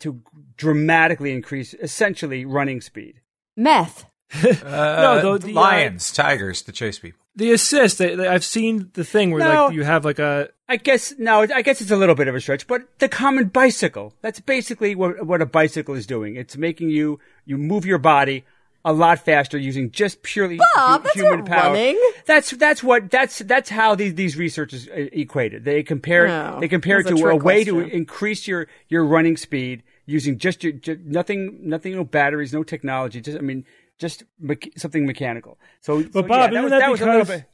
[0.00, 0.22] to
[0.56, 3.20] dramatically increase essentially running speed?
[3.56, 4.06] Meth.
[4.44, 7.20] Uh, No, the- the, uh, lions, tigers to chase people.
[7.36, 9.64] The assist, they, they- I've seen the thing where No.
[9.66, 12.34] like you have like a I guess no, I guess it's a little bit of
[12.34, 14.14] a stretch, but the common bicycle.
[14.22, 16.36] That's basically what what a bicycle is doing.
[16.36, 18.44] It's making you you move your body
[18.84, 21.72] a lot faster using just purely Bob, hu- that's human not power.
[21.72, 22.00] running.
[22.24, 25.64] That's that's what that's that's how these these researchers uh, equated.
[25.64, 29.04] They compare Oh, they compare it that's a to a way to increase your your
[29.04, 33.20] running speed using just your just nothing nothing no batteries no technology.
[33.20, 33.64] Just I mean
[33.98, 35.58] just mecha- something mechanical.
[35.80, 37.44] So, so But Bob, yeah, isn't that, was a because bit.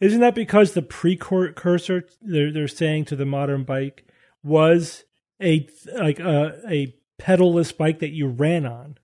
[0.00, 4.04] isn't that because the precursor they're they're saying to the modern bike
[4.42, 5.04] was
[5.42, 8.97] a like a a pedalless bike that you ran on?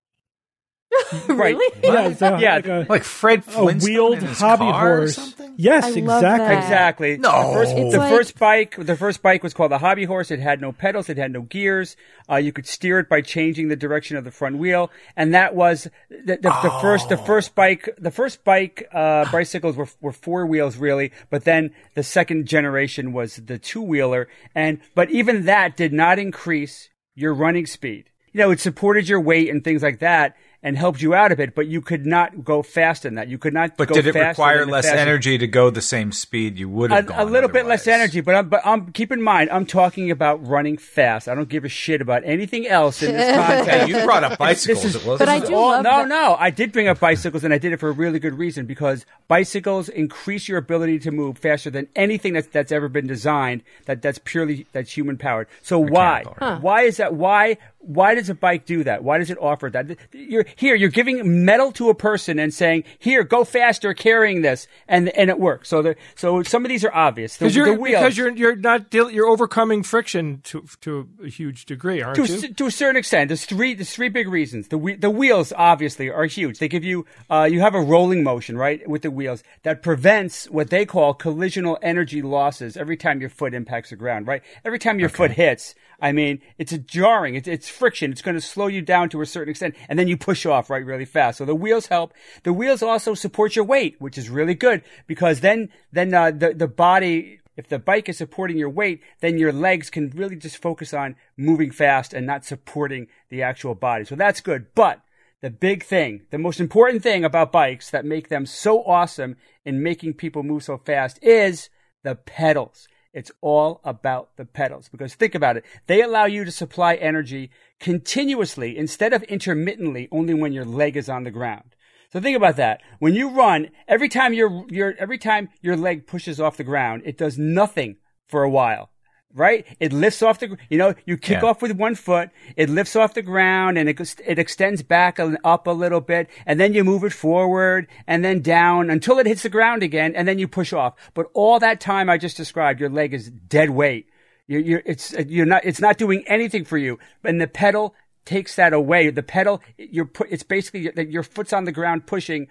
[1.28, 1.56] Right.
[1.56, 1.80] Really?
[1.82, 2.54] Yeah, so Yeah.
[2.56, 5.14] like a, Like Fred a wheeled in his hobby car or horse.
[5.16, 5.54] something?
[5.56, 6.48] Yes, I love exactly.
[6.48, 6.62] that.
[6.62, 7.16] Exactly.
[7.18, 7.48] No.
[7.48, 10.30] The first, the like- first bike, the first bike was called the Hobby Horse.
[10.30, 11.08] It had no pedals.
[11.08, 11.96] It had no gears.
[12.30, 15.54] Uh, you could steer it by changing the direction of the front wheel, and that
[15.54, 17.08] was the, the, the first.
[17.08, 21.70] The first bike, the first bike uh, bicycles were were four wheels really, but then
[21.94, 27.34] the second generation was the two wheeler, and but even that did not increase your
[27.34, 28.10] running speed.
[28.32, 30.34] You know, it supported your weight and things like that.
[30.64, 33.28] And helped you out a bit, but you could not go faster than that.
[33.28, 33.66] You could not.
[33.66, 33.76] Do that.
[33.76, 36.68] But go did it faster require less faster- energy to go the same speed you
[36.70, 37.20] would have a, gone?
[37.20, 40.44] a little bit less energy, but I'm, but I'm keep in mind I'm talking about
[40.44, 41.28] running fast.
[41.28, 43.70] I don't give a shit about anything else in this context.
[43.70, 44.82] Hey, you brought up bicycles.
[44.82, 46.36] This is- it But I This is do all- love no, that- no.
[46.40, 49.04] I did bring up bicycles, and I did it for a really good reason because
[49.28, 53.62] bicycles increase your ability to move faster than anything that's that's ever been designed.
[53.84, 55.48] That that's purely that's human powered.
[55.62, 56.20] So why?
[56.24, 56.60] Mechanical, right.
[56.62, 57.14] Why is that?
[57.14, 57.58] Why?
[57.86, 59.04] Why does a bike do that?
[59.04, 59.96] Why does it offer that?
[60.12, 60.74] You're here.
[60.74, 65.30] You're giving metal to a person and saying, "Here, go faster carrying this," and and
[65.30, 65.68] it works.
[65.68, 67.36] So the so some of these are obvious.
[67.36, 71.08] The, Because you're the wheels, because you're you're not deal, you're overcoming friction to to
[71.22, 72.54] a huge degree, aren't to, a you?
[72.54, 74.68] to a certain extent, there's three there's three big reasons.
[74.68, 76.58] The the wheels obviously are huge.
[76.58, 80.48] They give you uh, you have a rolling motion right with the wheels that prevents
[80.50, 84.26] what they call collisional energy losses every time your foot impacts the ground.
[84.26, 85.74] Right, every time your foot hits.
[86.04, 87.34] I mean, it's a jarring.
[87.34, 88.12] It's, it's friction.
[88.12, 90.68] It's going to slow you down to a certain extent, and then you push off
[90.68, 91.38] right really fast.
[91.38, 92.12] So the wheels help.
[92.42, 96.52] The wheels also support your weight, which is really good because then then uh, the
[96.52, 100.58] the body if the bike is supporting your weight, then your legs can really just
[100.58, 104.04] focus on moving fast and not supporting the actual body.
[104.04, 104.66] So that's good.
[104.74, 105.00] But
[105.40, 109.82] the big thing, the most important thing about bikes that make them so awesome in
[109.82, 111.70] making people move so fast is
[112.02, 112.88] the pedals.
[113.14, 115.64] It's all about the pedals because think about it.
[115.86, 121.08] They allow you to supply energy continuously instead of intermittently only when your leg is
[121.08, 121.76] on the ground.
[122.12, 122.82] So think about that.
[122.98, 127.02] When you run, every time your your every time your leg pushes off the ground,
[127.04, 127.96] it does nothing
[128.26, 128.90] for a while.
[129.36, 129.66] Right?
[129.80, 131.48] It lifts off the, you know, you kick Yeah.
[131.48, 135.38] off with one foot, it lifts off the ground and it, it extends back and
[135.42, 139.26] up a little bit and then you move it forward and then down until it
[139.26, 140.94] hits the ground again and then you push off.
[141.14, 144.06] But all that time I just described, your leg is dead weight.
[144.46, 147.00] You're, you're, it's, you're not, it's not doing anything for you.
[147.24, 149.10] And the pedal takes that away.
[149.10, 152.46] The pedal, you're put, it's basically your, your foot's on the ground pushing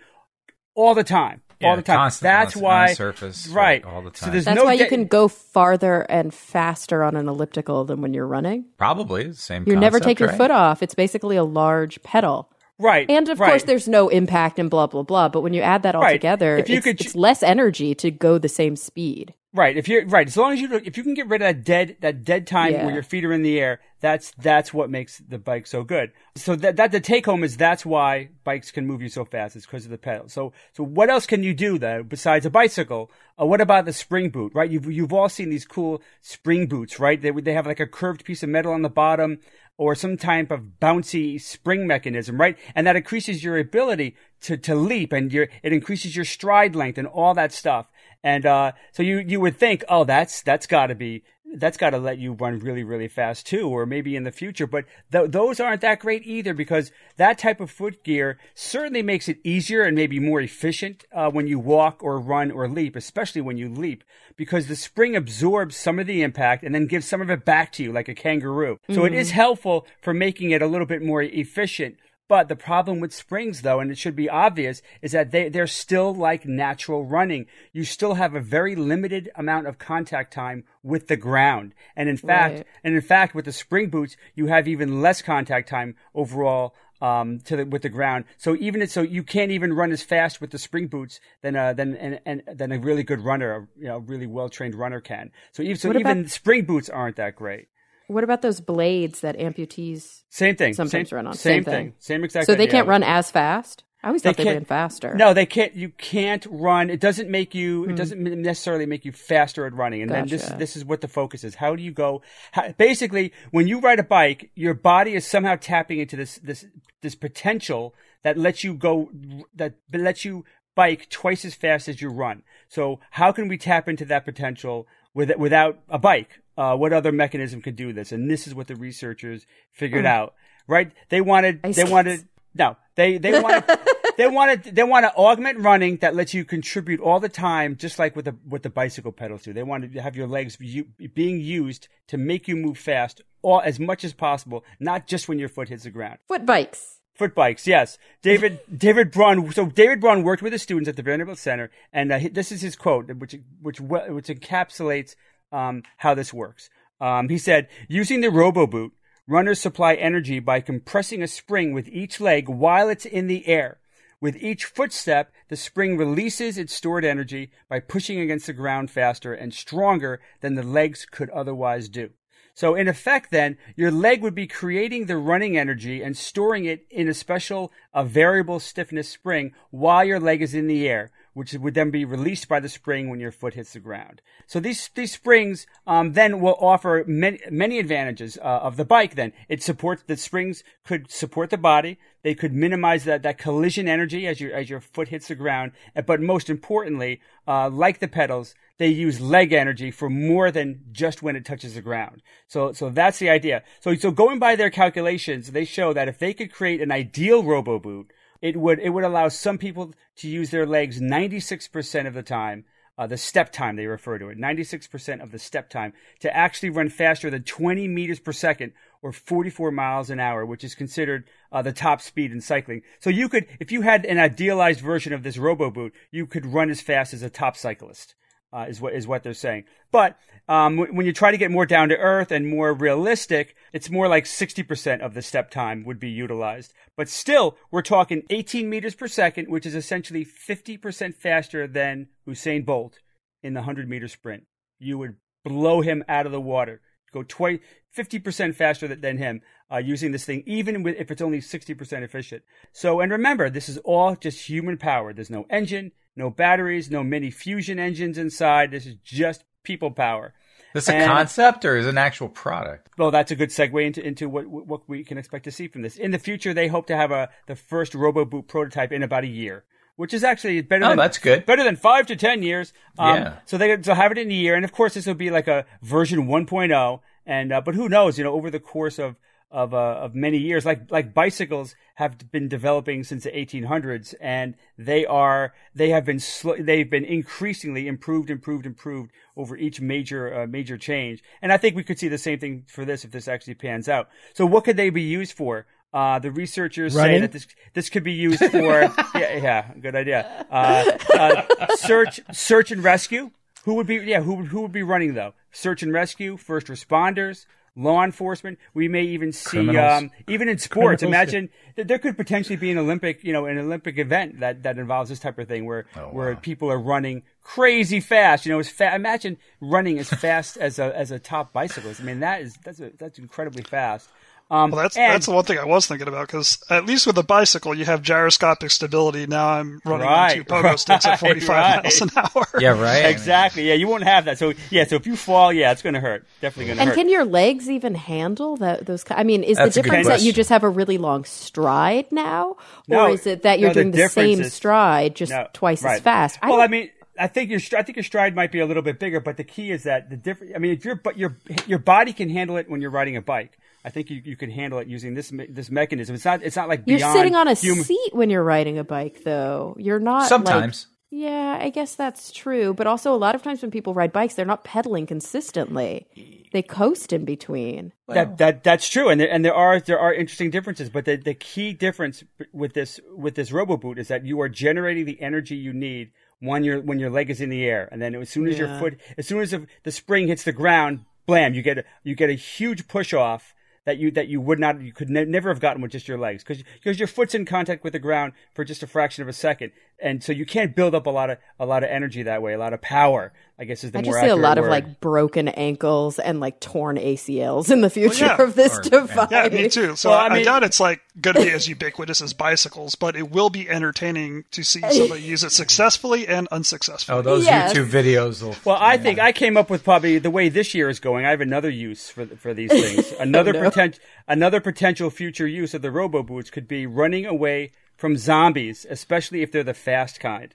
[0.76, 1.44] all the time.
[1.64, 1.98] All the time.
[1.98, 3.84] constant, That's constant, on why the surface, right?
[3.84, 4.32] right, all the So time.
[4.34, 8.14] there's That's no why you can go farther and faster on an elliptical than when
[8.14, 8.66] you're running.
[8.78, 9.64] Probably the same.
[9.68, 10.84] You never concept, take your foot off.
[10.84, 12.50] It's basically a large pedal.
[12.84, 13.50] Right, And of right.
[13.50, 15.30] course, there's no impact and blah, blah, blah.
[15.30, 16.14] But when you add that all Right.
[16.14, 19.34] together, If you it's, could- it's less energy to go the same speed.
[19.56, 19.78] Right.
[19.78, 21.98] If you're right, as long as you if you can get rid of that dead
[22.02, 22.86] that dead time Yeah.
[22.86, 26.12] where your feet are in the air, that's that's what makes the bike so good.
[26.36, 29.56] So that that the take home is that's why bikes can move you so fast.
[29.56, 30.28] It's because of the pedal.
[30.28, 33.12] So so what else can you do though besides a bicycle?
[33.40, 34.54] Uh, what about the spring boot?
[34.56, 34.72] Right.
[34.72, 37.22] You've you've all seen these cool spring boots, right?
[37.22, 39.38] They they have like a curved piece of metal on the bottom.
[39.78, 42.58] Or some type of bouncy spring mechanism, right?
[42.76, 47.00] And that increases your ability to, to leap and your, it increases your stride length
[47.00, 47.88] and all that stuff.
[48.24, 51.24] And uh, so you you would think, oh, that's that's got to be
[51.54, 54.68] that's got to let you run really really fast too, or maybe in the future.
[54.68, 59.30] But th- those aren't that great either because that type of foot gear certainly makes
[59.30, 63.42] it easier and maybe more efficient uh, when you walk or run or leap, especially
[63.42, 64.04] when you leap,
[64.36, 67.72] because the spring absorbs some of the impact and then gives some of it back
[67.74, 68.80] to you like a kangaroo.
[68.90, 71.98] So it is helpful for making it a little bit more efficient.
[72.30, 75.68] But the problem with springs, though, and it should be obvious, is that they, they're
[75.68, 77.48] still like natural running.
[77.74, 81.74] You still have a very limited amount of contact time with the ground.
[81.96, 82.68] And in fact, Right.
[82.84, 87.40] and in fact, with the spring boots, you have even less contact time overall um,
[87.42, 88.24] to the, with the ground.
[88.38, 91.58] So even it, so you can't even run as fast with the spring boots than
[91.58, 94.76] uh, than and, and than a really good runner, a, you know, really well trained
[94.76, 95.32] runner can.
[95.52, 97.68] So even so What even about- spring boots aren't that great.
[98.08, 100.74] What about those blades that amputees Same thing.
[100.74, 101.34] sometimes same, run on?
[101.34, 101.86] Same, Same thing.
[101.92, 101.94] thing.
[102.00, 102.46] Same exact.
[102.46, 102.72] so they idea.
[102.72, 103.84] can't run as fast?
[104.04, 105.16] I always thought they, can't- ran faster.
[105.16, 105.74] No, they can't.
[105.76, 106.90] You can't run.
[106.90, 107.86] It doesn't make you.
[107.86, 107.92] Hmm.
[107.92, 110.02] It doesn't necessarily make you faster at running.
[110.02, 111.56] And then this this is what the focus is.
[111.56, 112.22] How do you go?
[112.52, 116.66] How, basically, when you ride a bike, your body is somehow tapping into this this
[117.02, 119.10] this potential that lets you go
[119.56, 120.44] that lets you
[120.76, 122.44] bike twice as fast as you run.
[122.68, 126.42] So how can we tap into that potential with, without a bike?
[126.58, 128.12] Uh, what other mechanism could do this?
[128.12, 130.36] And this is what the researchers figured out.
[130.68, 130.92] Right?
[131.10, 131.60] They wanted.
[131.64, 132.28] Ice they wanted.
[132.56, 133.64] No, they they wanted
[134.18, 138.00] they wanted they want to augment running that lets you contribute all the time, just
[138.00, 139.54] like with the what the bicycle pedals do.
[139.54, 143.80] They wanted to have your legs being used to make you move fast, all as
[143.80, 146.20] much as possible, not just when your foot hits the ground.
[146.28, 147.00] Foot bikes.
[147.14, 148.00] Foot bikes, yes.
[148.24, 149.52] David David Braun.
[149.52, 152.62] So David Braun worked with the students at the Vanderbilt Center, and uh, this is
[152.62, 155.16] his quote, which which which encapsulates
[155.52, 156.70] um, how this works.
[157.00, 158.94] Um, he said, "Using the Robo Boot,
[159.28, 163.78] runners supply energy by compressing a spring with each leg while it's in the air.
[164.20, 169.34] With each footstep, the spring releases its stored energy by pushing against the ground faster
[169.34, 172.10] and stronger than the legs could otherwise do."
[172.56, 176.86] So in effect, then your leg would be creating the running energy and storing it
[176.90, 181.54] in a special a variable stiffness spring while your leg is in the air, which
[181.54, 184.22] would then be released by the spring when your foot hits the ground.
[184.46, 189.16] So these these springs um, then will offer many many advantages uh, of the bike.
[189.16, 191.98] Then it supports the springs could support the body.
[192.22, 195.72] They could minimize that, that collision energy as your as your foot hits the ground.
[196.06, 201.22] But most importantly, uh, like the pedals, they use leg energy for more than just
[201.22, 202.22] when it touches the ground.
[202.48, 203.64] So, so that's the idea.
[203.82, 207.44] So, so going by their calculations, they show that if they could create an ideal
[207.44, 208.12] robo boot,
[208.42, 212.66] it would, it would allow some people to use their legs 96% of the time.
[212.96, 216.70] Uh, the step time they refer to it 96% of the step time to actually
[216.70, 218.72] run faster than 20 meters per second
[219.02, 223.10] or 44 miles an hour which is considered uh, the top speed in cycling so
[223.10, 226.70] you could if you had an idealized version of this robo boot you could run
[226.70, 228.14] as fast as a top cyclist
[228.54, 229.64] uh, is what is what they're saying.
[229.92, 233.56] But um, w- when you try to get more down to earth and more realistic,
[233.72, 236.74] it's more like 60% of the step time would be utilized.
[236.96, 242.66] But still, we're talking 18 meters per second, which is essentially 50% faster than Usain
[242.66, 243.00] Bolt
[243.42, 244.44] in the 100 meter sprint.
[244.80, 246.82] You would blow him out of the water.
[247.12, 247.60] Go twice,
[247.96, 249.42] 50% faster than him
[249.72, 252.44] uh, using this thing, even with, if it's only 60% efficient.
[252.72, 255.14] So, and remember, this is all just human power.
[255.14, 258.72] There's no engine, no batteries, no mini fusion engines inside.
[258.72, 260.34] This is just people power.
[260.74, 262.90] This a concept or is it an actual product?
[262.98, 265.84] Well, that's a good segue into, into what what we can expect to see from
[265.84, 265.98] this.
[265.98, 269.28] In the future, they hope to have a the first RoboBoot prototype in about a
[269.28, 269.66] year,
[269.98, 270.86] which is actually better.
[270.86, 271.46] Oh, than, that's good.
[271.46, 272.74] Better than five to ten years.
[272.98, 273.36] Um, Yeah.
[273.46, 275.48] So they will have it in a year, and of course, this will be like
[275.48, 277.00] a version 1.0.
[277.26, 278.18] And uh, but who knows?
[278.18, 279.16] You know, over the course of
[279.54, 280.66] of uh, of many years.
[280.66, 286.20] Like like bicycles have been developing since the 1800s, and they are they have been
[286.20, 291.24] sl- they've been increasingly improved, improved, improved over each major uh, major change.
[291.42, 293.88] And I think we could see the same thing for this if this actually pans
[293.88, 294.10] out.
[294.34, 295.66] So what could they be used for?
[295.94, 297.18] Uh, the researchers Running?
[297.18, 298.82] say that this this could be used for
[299.16, 303.30] yeah yeah good idea uh, uh, search search and rescue.
[303.66, 305.36] Who would be yeah who would- who would be running though?
[305.52, 307.46] Search and rescue, first responders,
[307.76, 308.60] law enforcement.
[308.74, 311.02] We may even see um, even in sports.
[311.02, 314.64] Criminals, Imagine that there could potentially be an Olympic you know an Olympic event that
[314.64, 318.46] that involves this type of thing where Oh, where people are running crazy fast.
[318.46, 322.02] You know, as fa- imagine running as fast as a as a top bicyclist.
[322.02, 324.10] I mean that is that's a, that's incredibly fast.
[324.52, 327.08] Um, Well, that's and- that's the one thing I was thinking about because at least
[327.08, 329.26] with a bicycle you have gyroscopic stability.
[329.26, 331.84] Now I'm running on two Right, pogo sticks at 45 right.
[331.84, 332.48] miles an hour.
[332.60, 333.06] Yeah, right.
[333.06, 333.68] Exactly.
[333.68, 334.38] Yeah, you won't have that.
[334.38, 336.28] So yeah, so if you fall, yeah, it's going to hurt.
[336.42, 336.90] Definitely going to hurt.
[336.92, 338.86] And can your legs even handle that?
[338.86, 342.12] Those, I mean, is That's the difference that you just have a really long stride
[342.12, 345.32] now, or No, is it that you're no, doing the, difference same is- stride just
[345.32, 345.96] No, twice right.
[345.96, 346.40] as fast?
[346.44, 348.82] well, don't- I mean, I think your I think your stride might be a little
[348.84, 350.56] bit bigger, but the key is that the different.
[350.56, 351.38] I mean, if your but your
[351.68, 353.58] your body can handle it when you're riding a bike.
[353.86, 356.16] I think you, you can handle it using this me- this mechanism.
[356.16, 357.84] It's not it's not like you're sitting on a human.
[357.84, 359.76] seat when you're riding a bike, though.
[359.78, 360.88] You're not like- Sometimes.
[361.12, 362.74] yeah, I guess that's true.
[362.74, 366.08] But also, a lot of times when people ride bikes, they're not pedaling consistently.
[366.54, 367.94] They coast in between.
[368.08, 370.90] That that that's true, and there, and there are there are interesting differences.
[370.90, 372.24] But the, the key difference
[372.54, 376.12] with this with this robo boot is that you are generating the energy you need
[376.40, 378.68] when your when your leg is in the air, and then as soon as your
[378.80, 381.54] foot, as soon as the, the spring hits the ground, blam!
[381.54, 383.54] You get a, you get a huge push off
[383.86, 386.18] that you that you would not you could ne- never have gotten with just your
[386.18, 389.28] legs because because your foot's in contact with the ground for just a fraction of
[389.28, 389.72] a second,
[390.02, 392.54] and so you can't build up a lot of a lot of energy that way,
[392.54, 393.34] a lot of power.
[393.60, 396.18] I guess is the I more just see a accurate lot of like broken ankles
[396.18, 398.42] and like torn ACLs in the future yeah.
[398.42, 399.28] of this Or- device.
[399.30, 399.96] Yeah, me too.
[399.96, 402.96] So Well, I, I I doubt it's like going to be as ubiquitous as bicycles,
[402.96, 407.20] but it will be entertaining to see somebody use it successfully and unsuccessfully.
[407.20, 407.74] Oh, those Yes.
[407.74, 408.56] YouTube videos will.
[408.66, 411.26] Well, I think I came up with probably the way this year is going.
[411.26, 413.12] I have another use for for these things.
[413.20, 413.60] Another no.
[413.74, 418.86] Potent, another potential future use of the robo boots could be running away from zombies,
[418.90, 420.54] especially if they're the fast kind.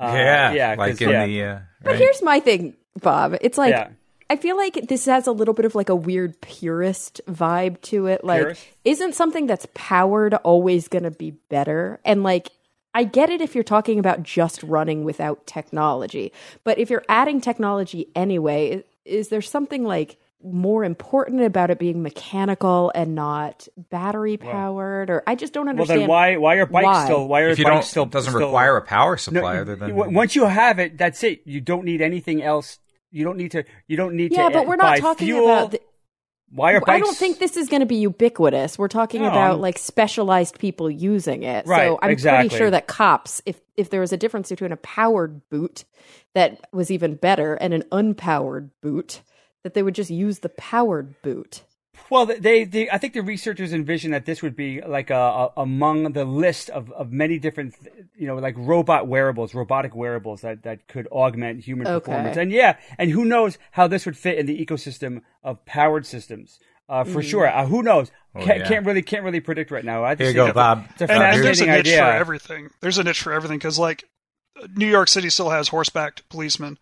[0.00, 1.26] Uh, yeah, yeah, 'cause, like in yeah.
[1.26, 1.42] the.
[1.42, 3.36] Uh, But here's my thing, Bob.
[3.40, 3.88] It's like Yeah.
[4.30, 8.06] I feel like this has a little bit of like a weird purist vibe to
[8.06, 8.22] it.
[8.24, 8.66] Like, Purist?
[8.84, 11.98] isn't something that's powered always going to be better?
[12.04, 12.50] And like,
[12.94, 16.32] I get it if you're talking about just running without technology,
[16.64, 22.02] but if you're adding technology anyway, is there something like more important about it being
[22.02, 25.10] mechanical and not battery powered?
[25.10, 26.00] Or I just don't understand.
[26.00, 27.04] Well, then why why are bikes why.
[27.06, 29.56] still why are if you bikes don't, still doesn't still- require a power No, supply
[29.58, 29.90] other than.
[29.96, 31.42] w- once you have it, that's it.
[31.44, 32.78] You don't need anything else.
[33.10, 33.64] You don't need to.
[33.86, 34.54] You don't need Yeah, to.
[34.54, 35.44] but uh, we're not buy talking fuel.
[35.44, 35.70] about.
[35.72, 35.80] The,
[36.50, 36.90] why are bikes?
[36.90, 38.78] I don't think this is going to be ubiquitous.
[38.78, 41.66] We're talking No, about I'm- like specialized people using it.
[41.66, 42.48] Right, so I'm exactly.
[42.48, 45.84] pretty sure that cops, if if there was a difference between a powered boot
[46.34, 49.20] that was even better and an unpowered boot
[49.64, 51.62] that they would just use the powered boot.
[52.10, 55.52] Well, they, they, I think the researchers envision that this would be like a, a,
[55.56, 57.74] among the list of, of many different,
[58.16, 62.04] you know, like robot wearables, robotic wearables that, that could augment human Okay.
[62.04, 62.36] performance.
[62.36, 66.60] And yeah, and who knows how this would fit in the ecosystem of powered systems.
[66.88, 67.24] Uh, for Mm.
[67.28, 67.46] sure.
[67.46, 68.10] Uh, who knows?
[68.34, 68.68] Oh, can't, yeah.
[68.68, 70.04] can't really can't really predict right now.
[70.04, 70.86] I just Here you go, it's a- Bob.
[70.92, 71.98] It's a And- and there's a niche idea.
[71.98, 72.70] for everything.
[72.80, 74.04] There's a niche for everything because, like,
[74.74, 76.78] New York City still has horseback policemen,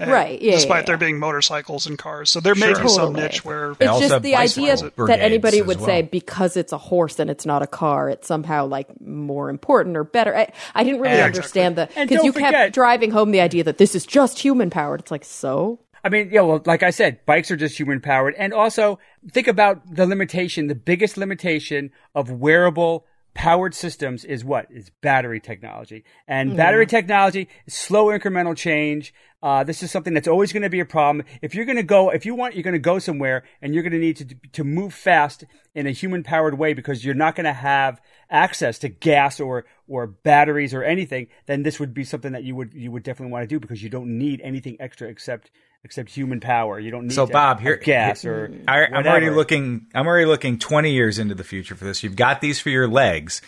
[0.00, 0.98] and Right, yeah, Despite yeah, there yeah.
[0.98, 2.82] being motorcycles and cars, so there may Sure.
[2.82, 3.22] be some Totally.
[3.22, 5.86] niche where It's just the idea that anybody would well.
[5.86, 9.96] say because it's a horse and it's not a car, it's somehow like more important
[9.96, 10.36] or better.
[10.36, 13.62] I, I didn't really Yeah, understand the because don't you kept driving home the idea
[13.64, 15.00] that this is just human powered.
[15.00, 15.78] It's like so.
[16.02, 18.34] I mean, yeah, well, like I said, bikes are just human powered.
[18.36, 18.98] And also,
[19.32, 20.66] think about the limitation.
[20.66, 23.04] The biggest limitation of wearable
[23.40, 24.66] powered systems is what?
[24.70, 26.04] Is battery technology.
[26.28, 29.14] And battery technology is slow incremental change.
[29.42, 31.24] Uh, this is something that's always going to be a problem.
[31.40, 33.82] If you're going to go, if you want, you're going to go somewhere and you're
[33.82, 37.34] going to need to, to move fast in a human powered way because you're not
[37.34, 42.04] going to have access to gas or, or batteries or anything, then this would be
[42.04, 44.76] something that you would, you would definitely want to do because you don't need anything
[44.78, 45.50] extra except,
[45.84, 46.78] except human power.
[46.78, 49.86] You don't need So to Bob, here gas or I, I'm already looking.
[49.94, 52.02] I'm already looking 20 years into the future for this.
[52.02, 53.42] You've got these for your legs.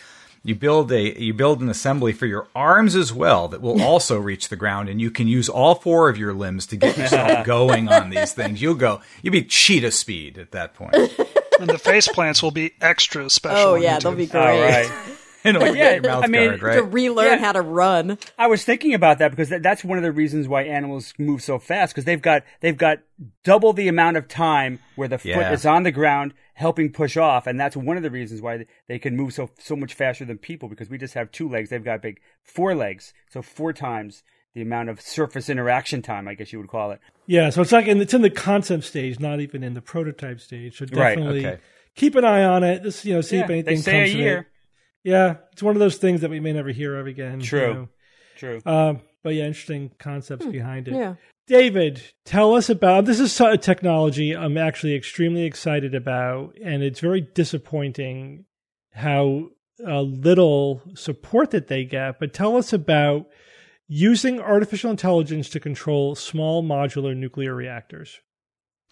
[0.45, 4.19] You build a you build an assembly for your arms as well that will also
[4.19, 7.45] reach the ground, and you can use all four of your limbs to get yourself
[7.45, 8.61] going on these things.
[8.61, 9.01] You'll go.
[9.21, 10.95] You'll be cheetah speed at that point.
[11.59, 13.69] and the face plants will be extra special.
[13.69, 14.01] Oh yeah, YouTube.
[14.03, 14.61] they'll be great.
[14.61, 14.91] right.
[15.45, 17.45] And it'll yeah, your mouth I mean, guard, To relearn Yeah.
[17.45, 18.17] how to run.
[18.37, 21.41] I was thinking about that because that, that's one of the reasons why animals move
[21.43, 22.99] so fast because they've got they've got
[23.43, 25.51] double the amount of time where the foot Yeah.
[25.53, 28.99] is on the ground helping push off, and that's one of the reasons why they
[28.99, 31.69] can move so so much faster than people because we just have two legs.
[31.69, 34.23] They've got big four legs, so four times
[34.53, 36.99] the amount of surface interaction time, I guess you would call it.
[37.25, 40.39] Yeah, so it's like in, it's in the concept stage, not even in the prototype
[40.39, 40.77] stage.
[40.77, 41.61] So Right, definitely okay.
[41.95, 42.83] keep an eye on it.
[42.83, 44.47] This, you know, see Yeah, if anything they say a comes of year.
[45.03, 45.09] It.
[45.09, 47.39] Yeah, it's one of those things that we may never hear of again.
[47.41, 47.73] you True.
[47.73, 47.89] know.
[48.37, 48.61] True.
[48.65, 50.95] Um, but yeah, interesting concepts behind it.
[50.95, 51.15] Yeah.
[51.47, 57.01] David, tell us about this is a technology I'm actually extremely excited about, and it's
[57.01, 58.45] very disappointing
[58.93, 59.49] how
[59.85, 62.19] uh, little support that they get.
[62.19, 63.27] But tell us about
[63.87, 68.19] using artificial intelligence to control small modular nuclear reactors.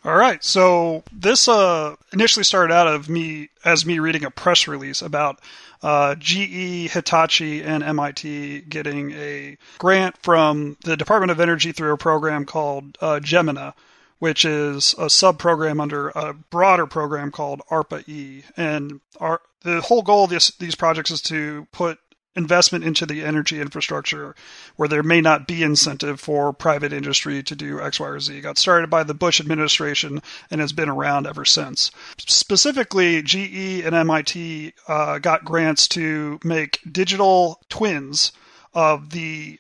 [0.04, 0.43] All right.
[0.43, 5.39] So this uh, initially started out of me as me reading a press release about
[5.84, 11.97] uh, GE, Hitachi, and MIT getting a grant from the Department of Energy through a
[11.97, 13.74] program called uh, Gemina,
[14.20, 18.43] which is a sub-program under a broader program called ARPA-E.
[18.58, 21.99] And our, the whole goal of this, these projects is to put
[22.36, 24.36] investment into the energy infrastructure
[24.78, 28.38] where there may not be incentive for private industry to do X, Y, or Z.
[28.38, 31.92] It got started by the Bush administration and has been around ever since.
[32.18, 38.32] Specifically, GE and MIT uh, got grants to make digital twins
[38.74, 39.60] of the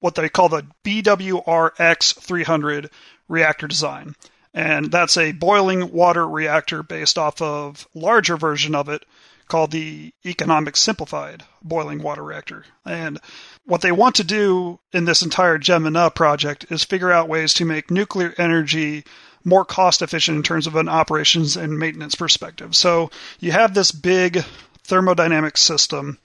[0.00, 2.90] what they call the BWRX 300
[3.28, 4.14] reactor design.
[4.52, 9.04] And that's a boiling water reactor based off of larger version of it
[9.50, 12.64] called the economic simplified boiling water reactor.
[12.86, 13.18] And
[13.64, 17.64] what they want to do in this entire Gemina project is figure out ways to
[17.64, 19.04] make nuclear energy
[19.44, 22.74] more cost efficient in terms of an operations and maintenance perspective.
[22.76, 24.44] So you have this big
[24.86, 26.18] thermodynamic system.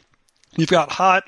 [0.55, 1.23] You've got hot,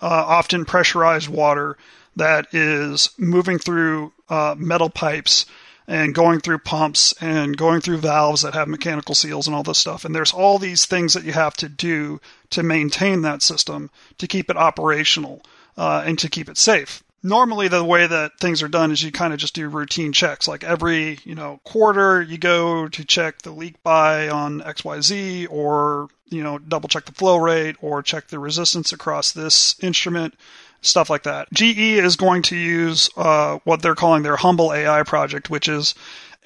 [0.00, 1.76] uh, often pressurized water
[2.16, 5.46] that is moving through uh, metal pipes
[5.90, 9.78] and going through pumps and going through valves that have mechanical seals and all this
[9.78, 10.04] stuff.
[10.04, 12.20] And there's all these things that you have to do
[12.50, 15.42] to maintain that system, to keep it operational,
[15.76, 17.02] uh, and to keep it safe.
[17.24, 20.46] Normally, the way that things are done is you kind of just do routine checks.
[20.46, 26.08] Like every, you know, quarter, you go to check the leak by on XYZ, or
[26.28, 30.34] you know, double check the flow rate, or check the resistance across this instrument
[30.82, 31.48] stuff like that.
[31.52, 35.94] GE is going to use uh, what they're calling their Humble AI project, which is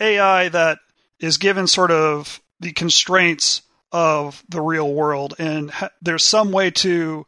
[0.01, 0.79] AI that
[1.21, 3.63] is given sort of the constraints
[3.93, 7.27] of the real world, and ha- there's some way to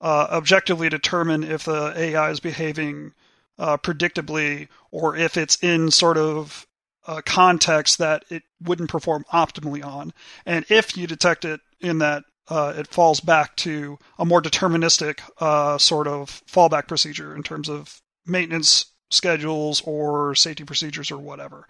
[0.00, 3.12] uh, objectively determine if the AI is behaving
[3.58, 6.66] uh, predictably or if it's in sort of
[7.06, 10.12] a context that it wouldn't perform optimally on.
[10.44, 15.20] And if you detect it in that uh, it falls back to a more deterministic
[15.38, 21.66] uh, sort of fallback procedure in terms of maintenance schedules or safety procedures or whatever.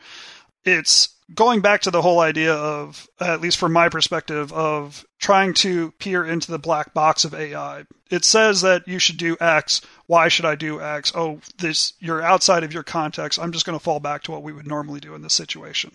[0.64, 5.55] It's going back to the whole idea of, at least from my perspective, of trying
[5.55, 7.84] to peer into the black box of AI.
[8.11, 9.80] It says that you should do X.
[10.07, 11.13] Why should I do X?
[11.14, 13.38] Oh, this you're outside of your context.
[13.38, 15.92] I'm just going to fall back to what we would normally do in this situation.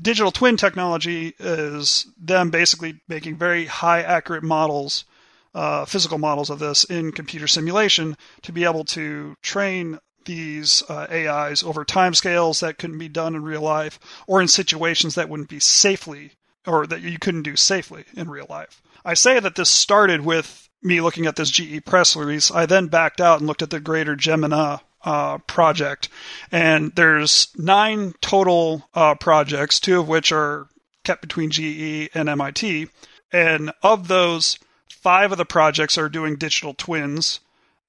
[0.00, 5.04] Digital twin technology is them basically making very high accurate models,
[5.54, 11.06] uh, physical models of this in computer simulation to be able to train these uh,
[11.10, 15.48] AIs over timescales that couldn't be done in real life or in situations that wouldn't
[15.48, 16.32] be safely
[16.66, 18.80] or that you couldn't do safely in real life.
[19.04, 22.50] I say that this started with me looking at this GE press release.
[22.50, 26.08] I then backed out and looked at the greater Gemini uh, project,
[26.50, 30.68] and there's nine total uh, projects, two of which are
[31.04, 32.88] kept between GE and MIT.
[33.32, 34.58] And of those,
[34.88, 37.40] five of the projects are doing digital twins,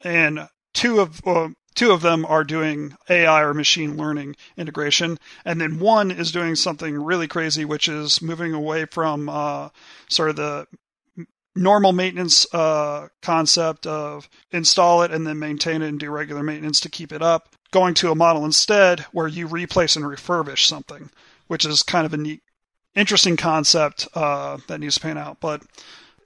[0.02, 5.60] and two of uh, two of them are doing AI or machine learning integration, and
[5.60, 9.70] then one is doing something really crazy, which is moving away from uh,
[10.08, 10.68] sort of the
[11.56, 16.80] normal maintenance uh, concept of install it and then maintain it and do regular maintenance
[16.82, 21.10] to keep it up, going to a model instead where you replace and refurbish something,
[21.48, 22.42] which is kind of a neat,
[22.96, 25.40] interesting concept uh, that needs to pan out.
[25.40, 25.62] But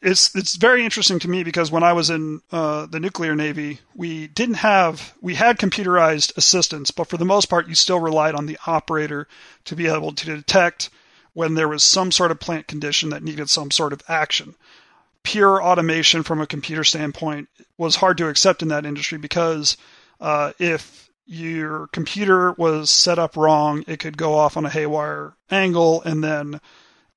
[0.02, 3.80] it's it's very interesting to me because when I was in uh, the nuclear navy,
[3.95, 8.36] we didn't have we had computerized assistance, but for the most part, you still relied
[8.36, 9.28] on the operator
[9.66, 10.90] to be able to detect
[11.34, 14.56] when there was some sort of plant condition that needed some sort of action.
[15.28, 19.76] Pure automation from a computer standpoint was hard to accept in that industry because
[20.22, 25.34] uh, if your computer was set up wrong, it could go off on a haywire
[25.52, 26.62] angle, and then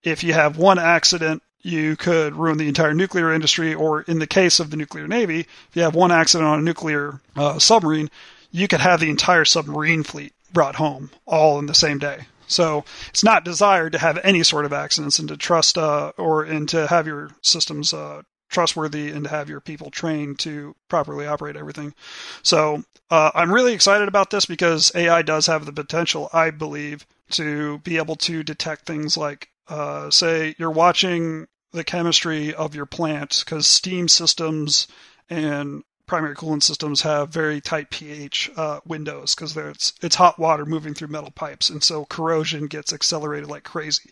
[0.02, 4.26] if you have one accident you could ruin the entire nuclear industry, or in the
[4.26, 8.10] case of the nuclear navy, if you have one accident on a nuclear uh, submarine,
[8.50, 12.26] you could have the entire submarine fleet brought home all in the same day.
[12.50, 16.42] So it's not desired to have any sort of accidents and to trust uh, or
[16.42, 21.26] and to have your systems uh, trustworthy and to have your people trained to properly
[21.26, 21.94] operate everything.
[22.42, 27.06] So uh, I'm really excited about this because AI does have the potential, I believe,
[27.30, 32.86] to be able to detect things like uh, say you're watching the chemistry of your
[32.86, 34.88] plant because steam systems
[35.28, 40.66] and primary coolant systems have very tight pH uh, windows because it's it's hot water
[40.66, 44.10] moving through metal pipes, and so corrosion gets accelerated like crazy.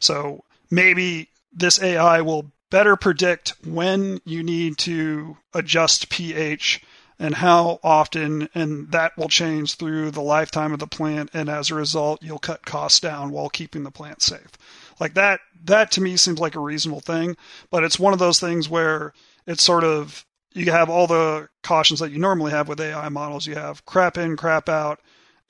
[0.00, 6.82] So maybe this AI will better predict when you need to adjust pH
[7.18, 11.70] and how often, and that will change through the lifetime of the plant, and as
[11.70, 14.50] a result, you'll cut costs down while keeping the plant safe.
[14.98, 17.36] Like that, that to me seems like a reasonable thing,
[17.70, 19.12] but it's one of those things where
[19.46, 23.46] it's sort of you have all the cautions that you normally have with AI models.
[23.46, 25.00] You have crap in, crap out,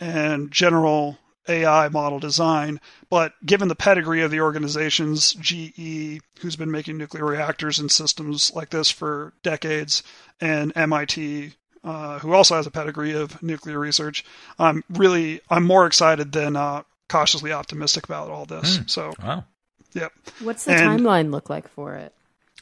[0.00, 2.80] and general AI model design.
[3.10, 8.52] But given the pedigree of the organizations, GE, who's been making nuclear reactors and systems
[8.54, 10.02] like this for decades,
[10.40, 11.52] and MIT,
[11.84, 14.24] uh, who also has a pedigree of nuclear research,
[14.58, 18.78] I'm really I'm more excited than uh, cautiously optimistic about all this.
[18.78, 18.90] Mm.
[18.90, 19.44] So, wow.
[19.92, 20.12] Yep.
[20.40, 22.12] What's the and, timeline look like for it?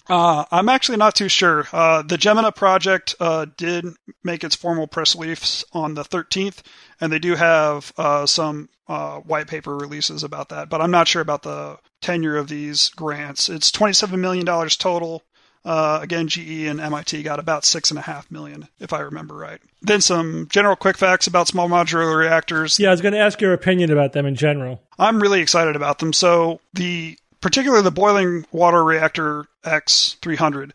[0.08, 1.66] Uh, I'm actually not too sure.
[1.72, 3.86] Uh, the Gemini project uh, did
[4.24, 6.62] make its formal press release on the 13th,
[7.00, 10.68] and they do have uh, some uh, white paper releases about that.
[10.68, 13.48] But I'm not sure about the tenure of these grants.
[13.48, 15.22] It's 27 million dollars total.
[15.64, 19.36] Uh, again, GE and MIT got about six and a half million, if I remember
[19.36, 19.60] right.
[19.80, 22.80] Then some general quick facts about small modular reactors.
[22.80, 24.82] Yeah, I was going to ask your opinion about them in general.
[24.98, 26.12] I'm really excited about them.
[26.12, 30.70] So the particularly the boiling water reactor X300,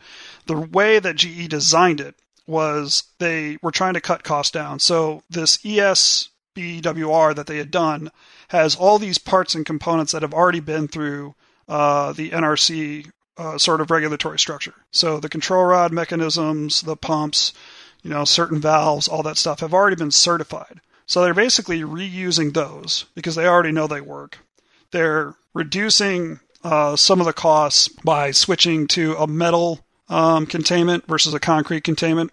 [0.45, 2.15] the way that GE designed it
[2.45, 4.79] was they were trying to cut costs down.
[4.79, 8.11] So this ESBWR that they had done
[8.49, 11.35] has all these parts and components that have already been through
[11.67, 14.73] uh, the NRC uh, sort of regulatory structure.
[14.91, 17.53] So the control rod mechanisms, the pumps,
[18.03, 20.79] you know, certain valves, all that stuff have already been certified.
[21.05, 24.39] So they're basically reusing those because they already know they work.
[24.91, 29.79] They're reducing uh, some of the costs by switching to a metal
[30.09, 32.31] um, containment versus a concrete containment,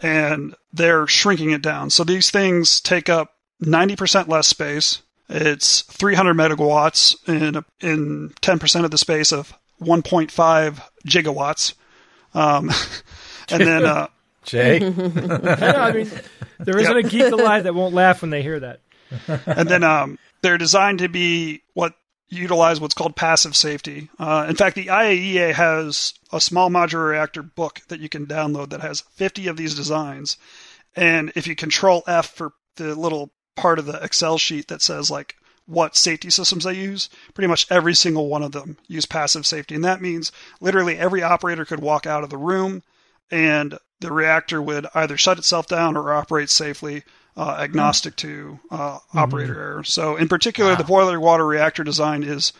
[0.00, 1.90] and they're shrinking it down.
[1.90, 5.02] So these things take up 90% less space.
[5.28, 11.74] It's 300 megawatts in in 10% of the space of 1.5 gigawatts.
[12.34, 12.70] Um,
[13.50, 14.08] and then uh,
[14.44, 16.10] Jay, I mean,
[16.58, 17.04] there isn't yep.
[17.04, 18.80] a geek alive that won't laugh when they hear that.
[19.46, 21.94] and then um, they're designed to be what
[22.30, 24.08] utilize what's called passive safety.
[24.18, 28.70] Uh, in fact, the IAEA has a small modular reactor book that you can download
[28.70, 30.36] that has 50 of these designs.
[30.94, 35.10] And if you control F for the little part of the Excel sheet that says
[35.10, 35.34] like
[35.66, 39.74] what safety systems they use, pretty much every single one of them use passive safety.
[39.74, 42.82] And that means literally every operator could walk out of the room
[43.30, 47.04] and the reactor would either shut itself down or operate safely,
[47.36, 49.84] uh, agnostic to uh, operator error.
[49.84, 52.52] So, in particular, the boiler water reactor design is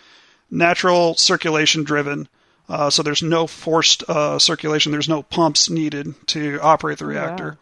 [0.50, 2.28] natural circulation driven.
[2.68, 4.92] Uh, so there's no forced uh, circulation.
[4.92, 7.58] There's no pumps needed to operate the reactor.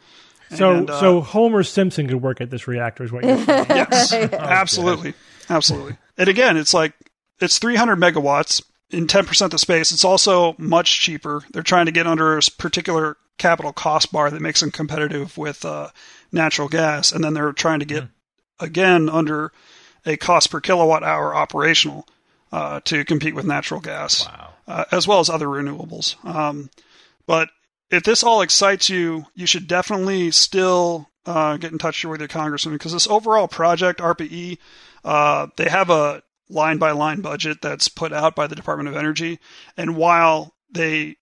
[0.54, 3.66] So, And, uh, so Homer Simpson could work at this reactor, is what you're saying.
[3.70, 5.14] Yes, absolutely,
[5.48, 5.96] absolutely.
[6.16, 6.94] And again, it's like
[7.40, 9.92] it's 300 megawatts in 10% of the space.
[9.92, 11.42] It's also much cheaper.
[11.52, 15.64] They're trying to get under a particular capital cost bar that makes them competitive with
[15.64, 15.88] uh,
[16.32, 18.04] natural gas, and then they're trying to get
[18.60, 19.52] again under
[20.04, 22.06] a cost per kilowatt hour operational
[22.52, 24.26] uh, to compete with natural gas,
[24.66, 26.22] uh, as well as other renewables.
[26.24, 26.70] Um,
[27.26, 27.50] but
[27.90, 32.28] if this all excites you, you should definitely still uh, get in touch with your
[32.28, 34.58] congressman because this overall project, ARPA-E,
[35.04, 38.96] uh, they have a line by line budget that's put out by the Department of
[38.96, 39.38] Energy,
[39.76, 41.16] and while they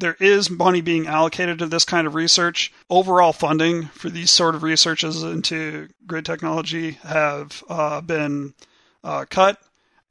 [0.00, 2.72] there is money being allocated to this kind of research.
[2.88, 8.54] Overall funding for these sort of researches into grid technology have uh, been
[9.04, 9.58] uh, cut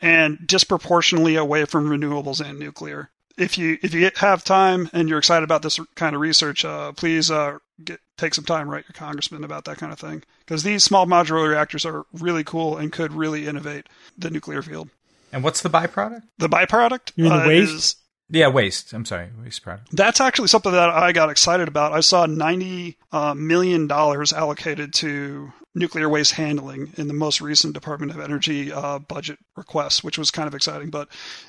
[0.02, 3.10] and disproportionately away from renewables and nuclear.
[3.38, 6.92] If you if you have time and you're excited about this kind of research, uh,
[6.92, 10.64] please uh, get, take some time write your congressman about that kind of thing because
[10.64, 13.88] these small modular reactors are really cool and could really innovate
[14.18, 14.90] the nuclear field.
[15.32, 16.24] And what's the byproduct?
[16.38, 17.72] The byproduct You mean the uh, waste?
[17.72, 17.96] is
[18.30, 18.94] Yeah, waste.
[18.94, 19.90] I'm sorry, waste product.
[19.92, 21.94] that's actually something that I got excited about.
[21.94, 27.74] I saw ninety uh, million dollars allocated to nuclear waste handling in the most recent
[27.74, 30.90] Department of Energy uh, budget request, which was kind of exciting.
[30.90, 31.08] But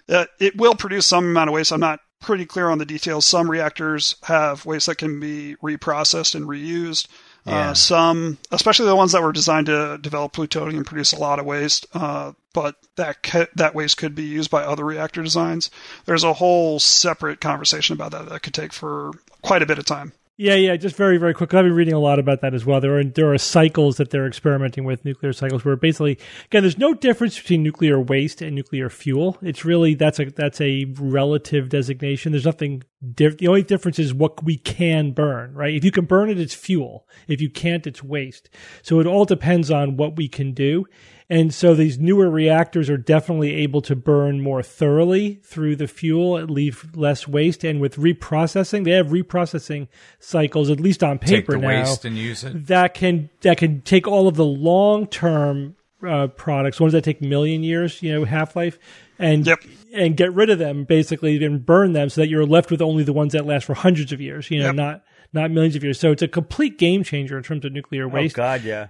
[0.09, 1.73] uh, it will produce some amount of waste.
[1.73, 3.25] I'm not pretty clear on the details.
[3.25, 7.09] Some reactors have waste that can be reprocessed and reused.
[7.47, 7.71] Yeah.
[7.71, 11.47] Uh, some, especially the ones that were designed to develop plutonium, produce a lot of
[11.47, 11.87] waste.
[11.95, 15.71] Uh, but that ca- that waste could be used by other reactor designs.
[16.05, 19.13] There's a whole separate conversation about that that could take for
[19.43, 20.13] quite a bit of time.
[20.43, 20.75] Yeah, yeah.
[20.77, 21.53] Just very, very quick.
[21.53, 22.81] I've been reading a lot about that as well.
[22.81, 26.79] There are there are cycles that they're experimenting with nuclear cycles where basically, again, there's
[26.79, 29.37] no difference between nuclear waste and nuclear fuel.
[29.43, 32.33] It's really that's a that's a relative designation.
[32.33, 32.85] There's nothing.
[33.15, 35.53] Diff- the only difference is what we can burn.
[35.53, 35.75] Right?
[35.75, 37.07] If you can burn it, it's fuel.
[37.29, 38.49] If you can't, it's waste.
[38.81, 40.87] So it all depends on what we can do.
[41.31, 46.37] And so these newer reactors are definitely able to burn more thoroughly through the fuel
[46.37, 47.63] and leave less waste.
[47.63, 49.87] And with reprocessing, they have reprocessing
[50.19, 52.67] cycles, at least on paper Take paper the now, waste and use it.
[52.67, 55.77] that can that can take all of the long term
[56.07, 58.79] uh, products, ones that take million years, you know, half life,
[59.19, 59.59] and Yep.
[59.95, 63.05] and get rid of them basically and burn them so that you're left with only
[63.05, 64.75] the ones that last for hundreds of years, you know, Yep.
[64.75, 66.01] not not millions of years.
[66.01, 68.37] So it's a complete game changer in terms of nuclear waste.
[68.37, 68.43] Oh.
[68.43, 68.89] God, yeah.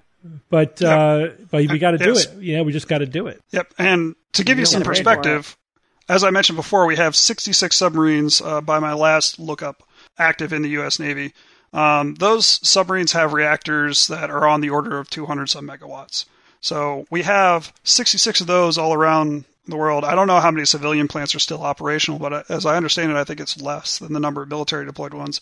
[0.50, 2.26] But uh, but we got to do Yes.
[2.26, 2.42] it.
[2.42, 3.40] You know, we just got to do it.
[3.52, 3.74] Yep.
[3.78, 5.04] And to give you some gotta pay for it.
[5.16, 5.56] perspective,
[6.08, 9.82] as I mentioned before, we have 66 submarines uh, by my last lookup
[10.18, 10.98] active in the U.S.
[10.98, 11.32] Navy.
[11.72, 16.24] Um, those submarines have reactors that are on the order of 200 some megawatts.
[16.60, 20.04] So we have 66 of those all around the world.
[20.04, 23.12] I don't know how many civilian plants are still operational, but uh, as I understand
[23.12, 25.40] it, I think it's less than the number of military deployed ones.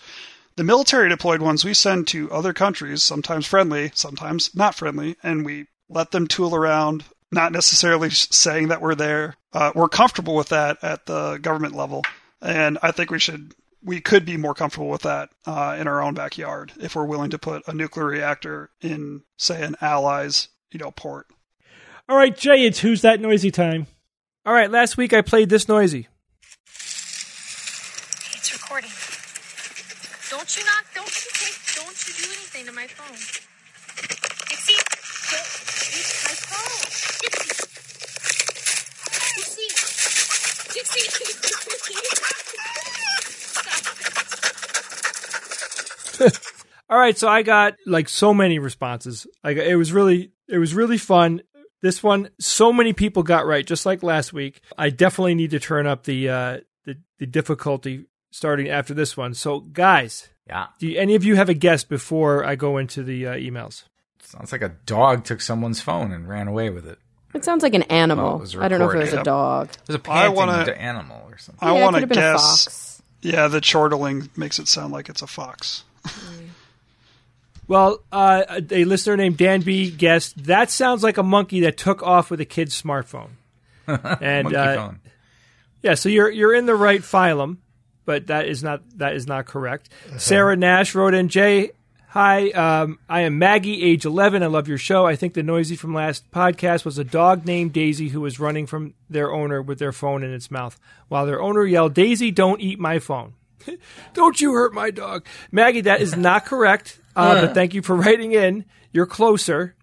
[0.58, 5.44] The military deployed ones we send to other countries, sometimes friendly, sometimes not friendly, and
[5.44, 9.36] we let them tool around, not necessarily saying that we're there.
[9.52, 12.02] Uh, we're comfortable with that at the government level,
[12.42, 13.54] and I think we should
[13.84, 17.30] we could be more comfortable with that uh, in our own backyard if we're willing
[17.30, 21.28] to put a nuclear reactor in, say, an ally's you know port.
[22.08, 23.86] All right, Jay, it's who's that noisy time.
[24.44, 26.08] All right, last week I played this noisy.
[28.34, 28.90] It's recording.
[30.48, 33.20] Don't you knock, don't you take, don't you do anything to my phone.
[34.48, 34.80] Dixie,
[35.28, 35.44] don't,
[36.24, 36.88] my phone.
[37.20, 37.52] Dixie.
[40.72, 41.12] Dixie.
[46.18, 46.40] Dixie.
[46.88, 49.26] All right, so I got like so many responses.
[49.44, 51.42] Like it was really it was really fun.
[51.82, 54.62] This one, so many people got right, just like last week.
[54.78, 59.34] I definitely need to turn up the uh, the, the difficulty starting after this one.
[59.34, 60.66] So, guys, Yeah.
[60.78, 63.84] do you, any of you have a guess before I go into the uh, emails?
[64.22, 66.98] Sounds like a dog took someone's phone and ran away with it.
[67.34, 68.38] It sounds like an animal.
[68.38, 69.68] Well, I don't know if it was a dog.
[69.70, 71.68] It was a I panting wanna- animal or something.
[71.68, 72.64] I yeah, want to could have been a guess.
[72.64, 73.02] fox.
[73.20, 75.84] Yeah, the chortling makes it sound like it's a fox.
[77.66, 82.02] Well, uh, a listener named Dan B guessed that sounds like a monkey that took
[82.02, 83.30] off with a kid's smartphone.
[83.86, 85.00] And Monkey uh, phone.
[85.82, 87.58] Yeah, so you're you're in the right phylum,
[88.08, 89.90] but that is not that is not correct.
[90.16, 91.72] Sarah Nash wrote in Jay.
[92.08, 94.42] Hi, um, I am Maggie, age 11.
[94.42, 95.04] I love your show.
[95.04, 98.66] I think the noisy from last podcast was a dog named Daisy who was running
[98.66, 102.62] from their owner with their phone in its mouth, while their owner yelled, Daisy, don't
[102.62, 103.34] eat my phone.
[104.14, 105.26] don't you hurt my dog.
[105.52, 108.64] Maggie, that is not correct, uh, but thank you for writing in.
[108.90, 109.76] You're closer.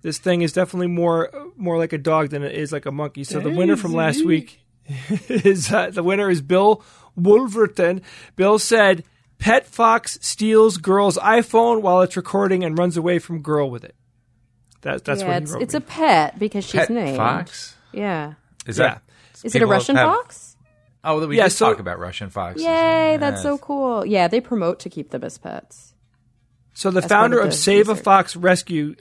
[0.00, 3.24] This thing is definitely more more like a dog than it is like a monkey.
[3.24, 4.58] So the winner from last week
[5.28, 6.82] is uh, the winner is Bill
[7.18, 8.02] Wolverton.
[8.36, 9.04] Bill said,
[9.38, 13.94] "Pet fox steals girl's iPhone while it's recording and runs away from girl with it."
[14.82, 15.62] That, that's yeah, what he it's, wrote.
[15.62, 15.78] it's me.
[15.78, 17.16] a pet because she's Pet named.
[17.16, 17.76] fox?
[17.92, 18.34] Yeah.
[18.66, 18.84] Is Yeah.
[18.88, 19.02] that?
[19.44, 20.56] Is it a Russian have- fox?
[21.04, 22.64] Oh, we Yeah, did so- talk about Russian foxes.
[22.64, 24.04] Yay, that's so cool.
[24.04, 25.94] Yeah, they promote to keep them as pets.
[26.74, 27.96] So the As founder of of the Save a.
[27.96, 28.94] Fox Rescue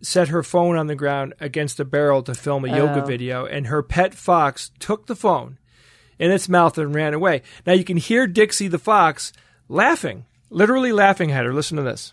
[0.00, 3.06] set her phone on the ground against a barrel to film a yoga Oh.
[3.06, 5.58] video, and her pet fox took the phone
[6.18, 7.42] in its mouth and ran away.
[7.66, 9.32] Now you can hear Dixie the fox
[9.68, 11.52] laughing, literally laughing at her.
[11.52, 12.12] Listen to this.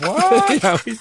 [0.00, 0.80] What?
[0.84, 1.00] he's,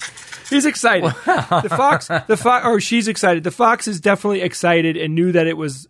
[0.50, 1.10] he's excited.
[1.26, 3.44] The fox, the fox, or she's excited.
[3.44, 5.88] The fox is definitely excited and knew that it was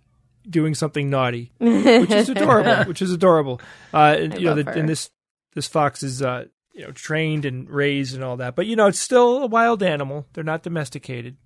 [0.50, 2.86] doing something naughty, which is adorable.
[2.86, 3.62] which is adorable.
[3.94, 5.10] Uh, and, you know, the, and this
[5.54, 8.88] this fox is uh, you know trained and raised and all that, but you know,
[8.88, 10.26] it's still a wild animal.
[10.34, 11.38] They're not domesticated.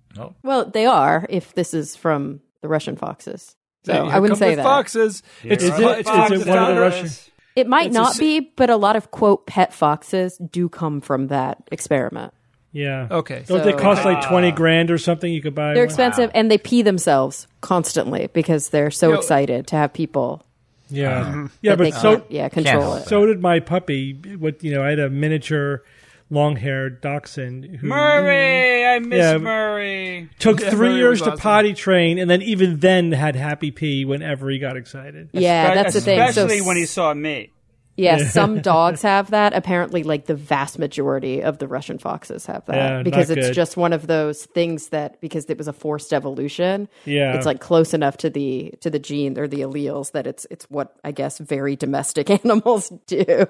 [0.42, 3.54] Well, they are if this is from the Russian foxes.
[3.84, 4.64] So Here I wouldn't come say the that.
[4.64, 5.22] Foxes.
[5.44, 7.10] It's, Is it- it's, is it one of the Russian-
[7.54, 11.00] It might It's not s- be, but a lot of quote pet foxes do come
[11.00, 12.32] from that experiment.
[12.72, 13.06] Yeah.
[13.10, 13.44] Okay.
[13.46, 14.28] Don't they cost like ah.
[14.28, 15.32] twenty grand or something?
[15.32, 15.72] You could buy.
[15.74, 15.86] They're one?
[15.86, 20.42] expensive and they pee themselves constantly because they're so You know- excited to have people
[20.88, 21.20] Yeah.
[21.20, 21.30] Uh-huh.
[21.30, 21.46] Mm-hmm.
[21.62, 23.02] Yeah, that they but so yeah control help it.
[23.02, 23.08] it.
[23.08, 24.12] so did my puppy.
[24.38, 25.82] What you know, I had a miniature
[26.28, 29.38] long-haired dachshund who Murray, I miss Yeah.
[29.38, 30.28] Murray.
[30.40, 31.38] took Yeah, three Murray years to awesome.
[31.38, 35.30] potty train, and then even then had happy pee whenever he got excited.
[35.32, 36.18] Yeah, that's the thing.
[36.18, 37.50] So Especially when he saw me.
[37.96, 39.54] Yeah, some dogs have that.
[39.54, 43.54] Apparently, like the vast majority of the Russian foxes have that Yeah, because it's good.
[43.54, 46.88] just one of those things that because it was a forced evolution.
[47.04, 47.34] Yeah.
[47.34, 50.64] it's like close enough to the to the gene or the alleles that it's it's
[50.70, 53.46] what I guess very domestic animals do.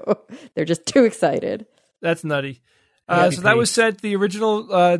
[0.54, 1.66] They're just too excited.
[2.00, 2.62] That's nutty.
[3.08, 4.00] Uh, so that was sent.
[4.02, 4.98] The original, uh,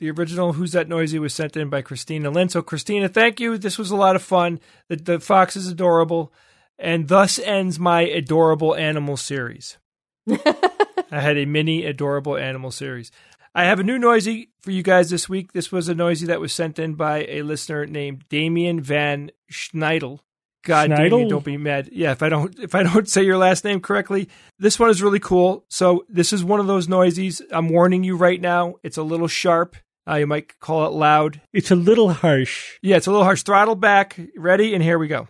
[0.00, 2.48] the original "Who's That Noisy" was sent in by Christina Lynn.
[2.48, 3.56] So Christina, thank you.
[3.56, 4.58] This was a lot of fun.
[4.88, 6.32] The, the fox is adorable,
[6.78, 9.78] and thus ends my adorable animal series.
[10.28, 13.10] I had a mini adorable animal series.
[13.54, 15.52] I have a new noisy for you guys this week.
[15.52, 20.20] This was a noisy that was sent in by a listener named Damien Van Schneidel.
[20.62, 21.10] God, Schneidel?
[21.10, 21.88] Damien, don't be mad.
[21.90, 24.28] Yeah, if I don't if I don't say your last name correctly,
[24.58, 25.64] this one is really cool.
[25.70, 27.40] So this is one of those noisies.
[27.50, 28.74] I'm warning you right now.
[28.82, 29.76] It's a little sharp.
[30.08, 31.40] Uh, you might call it loud.
[31.52, 32.78] It's a little harsh.
[32.82, 33.42] Yeah, it's a little harsh.
[33.42, 34.20] Throttle back.
[34.36, 34.74] Ready?
[34.74, 35.28] And here we go.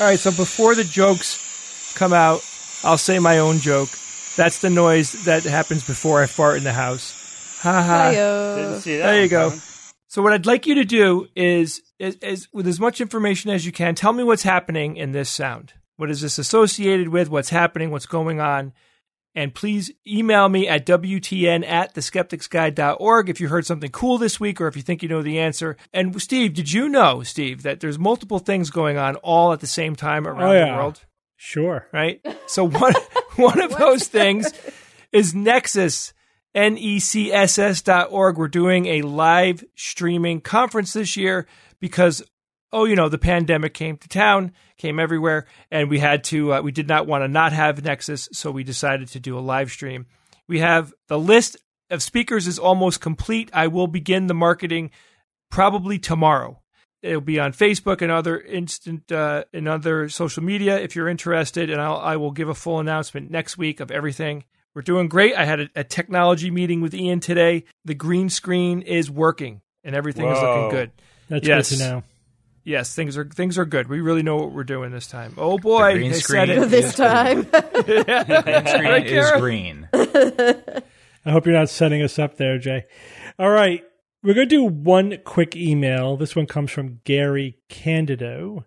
[0.00, 2.44] All right, so before the jokes come out,
[2.82, 3.90] I'll say my own joke.
[4.36, 7.58] That's the noise that happens before I fart in the house.
[7.62, 8.10] Ha ha.
[8.10, 9.06] Didn't see that.
[9.06, 9.50] There you go.
[9.50, 9.62] coming.
[10.08, 13.64] So what I'd like you to do is, is, is with as much information as
[13.64, 15.74] you can, tell me what's happening in this sound.
[15.96, 17.30] What is this associated with?
[17.30, 17.92] What's happening?
[17.92, 18.72] What's going on?
[19.34, 24.60] And please email me at WTN at theskepticsguide.org if you heard something cool this week
[24.60, 25.76] or if you think you know the answer.
[25.92, 29.66] And Steve, did you know, Steve, that there's multiple things going on all at the
[29.66, 30.70] same time around Oh, yeah.
[30.70, 31.00] the world?
[31.36, 31.88] Sure.
[31.92, 32.24] right?
[32.46, 32.94] So one
[33.36, 34.52] one of those things
[35.12, 36.12] is NECSS,
[36.54, 38.38] N E C S S dot org.
[38.38, 41.46] We're doing a live streaming conference this year
[41.80, 42.22] because
[42.74, 46.60] oh, you know, the pandemic came to town, came everywhere, and we had to uh,
[46.60, 49.70] we did not want to not have NECSS, so we decided to do a live
[49.70, 50.06] stream.
[50.48, 51.56] We have the list
[51.90, 53.48] of speakers is almost complete.
[53.52, 54.90] I will begin the marketing
[55.50, 56.60] probably tomorrow.
[57.02, 61.70] It'll be on Facebook and other instant uh, and other social media if you're interested,
[61.70, 64.44] and I'll, I will give a full announcement next week of everything.
[64.74, 65.36] We're doing great.
[65.36, 67.64] I had a, a technology meeting with Ian today.
[67.84, 70.90] The green screen is working, and everything is looking good.
[71.28, 71.70] That's Yes.
[71.70, 72.02] good to know.
[72.64, 73.88] Yes, things are things are good.
[73.88, 75.34] We really know what we're doing this time.
[75.36, 76.70] Oh boy, green they screen said it.
[76.70, 79.88] This time, Green screen is green.
[81.26, 82.84] I hope you're not setting us up there, Jay.
[83.38, 83.82] All right.
[84.22, 86.16] We're going to do one quick email.
[86.16, 88.64] This one comes from Gary Candido.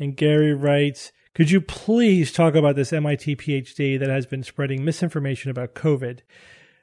[0.00, 4.84] And Gary writes Could you please talk about this MIT PhD that has been spreading
[4.84, 6.20] misinformation about COVID?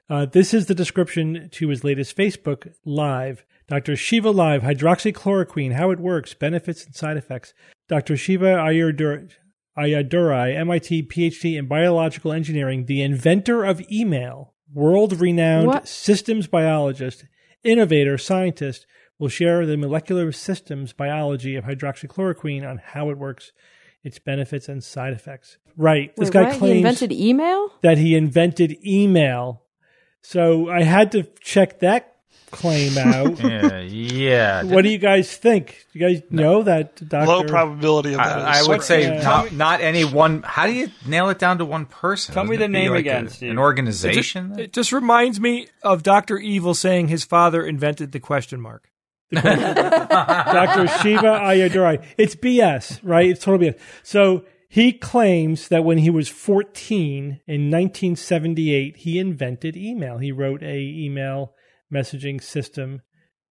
[0.10, 3.46] Uh, this is the description to his latest Facebook Live.
[3.68, 3.96] Dr.
[3.96, 7.54] Shiva Live, hydroxychloroquine, how it works, benefits and side effects.
[7.88, 8.18] Dr.
[8.18, 9.32] Shiva Ayurdur.
[9.78, 17.26] Ayyadurai, MIT PhD in biological engineering, the inventor of email, world renowned systems biologist,
[17.64, 18.86] innovator, scientist,
[19.18, 23.52] will share the molecular systems biology of hydroxychloroquine on how it works,
[24.04, 25.58] its benefits, and side effects.
[25.76, 26.16] Right.
[26.18, 26.58] This Wait, guy what?
[26.60, 27.72] claims he invented email.
[27.82, 29.64] that he invented email.
[30.22, 32.13] So I had to check that
[32.52, 33.40] claim out.
[33.44, 34.64] Yeah, yeah.
[34.64, 35.86] what do you guys think?
[35.92, 37.26] Do you guys know that Dr.
[37.28, 38.40] Low probability of that.
[38.40, 39.22] I, I would say Yeah.
[39.24, 40.44] not, not any one.
[40.44, 42.34] How do you nail it down to one person?
[42.36, 43.52] Tell me Doesn't the name like again, a- Steve.
[43.52, 44.50] An It organization.
[44.50, 48.90] just, it just reminds me of Doctor Evil saying his father invented the question mark.
[49.34, 50.88] Dr.
[51.02, 52.06] Shiva Ayyadurai.
[52.18, 53.30] It's BS, right?
[53.30, 53.80] It's total BS.
[54.04, 60.20] So he claims that when he was 14 in 1978, he invented email.
[60.20, 61.54] He wrote a email
[61.94, 63.02] messaging system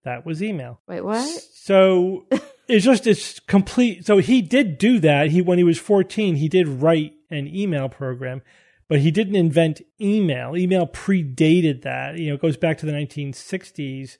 [0.04, 0.80] that was email.
[0.88, 1.28] Wait, what?
[1.54, 2.26] So
[2.68, 4.04] it's just it's complete.
[4.04, 5.30] So he did do that.
[5.30, 8.42] He when he was 14, he did write an email program,
[8.88, 10.56] but he didn't invent email.
[10.56, 12.18] Email predated that.
[12.18, 14.18] You know, it goes back to the 1960s.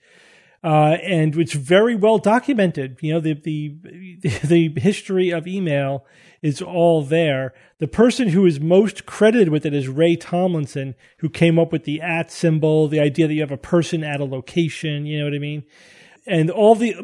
[0.64, 2.96] Uh, and it's very well documented.
[3.00, 3.76] You know, the, the
[4.44, 6.06] the history of email
[6.42, 7.54] is all there.
[7.78, 11.84] The person who is most credited with it is Ray Tomlinson, who came up with
[11.84, 15.06] the at symbol, the idea that you have a person at a location.
[15.06, 15.64] You know what I mean?
[16.26, 16.94] and all the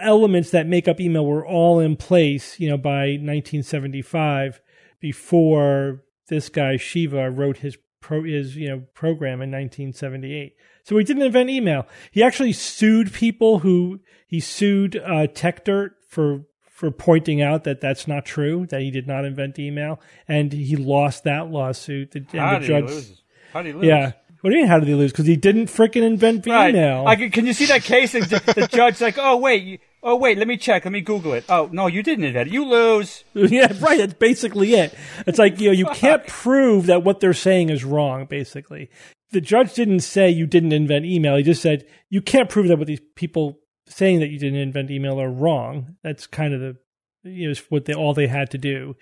[0.00, 4.60] elements that make up email were all in place, you know, by 1975
[5.00, 10.56] before this guy Shiva wrote his pro his you know program in 1978.
[10.82, 11.86] So he didn't invent email.
[12.10, 18.08] He actually sued people who he sued uh, TechDirt for for pointing out that that's
[18.08, 22.10] not true, that he did not invent email, and he lost that lawsuit.
[22.10, 23.22] The, How the did judge, he lose?
[23.52, 23.84] How did he lose?
[23.86, 24.12] yeah.
[24.40, 24.68] What do you mean?
[24.68, 25.12] How did he lose?
[25.12, 26.70] Because he didn't freaking invent Right.
[26.74, 27.06] email.
[27.06, 28.10] I can, can you see that case?
[28.12, 31.44] The, judge's like, oh wait, you, oh wait, let me check, let me Google it.
[31.48, 32.52] Oh no, you didn't invent it.
[32.52, 33.22] You lose.
[33.34, 33.98] Yeah, right.
[33.98, 34.92] That's basically it.
[35.28, 38.90] It's like, you know, you can't prove that what they're saying is wrong, basically.
[39.30, 41.36] The judge didn't say you didn't invent email.
[41.36, 44.90] He just said you can't prove that what these people saying that you didn't invent
[44.90, 45.96] email are wrong.
[46.02, 46.76] That's kind of the,
[47.22, 48.96] you know, what they, all they had to do.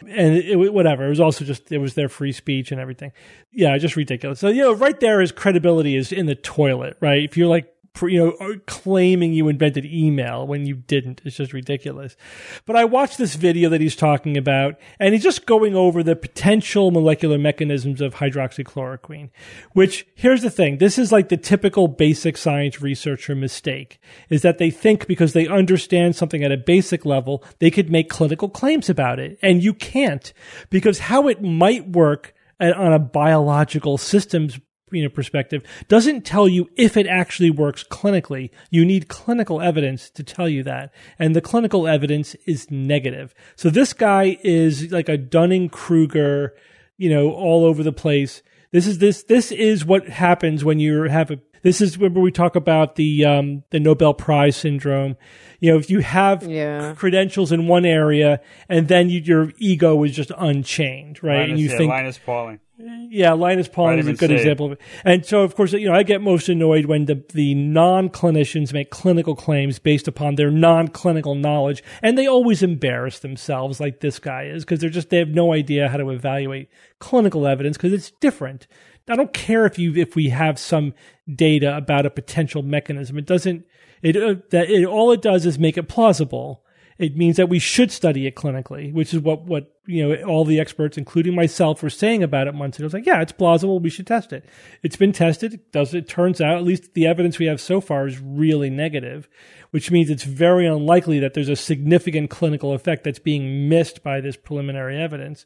[0.00, 1.06] And it, whatever.
[1.06, 3.12] It was also just, it was their free speech and everything.
[3.52, 4.40] Yeah, just ridiculous.
[4.40, 7.22] So, you know, right there is credibility is in the toilet, right?
[7.22, 11.20] If you're like, you know, uh, claiming you invented email when you didn't.
[11.24, 12.16] It's just ridiculous.
[12.64, 16.16] But I watched this video that he's talking about, and he's just going over the
[16.16, 19.30] potential molecular mechanisms of hydroxychloroquine.
[19.72, 23.98] Which, here's the thing this is like the typical basic science researcher mistake
[24.28, 28.08] is that they think because they understand something at a basic level, they could make
[28.08, 29.38] clinical claims about it.
[29.42, 30.32] And you can't,
[30.70, 34.58] because how it might work on a biological systems
[34.96, 38.50] you know perspective doesn't tell you if it actually works clinically.
[38.70, 40.92] You need clinical evidence to tell you that.
[41.18, 43.34] And the clinical evidence is negative.
[43.56, 46.54] So this guy is like a dunning-kruger
[46.96, 48.42] you know all over the place.
[48.72, 52.30] This is this this is what happens when you have a this is where we
[52.30, 55.16] talk about the um the nobel prize syndrome?
[55.60, 56.94] You know if you have Yeah.
[56.94, 61.40] credentials in one area and then you, your ego is just unchained right?
[61.40, 62.60] Linus, and you yeah, think Linus Pauling.
[62.78, 64.34] Yeah, Linus Pauling is a good C.
[64.34, 64.80] example of it.
[65.04, 68.72] And so, of course, you know, I get most annoyed when the, the non clinicians
[68.72, 74.00] make clinical claims based upon their non clinical knowledge, and they always embarrass themselves, like
[74.00, 77.76] this guy is, because they're just they have no idea how to evaluate clinical evidence
[77.76, 78.66] because it's different.
[79.08, 80.92] I don't care if you if we have some
[81.32, 83.16] data about a potential mechanism.
[83.16, 83.64] It doesn't.
[84.02, 86.62] It uh, that it all it does is make it plausible.
[86.98, 90.46] It means that we should study it clinically, which is what, what, you know, all
[90.46, 92.86] the experts, including myself, were saying about it months ago.
[92.86, 93.80] It's like, yeah, it's plausible.
[93.80, 94.46] We should test it.
[94.82, 95.52] It's been tested.
[95.52, 98.70] It does it turns out, at least the evidence we have so far is really
[98.70, 99.28] negative,
[99.72, 104.22] which means it's very unlikely that there's a significant clinical effect that's being missed by
[104.22, 105.44] this preliminary evidence.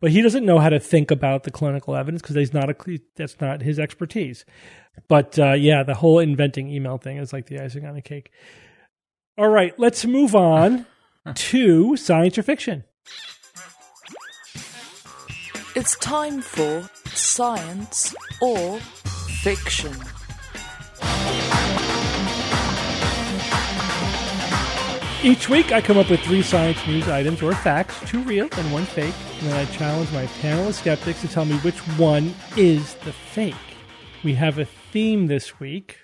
[0.00, 3.00] But he doesn't know how to think about the clinical evidence because he's not a,
[3.16, 4.44] that's not his expertise.
[5.08, 8.30] But, uh, yeah, the whole inventing email thing is like the icing on the cake.
[9.40, 10.84] All right, let's move on
[11.34, 12.84] to science or fiction.
[15.74, 19.94] It's time for science or fiction.
[25.22, 28.70] Each week, I come up with three science news items or facts, two real and
[28.70, 32.34] one fake, and then I challenge my panel of skeptics to tell me which one
[32.58, 33.54] is the fake.
[34.22, 35.96] We have a theme this week.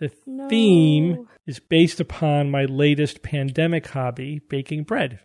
[0.00, 0.48] The No.
[0.48, 5.20] theme is based upon my latest pandemic hobby, baking bread.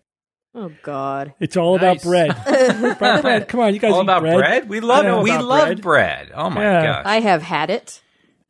[0.56, 1.34] Oh God.
[1.40, 2.06] It's all about Nice.
[2.06, 2.36] bread.
[3.00, 3.48] bread, bread.
[3.48, 4.68] Come on, you guys All eat about bread?
[4.70, 5.82] We love I know we love bread.
[5.82, 6.32] bread.
[6.36, 6.82] Oh my Yeah.
[6.84, 7.04] gosh.
[7.06, 8.02] I have had it.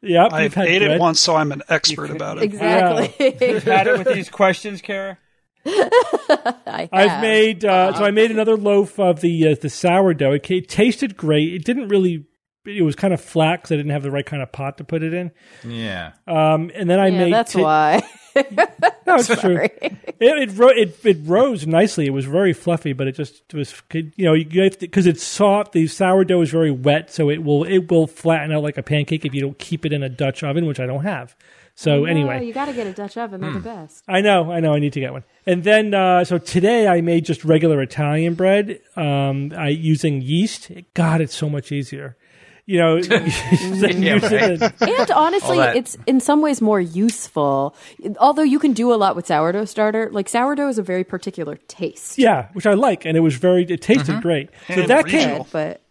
[0.02, 0.92] Yep, I've you've had ate bread.
[0.92, 2.44] it once, so I'm an expert about it.
[2.44, 3.08] Exactly.
[3.60, 5.18] Had it with these questions, Cara.
[5.66, 10.34] I I've made uh, so I made another loaf of the uh, the sourdough.
[10.34, 11.54] It, ca- tasted great.
[11.54, 12.26] It didn't really.
[12.66, 14.84] It was kind of flat because I didn't have the right kind of pot to
[14.84, 15.32] put it in.
[15.64, 16.12] Yeah.
[16.28, 17.34] Um, and then I Yeah, made.
[17.34, 18.02] that's ti- why.
[19.08, 19.58] No, it's true.
[19.82, 22.06] It it, ro- it it rose nicely.
[22.06, 24.36] It was very fluffy, but it just was you know
[24.80, 25.72] because it's soft.
[25.72, 29.26] The sourdough is very wet, so it will it will flatten out like a pancake
[29.26, 31.36] if you don't keep it in a Dutch oven, which I don't have.
[31.74, 33.42] So anyway, you got to get a Dutch oven.
[33.42, 34.04] They're the best.
[34.08, 35.24] I know, I know, I need to get one.
[35.48, 40.70] And then, uh, so today I made just regular Italian bread, um, I using yeast.
[40.94, 42.16] God, it's so much easier.
[42.70, 44.62] You know, using Yeah, right.
[44.82, 47.76] And honestly, it's in some ways more useful.
[48.20, 50.10] Although you can do a lot with sourdough starter.
[50.12, 52.20] Like sourdough is a very particular taste.
[52.20, 54.50] yeah, which I like, and it was very, it tasted great.
[54.68, 55.46] So And that regional.
[55.46, 55.82] came, But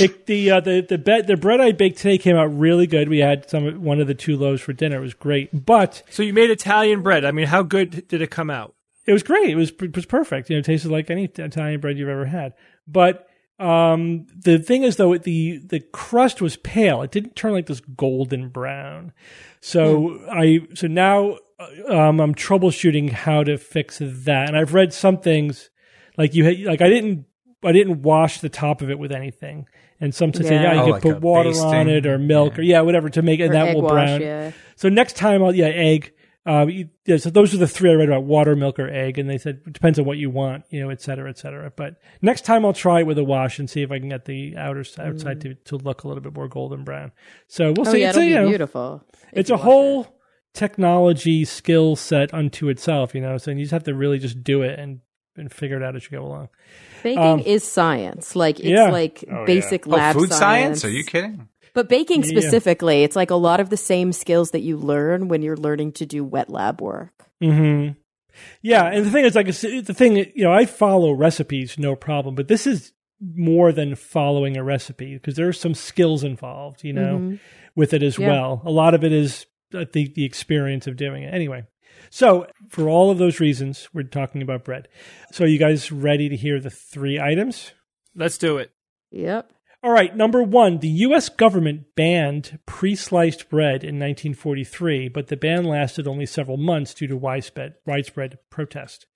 [0.00, 3.10] it, the uh, the the, be- the bread I baked today came out really good.
[3.10, 4.96] We had some one of the two loaves for dinner.
[4.96, 7.26] It was great, but So you made Italian bread.
[7.26, 8.74] I mean, how good did it come out?
[9.04, 9.50] it was great.
[9.50, 10.48] It was it was perfect.
[10.48, 12.54] You know, it tasted like any Italian bread you've ever had.
[12.86, 13.28] But
[13.62, 17.02] um, the thing is, though, the the crust was pale.
[17.02, 19.12] It didn't turn like this golden brown.
[19.60, 24.48] So I so now uh, um, I'm troubleshooting how to fix that.
[24.48, 25.70] And I've read some things
[26.18, 27.26] like you had, like I didn't
[27.64, 29.66] I didn't wash the top of it with anything.
[30.00, 30.62] And some say, Yeah.
[30.62, 33.22] yeah, you Oh, could like put water on it or milk or yeah, whatever to
[33.22, 34.20] make it, that will wash, brown.
[34.20, 34.50] yeah.
[34.74, 36.12] So next time I'll yeah egg.
[36.44, 39.18] Um, you- yeah, so those are the three I read about: water, milk, or egg.
[39.18, 41.72] And they said it depends on what you want, you know, et cetera, et cetera.
[41.74, 44.24] But next time I'll try it with a wash and see if I can get
[44.24, 47.12] the outer outside to, to look a little bit more golden brown.
[47.46, 48.00] So we'll Oh see.
[48.00, 49.04] yeah, it's it'll a, be you know, beautiful.
[49.32, 50.10] it's a whole it.
[50.54, 53.38] technology skill set unto itself, you know.
[53.38, 55.00] So you just have to really just do it and
[55.36, 56.48] and figure it out as you go along.
[57.02, 58.36] Baking um, is science.
[58.36, 58.90] Like it's yeah.
[58.90, 59.44] like Oh, yeah.
[59.46, 60.84] basic Oh, lab food science?
[60.84, 61.48] Are you kidding?
[61.74, 62.28] But baking Yeah.
[62.28, 65.92] specifically, it's like a lot of the same skills that you learn when you're learning
[65.92, 67.26] to do wet lab work.
[67.40, 67.88] hmm
[68.62, 72.34] Yeah, and the thing is, like, the thing, you know, I follow recipes, no problem,
[72.34, 72.92] but this is
[73.34, 77.38] more than following a recipe because there's some skills involved, you know,
[77.76, 78.28] with it as Yeah.
[78.28, 78.62] well.
[78.64, 81.32] A lot of it is uh, the the experience of doing it.
[81.32, 81.64] Anyway,
[82.10, 84.88] so for all of those reasons, we're talking about bread.
[85.30, 87.72] So, are you guys ready to hear the three items?
[88.14, 88.72] Let's do it.
[89.12, 89.50] Yep.
[89.84, 91.28] All right, number one, the U.S.
[91.28, 97.08] government banned pre sliced bread in 1943, but the ban lasted only several months due
[97.08, 99.06] to widespread, widespread protest.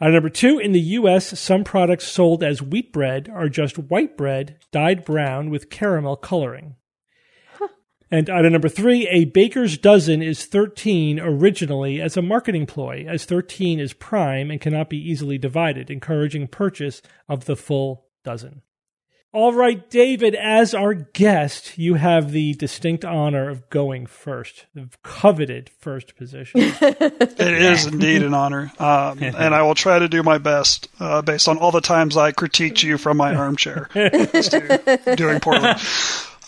[0.00, 4.16] Uh, number two, in the U.S., some products sold as wheat bread are just white
[4.16, 6.76] bread dyed brown with caramel coloring.
[8.12, 13.24] And item number three, a baker's dozen is 13 originally as a marketing ploy, as
[13.24, 18.62] 13 is prime and cannot be easily divided, encouraging purchase of the full dozen.
[19.32, 24.88] All right, David, as our guest, you have the distinct honor of going first, the
[25.04, 26.60] coveted first position.
[26.82, 31.22] It is indeed an honor, um, and I will try to do my best uh,
[31.22, 35.74] based on all the times I critiqued you from my armchair to doing poorly.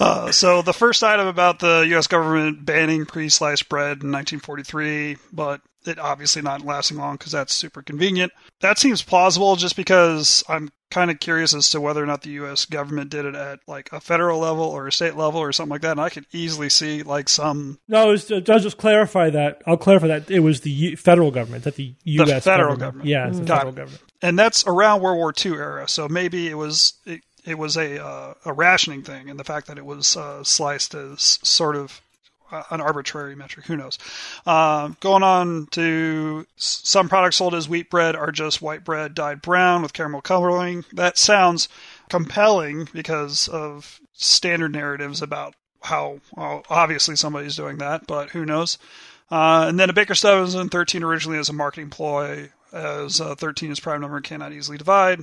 [0.00, 2.08] Uh, so the first item about the U.S.
[2.08, 7.82] government banning pre-sliced bread in 1943, but it obviously not lasting long because that's super
[7.82, 8.32] convenient.
[8.60, 12.30] That seems plausible, just because I'm kind of curious as to whether or not the
[12.32, 12.66] U.S.
[12.66, 15.80] government did it at like a federal level or a state level or something like
[15.80, 15.92] that.
[15.92, 19.62] And I could easily see like some no, it was, I'll just clarify that.
[19.66, 22.44] I'll clarify that it was the U- federal government, that the U.S.
[22.44, 22.80] federal government.
[22.80, 23.08] government.
[23.08, 23.76] Yeah, it's the Got federal it.
[23.76, 24.02] government.
[24.20, 25.88] and that's around World War II era.
[25.88, 29.66] So maybe it was it, it was a uh, a rationing thing, and the fact
[29.68, 32.00] that it was uh, sliced as sort of
[32.70, 33.66] an arbitrary metric.
[33.66, 33.98] Who knows?
[34.46, 39.42] Um, going on to some products sold as wheat bread are just white bread dyed
[39.42, 40.84] brown with caramel coloring.
[40.92, 41.68] That sounds
[42.08, 48.78] compelling because of standard narratives about how well, obviously somebody's doing that, but who knows?
[49.30, 53.72] Uh, and then a Baker's dozen 13 originally as a marketing ploy, as uh, 13
[53.72, 55.20] is prime number and cannot easily divide,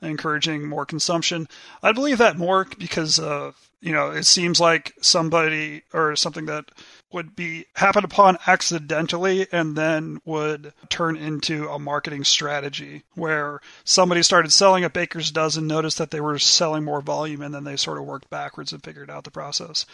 [0.00, 1.46] encouraging more consumption.
[1.82, 6.70] I believe that more because uh, you know it seems like somebody or something that
[7.12, 14.22] would be happened upon accidentally and then would turn into a marketing strategy where somebody
[14.22, 17.76] started selling a baker's dozen noticed that they were selling more volume and then they
[17.76, 19.84] sort of worked backwards and figured out the process.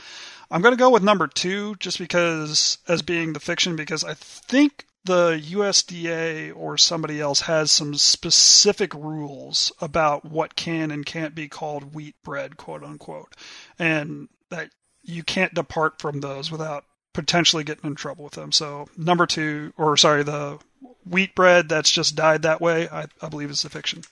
[0.49, 4.15] I'm going to go with number two just because as being the fiction because i
[4.15, 11.35] think the USDA or somebody else has some specific rules about what can and can't
[11.35, 13.35] be called wheat bread, quote unquote,
[13.79, 14.71] and that
[15.03, 16.85] you can't depart from those without
[17.15, 18.53] potentially getting in trouble with them.
[18.53, 20.59] So, number two, or sorry, the
[21.05, 24.03] wheat bread that's just dyed that way, I, I believe is the fiction.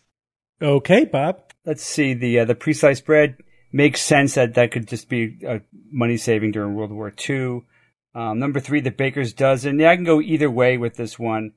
[0.61, 1.41] Okay, Bob.
[1.65, 3.37] Let's see the uh, the pre-sliced bread
[3.73, 5.59] makes sense that that could just be uh,
[5.91, 7.63] money saving during World War II.
[8.17, 9.79] Um, number three, the baker's dozen.
[9.79, 11.53] Yeah, I can go either way with this one.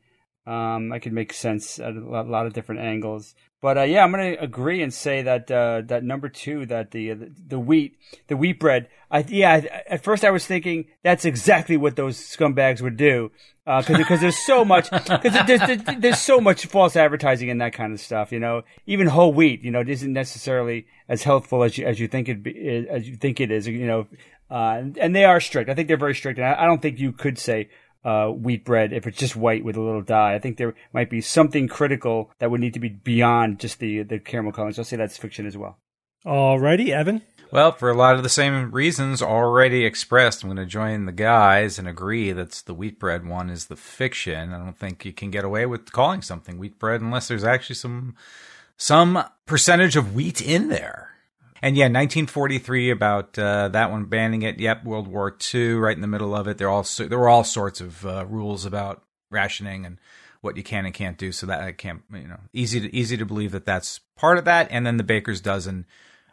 [0.46, 3.34] Um, I could make sense at a lot, of different angles.
[3.62, 6.92] But uh, yeah, I'm going to agree and say that uh, that number two, that
[6.92, 8.90] the, the the wheat, the wheat bread.
[9.10, 13.32] I yeah, I, at first I was thinking that's exactly what those scumbags would do,
[13.66, 17.74] because because there's so much because there's, there's there's so much false advertising and that
[17.74, 18.32] kind of stuff.
[18.32, 22.00] You know, even whole wheat, you know, it isn't necessarily as healthful as you as
[22.00, 23.68] you think it be, as you think it is.
[23.68, 24.08] You know,
[24.50, 25.70] uh, and, and they are strict.
[25.70, 27.70] I think they're very strict, and I, I don't think you could say
[28.04, 30.34] uh, wheat bread if it's just white with a little dye.
[30.36, 34.04] I think there might be something critical that would need to be beyond just the
[34.04, 34.74] the caramel coloring.
[34.74, 35.78] So I'll say that's fiction as well.
[36.26, 37.22] Alrighty, Evan.
[37.52, 41.12] Well, for a lot of the same reasons already expressed, I'm going to join the
[41.12, 44.54] guys and agree that's the wheat bread one is the fiction.
[44.54, 47.78] I don't think you can get away with calling something wheat bread unless there's actually
[47.78, 48.16] some
[48.78, 51.09] some percentage of wheat in there.
[51.62, 54.60] And yeah, 1943 about uh, that one banning it.
[54.60, 56.58] Yep, World War II right in the middle of it.
[56.58, 60.00] There all there were all sorts of uh, rules about rationing and
[60.42, 61.32] what you can and can't do.
[61.32, 64.46] So that I can't you know easy to easy to believe that that's part of
[64.46, 64.68] that.
[64.72, 65.86] And then the baker's dozen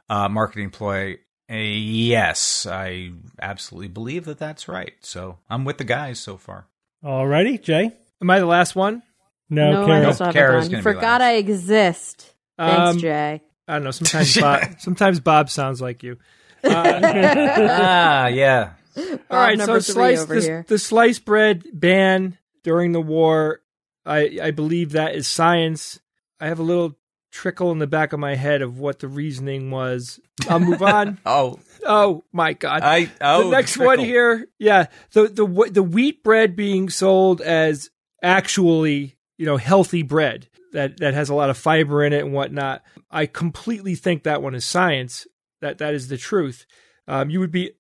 [0.08, 1.18] uh, marketing ploy.
[1.50, 4.94] Uh, yes, I absolutely believe that that's right.
[5.00, 6.66] So I'm with the guys so far.
[7.04, 7.92] Alrighty, Jay.
[8.20, 9.02] Am I the last one?
[9.48, 10.06] No, no, I Cara.
[10.06, 11.28] also have it Cara's gonna You be forgot last.
[11.28, 12.34] I exist.
[12.58, 13.42] Thanks, Um, Jay.
[13.68, 13.90] I don't know.
[13.90, 16.18] Sometimes Bob, sometimes Bob sounds like you.
[16.64, 18.72] ah, yeah.
[18.96, 20.64] All right, so slice the, here.
[20.68, 23.60] the sliced bread ban during the war.
[24.04, 26.00] I I believe that is science.
[26.40, 26.96] I have a little
[27.30, 30.18] trickle in the back of my head of what the reasoning was.
[30.48, 31.18] I'll move on.
[31.26, 32.82] Oh, Oh my god!
[32.82, 37.90] I oh the next one here, yeah, the the the wheat bread being sold as
[38.22, 42.34] actually you know healthy bread that that has a lot of fiber in it and
[42.34, 42.82] whatnot.
[43.10, 45.26] I completely think that one is science.
[45.62, 46.66] That that is the truth.
[47.08, 47.72] Um, you would be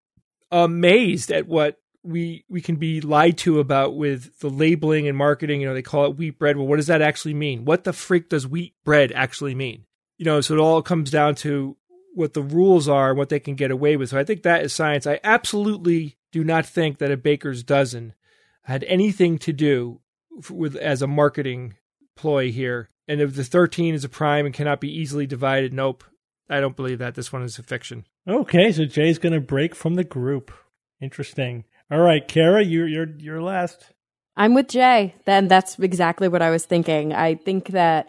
[0.50, 5.60] amazed at what we we can be lied to about with the labeling and marketing.
[5.60, 6.56] You know, they call it wheat bread.
[6.56, 7.66] Well, what does that actually mean?
[7.66, 9.84] What the freak does wheat bread actually mean?
[10.16, 11.76] You know, so it all comes down to
[12.14, 14.08] what the rules are and what they can get away with.
[14.08, 15.06] So I think that is science.
[15.06, 18.14] I absolutely do not think that a baker's dozen
[18.62, 20.00] had anything to do
[20.48, 21.74] with as a marketing
[22.16, 22.90] ploy here.
[23.08, 26.04] And if the 13 is a prime and cannot be easily divided, nope.
[26.48, 27.14] I don't believe that.
[27.14, 28.04] This one is a fiction.
[28.28, 30.52] Okay, so Jay's going to break from the group.
[31.00, 31.64] Interesting.
[31.90, 33.92] All right, Cara, you're you're you're last.
[34.36, 35.14] I'm with Jay.
[35.24, 37.12] Then that's exactly what I was thinking.
[37.12, 38.08] I think that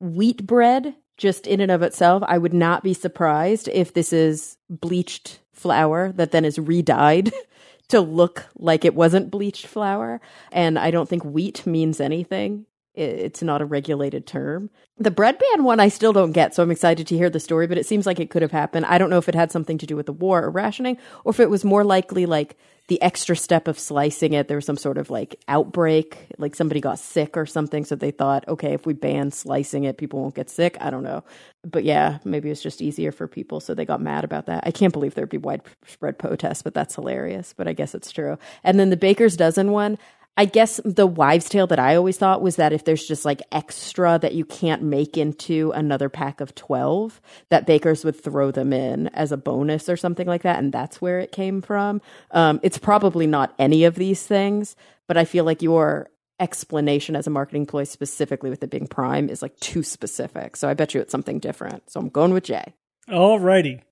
[0.00, 4.56] wheat bread, just in and of itself, I would not be surprised if this is
[4.68, 7.32] bleached flour that then is re-dyed
[7.88, 10.20] to look like it wasn't bleached flour.
[10.50, 12.66] And I don't think wheat means anything.
[13.00, 14.68] It's not a regulated term.
[14.98, 17.66] The bread ban one I still don't get, so I'm excited to hear the story,
[17.66, 18.84] but it seems like it could have happened.
[18.84, 21.30] I don't know if it had something to do with the war or rationing, or
[21.30, 22.58] if it was more likely like
[22.88, 24.48] the extra step of slicing it.
[24.48, 28.10] There was some sort of like outbreak, like somebody got sick or something, so they
[28.10, 30.76] thought, okay, if we ban slicing it, people won't get sick.
[30.80, 31.24] I don't know.
[31.64, 34.64] But yeah, maybe it's just easier for people, so they got mad about that.
[34.66, 37.54] I can't believe there'd be widespread protests, but that's hilarious.
[37.56, 38.38] But I guess it's true.
[38.64, 39.96] And then the baker's dozen one,
[40.36, 43.42] I guess the wives' tale that I always thought was that if there's just like
[43.52, 47.20] extra that you can't make into another pack of 12,
[47.50, 50.58] that bakers would throw them in as a bonus or something like that.
[50.58, 52.00] And that's where it came from.
[52.30, 54.76] Um, it's probably not any of these things,
[55.08, 56.08] but I feel like your
[56.38, 60.56] explanation as a marketing ploy, specifically with it being prime, is like too specific.
[60.56, 61.90] So I bet you it's something different.
[61.90, 62.72] So I'm going with Jay.
[63.08, 63.82] Alrighty.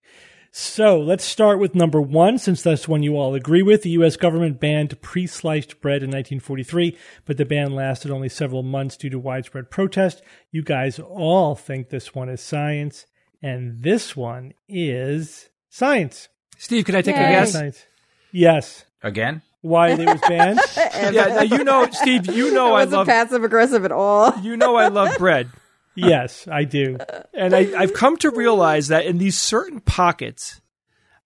[0.51, 3.83] So let's start with number one, since that's one you all agree with.
[3.83, 4.17] The U.S.
[4.17, 6.97] government banned pre sliced bread in 1943,
[7.27, 10.23] but the ban lasted only several months due to widespread protest.
[10.51, 13.07] You guys all think this one is science,
[13.43, 16.29] and this one is science.
[16.57, 17.25] Steve, can I take Yay.
[17.25, 17.53] a guess?
[17.53, 17.85] Science.
[18.33, 18.85] Yes.
[19.03, 19.43] Again?
[19.61, 20.61] Why it was banned?
[21.15, 24.37] Yeah, you know, Steve, you know I wasn't love passive aggressive at all.
[24.41, 25.51] you know I love bread.
[25.99, 26.99] yes, I do.
[27.35, 30.61] And I, I've come to realize that in these certain pockets,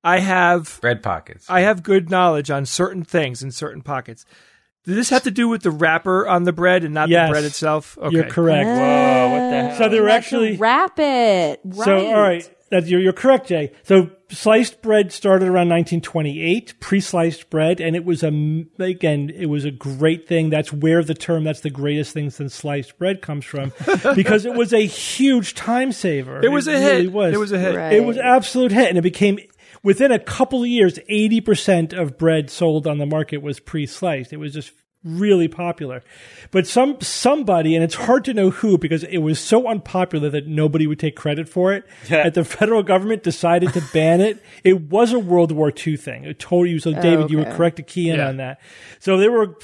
[0.05, 1.47] I have Bread pockets.
[1.49, 4.25] I have good knowledge on certain things in certain pockets.
[4.85, 7.29] Did this have to do with the wrapper on the bread and not Yes.
[7.29, 7.97] the bread itself?
[7.99, 8.17] Okay.
[8.17, 8.67] You're correct.
[8.67, 9.79] Whoa, what the hell?
[9.79, 11.61] So there were actually wrap it.
[11.63, 11.85] Right.
[11.85, 13.71] So, all right, that you're, you're correct, Jay.
[13.83, 19.47] So, sliced bread started around 1928, pre-sliced bread, and it was a m- again, it
[19.47, 20.49] was a great thing.
[20.49, 23.73] That's where the term "that's the greatest thing since sliced bread" comes from,
[24.15, 26.41] because it was a huge time saver.
[26.43, 27.13] It was a really hit.
[27.13, 27.35] Was.
[27.35, 27.77] It was a hit.
[27.77, 27.93] Right.
[27.93, 29.39] It was absolute hit, and it became
[29.83, 34.33] within a couple of years, 80 percent of bread sold on the market was pre-sliced.
[34.33, 34.73] It was just
[35.05, 36.03] really popular.
[36.51, 40.47] But some somebody, and it's hard to know who because it was so unpopular that
[40.47, 41.85] nobody would take credit for it.
[42.09, 42.25] Yeah.
[42.25, 44.43] That the federal government decided to ban it.
[44.65, 46.25] It was a World War II thing.
[46.25, 46.79] It totally.
[46.79, 48.29] So David, you were correct to key in Yeah.
[48.29, 48.61] on that.
[49.01, 49.57] So they were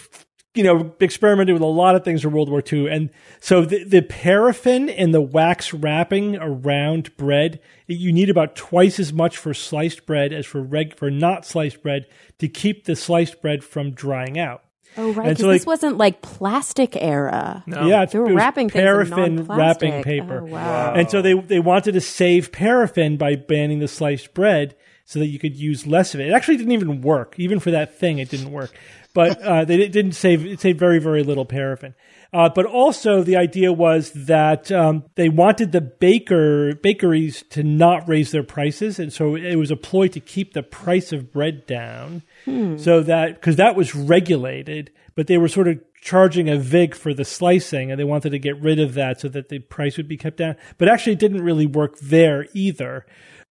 [0.55, 2.89] you know, experimented with a lot of things in World War II.
[2.91, 8.99] And so the, the paraffin and the wax wrapping around bread, you need about twice
[8.99, 12.07] as much for sliced bread as for reg, for not sliced bread
[12.41, 14.65] to keep the sliced bread from drying out.
[14.99, 15.29] Oh, right.
[15.29, 17.63] Because so, this wasn't like plastic era.
[17.67, 17.87] No.
[17.87, 20.41] Yeah, They were it was wrapping things in paraffin wrapping paper.
[20.43, 20.93] Oh, wow.
[20.95, 25.29] And so they they wanted to save paraffin by banning the sliced bread so that
[25.29, 26.29] you could use less of it.
[26.29, 27.35] It actually didn't even work.
[27.39, 28.73] Even for that thing, it didn't work.
[29.15, 30.45] But uh, they didn't save.
[30.45, 31.95] It saved very very little paraffin.
[32.33, 38.07] Uh, but also the idea was that um, they wanted the baker bakeries to not
[38.07, 41.67] raise their prices, and so it was a ploy to keep the price of bread
[41.67, 42.79] down, Hmm.
[42.79, 47.13] so that because that was regulated, but they were sort of charging a vig for
[47.13, 50.09] the slicing, and they wanted to get rid of that so that the price would
[50.09, 50.57] be kept down.
[50.79, 53.05] But actually, it didn't really work there either.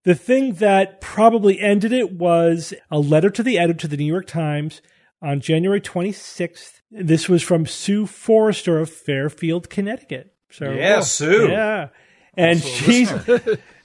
[0.04, 4.06] The thing that probably ended it was a letter to the editor to the New
[4.06, 4.82] York Times
[5.22, 6.82] on January 26th.
[6.90, 10.34] This was from Sue Forrester of Fairfield, Connecticut.
[10.50, 11.50] So Yeah, oh, Sue.
[11.50, 11.90] Yeah.
[12.36, 13.12] And she's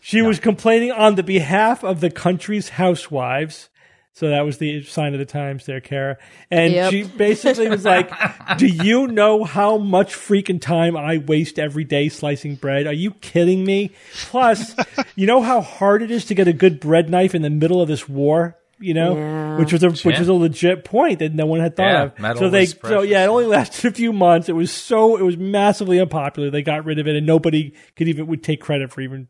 [0.01, 3.71] she was complaining on the behalf of the country's housewives.
[4.15, 6.19] So that was the sign of the times there, Cara.
[6.51, 6.91] And Yep.
[6.91, 8.11] she basically was like,
[8.59, 12.87] Do you know how much freaking time I waste every day slicing bread?
[12.87, 13.91] Are you kidding me?
[14.27, 14.77] Plus,
[15.17, 17.81] you know how hard it is to get a good bread knife in the middle
[17.81, 18.59] of this war?
[18.79, 19.57] You know, Yeah.
[19.57, 22.19] which was a which was a legit point that no one had thought Yeah, of.
[22.19, 24.49] metal so they so yeah, it only lasted a few months.
[24.49, 26.51] It was so it was massively unpopular.
[26.51, 29.29] They got rid of it, and nobody could even would take credit for even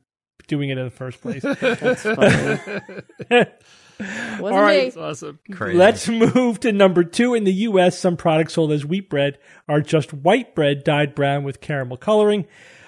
[0.48, 1.44] doing it in the first place.
[4.02, 4.40] That's.
[4.40, 4.78] Wasn't All right.
[4.78, 4.84] me.
[4.84, 5.38] That's awesome.
[5.52, 5.78] Crazy.
[5.78, 7.34] Let's move to number two.
[7.34, 9.38] In the U.S., some products sold as wheat bread
[9.68, 12.46] are just white bread dyed brown with caramel coloring.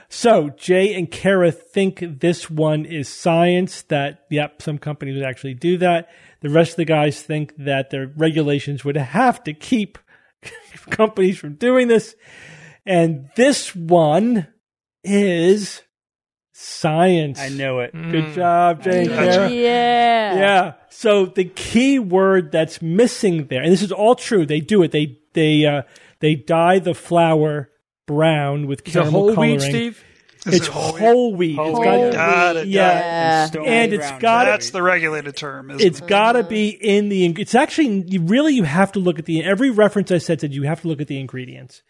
[0.09, 3.83] So Jay and Cara think this one is science.
[3.83, 6.09] That yep, some companies would actually do that.
[6.41, 9.99] The rest of the guys think that their regulations would have to keep
[10.91, 12.15] companies from doing this.
[12.87, 14.47] And this one
[15.03, 15.83] is
[16.57, 17.41] science.
[17.41, 17.93] I know it.
[17.93, 19.51] Good job, Jay and Cara.
[19.51, 20.35] Yeah.
[20.37, 20.73] Yeah.
[20.89, 24.47] So the key word that's missing there, and this is all true.
[24.47, 24.93] They do it.
[24.93, 25.83] They they uh,
[26.21, 27.71] they dye the flour
[28.07, 29.53] brown with Is it caramel whole coloring.
[29.53, 30.05] wheat, Steve?
[30.47, 31.01] Is It's it whole wheat?
[31.01, 31.57] whole wheat.
[31.57, 31.85] Whole It's wheat.
[31.87, 32.69] got Got it.
[32.69, 32.99] yeah.
[32.99, 33.47] Yeah.
[33.47, 35.71] Stone And it's ground got- That's the regulated term.
[35.71, 36.07] Isn't It's it?
[36.07, 37.27] got to be in the.
[37.39, 40.53] It's actually you really you have to look at the every reference I said said
[40.53, 41.83] you have to look at the ingredients.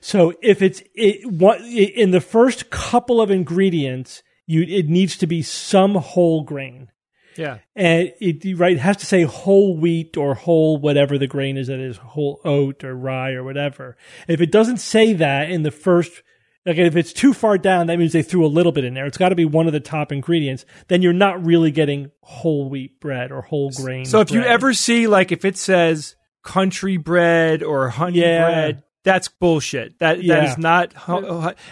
[0.00, 5.26] So if it's it, what in the first couple of ingredients, you it needs to
[5.26, 6.88] be some whole grain.
[7.36, 7.58] Yeah.
[7.74, 11.66] and it right it has to say whole wheat or whole whatever the grain is
[11.66, 13.96] that is whole oat or rye or whatever.
[14.28, 16.22] If it doesn't say that in the first
[16.66, 19.06] like if it's too far down, that means they threw a little bit in there.
[19.06, 20.64] It's got to be one of the top ingredients.
[20.88, 24.06] Then you're not really getting whole wheat bread or whole grain.
[24.06, 28.42] So if you ever see like if it says country bread or honey Yeah.
[28.44, 29.98] bread, that's bullshit.
[29.98, 30.44] That that Yeah.
[30.44, 30.94] is not.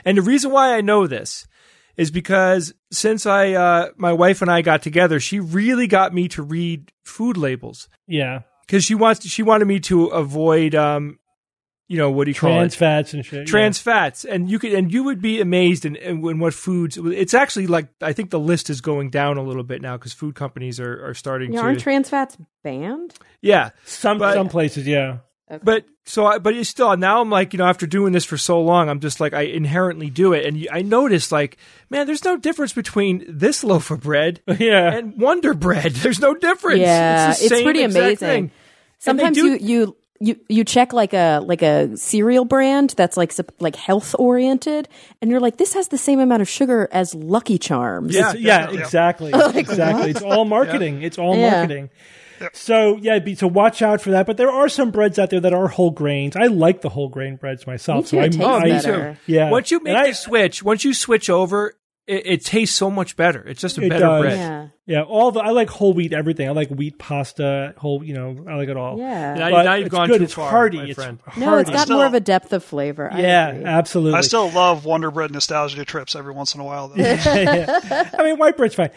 [0.04, 1.46] And the reason why I know this
[1.96, 6.28] is because since I uh, my wife and I got together, she really got me
[6.28, 11.18] to read food labels yeah, because she wants she wanted me to avoid um,
[11.88, 13.46] you know what do you call trans it fats and shit.
[13.46, 16.96] trans fats and you could and you would be amazed in, in, in what foods
[16.96, 20.12] it's actually like i think the list is going down a little bit now because
[20.12, 23.14] food companies are, are starting Yeah, to aren't trans fats banned?
[23.40, 23.70] yeah yeah.
[23.84, 24.86] some but- some places.
[24.86, 25.18] Yeah,
[25.62, 28.38] but so I, but it's still now i'm like you know after doing this for
[28.38, 31.58] so long i'm just like i inherently do it and i noticed like
[31.90, 34.94] man there's no difference between this loaf of bread yeah.
[34.94, 38.48] and wonder bread there's no difference Yeah, it's, the it's same pretty exact amazing.
[38.48, 38.50] thing.
[38.98, 43.32] Sometimes do- you you you you check like a like a cereal brand that's like
[43.58, 44.88] like health oriented,
[45.20, 48.14] and you're like, this has the same amount of sugar as Lucky Charms.
[48.14, 48.80] It's- yeah, definitely.
[48.82, 50.10] exactly, exactly.
[50.10, 51.02] It's all marketing.
[51.02, 51.50] It's all Yeah.
[51.50, 51.90] marketing.
[52.54, 54.26] So yeah, be, so watch out for that.
[54.26, 56.34] But there are some breads out there that are whole grains.
[56.36, 58.12] I like the whole grain breads myself.
[58.12, 59.16] Oh, me so too, I, it I.
[59.26, 59.50] Yeah.
[59.50, 61.74] once you make I- the switch once you switch over
[62.08, 64.22] it, it tastes so much better it's just a It better does.
[64.22, 66.48] bread yeah, yeah, all the I like whole wheat everything.
[66.48, 68.02] I like wheat pasta, whole.
[68.02, 68.98] You know, I like it all.
[68.98, 69.34] yeah.
[69.34, 70.18] Now- But now you've it's gone good.
[70.18, 70.78] too it's far, hearty.
[70.78, 71.20] my it's friend.
[71.36, 73.12] No, it's got Still- more of a depth of flavor.
[73.12, 73.64] I yeah, agree.
[73.64, 74.18] absolutely.
[74.18, 76.88] I still love Wonder Bread nostalgia trips every once in a while.
[76.88, 76.96] Though.
[78.18, 78.90] I mean, white bread's fine.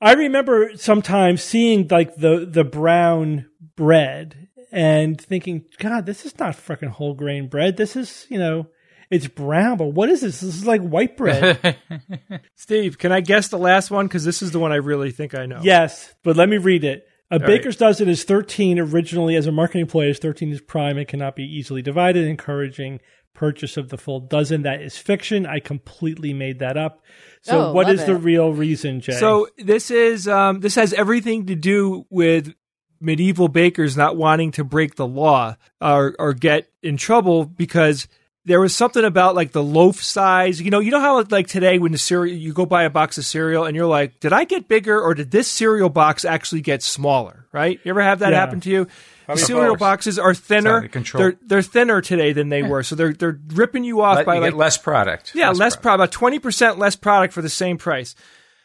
[0.00, 3.46] I remember sometimes seeing like the the brown
[3.76, 7.76] bread and thinking, God, this is not fucking whole grain bread.
[7.76, 8.66] This is, you know,
[9.12, 10.40] it's brown, but what is this?
[10.40, 11.76] This is like white bread.
[12.54, 15.34] steve can i guess the last one because this is the one i really think
[15.34, 17.06] i know yes, but let me read it.
[17.30, 17.46] A right.
[17.46, 21.34] baker's dozen is 13 originally as a marketing ploy as 13 is prime and cannot
[21.34, 23.00] be easily divided, encouraging
[23.32, 24.62] purchase of the full dozen.
[24.62, 25.46] That is fiction.
[25.46, 27.02] I completely made that up.
[27.40, 29.12] So Oh, what love is the real reason, Jay?
[29.12, 32.54] So this is um, this has everything to do with
[33.00, 38.08] medieval bakers not wanting to break the law or or get in trouble because
[38.44, 40.60] there was something about like the loaf size.
[40.60, 43.16] You know, you know how like today when the cereal you go buy a box
[43.18, 46.60] of cereal and you're like, did I get bigger or did this cereal box actually
[46.62, 47.46] get smaller?
[47.52, 47.78] Right?
[47.84, 48.40] You ever have that Yeah.
[48.40, 48.86] happen to you?
[49.26, 49.78] Probably cereal both.
[49.80, 50.88] boxes are thinner.
[50.88, 54.34] They're they're thinner today than they were, so they're they're ripping you off Let- by
[54.34, 55.32] you like get less product.
[55.34, 58.16] yeah, less, product, about twenty percent less product for the same price.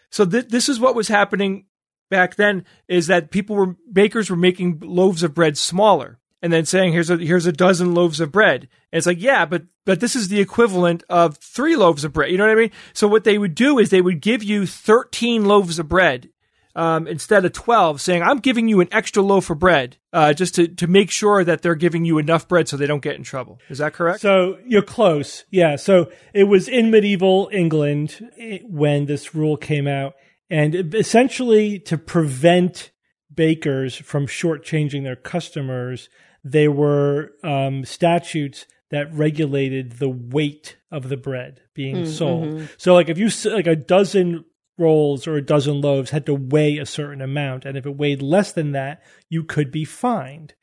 [0.10, 1.66] So th- this is what was happening
[2.10, 6.18] back then: is that people were bakers were making loaves of bread smaller,
[6.48, 9.45] and then saying, "Here's a here's a dozen loaves of bread." And it's like, yeah,
[9.45, 12.32] but but this is the equivalent of three loaves of bread.
[12.32, 12.72] You know what I mean?
[12.94, 16.30] So what they would do is they would give you thirteen loaves of bread.
[16.74, 20.53] Um, instead of 12, saying, I'm giving you an extra loaf of bread, uh, just
[20.56, 23.24] to, to make sure that they're giving you enough bread so they don't get in
[23.24, 23.57] trouble.
[23.68, 24.22] Is that correct?
[24.22, 25.45] So you're close.
[25.49, 25.76] Yeah.
[25.78, 30.14] So it was in medieval England eh, when this rule came out.
[30.52, 32.91] And essentially, to prevent
[33.34, 36.10] bakers from shortchanging their customers,
[36.52, 42.69] there were um, statutes that regulated the weight of the bread being sold.
[42.78, 44.45] So, like, if you s- like a dozen
[44.78, 48.22] rolls or a dozen loaves had to weigh a certain amount, and if it weighed
[48.22, 50.53] less than that, you could be fined.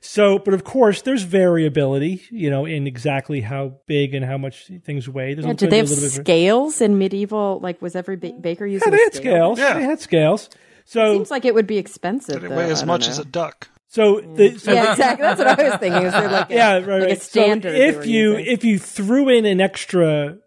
[0.00, 4.70] So, but of course, there's variability, you know, in exactly how big and how much
[4.84, 5.32] things weigh.
[5.34, 7.58] There's Yeah, did they have a little bit scales in medieval?
[7.62, 9.56] Like, was every ba- baker using Yeah, they a had scale?
[9.56, 9.58] scales.
[9.58, 9.74] Yeah.
[9.78, 10.50] They had scales.
[10.84, 12.34] So, it Seems like it would be expensive.
[12.34, 12.56] Did it though.
[12.56, 13.12] weigh as much know.
[13.12, 13.70] as a duck?
[13.94, 14.60] So the mm.
[14.60, 15.22] so Yeah, exactly.
[15.22, 16.02] That's what I was thinking.
[16.02, 17.22] Is there like a, yeah, right, like right.
[17.22, 17.76] standard?
[17.76, 18.52] So if you using?
[18.52, 20.38] if you threw in an extra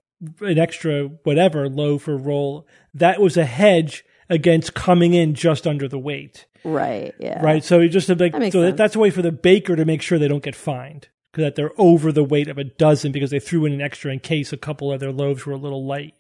[0.42, 5.88] an extra whatever loaf or roll, that was a hedge against coming in just under
[5.88, 6.46] the weight.
[6.66, 7.64] right, yeah, Right.
[7.64, 10.02] So you just like That so that, that's a way for the baker to make
[10.02, 13.30] sure they don't get fined because that they're over the weight of a dozen because
[13.32, 15.86] they threw in an extra in case a couple of their loaves were a little
[15.86, 16.16] light.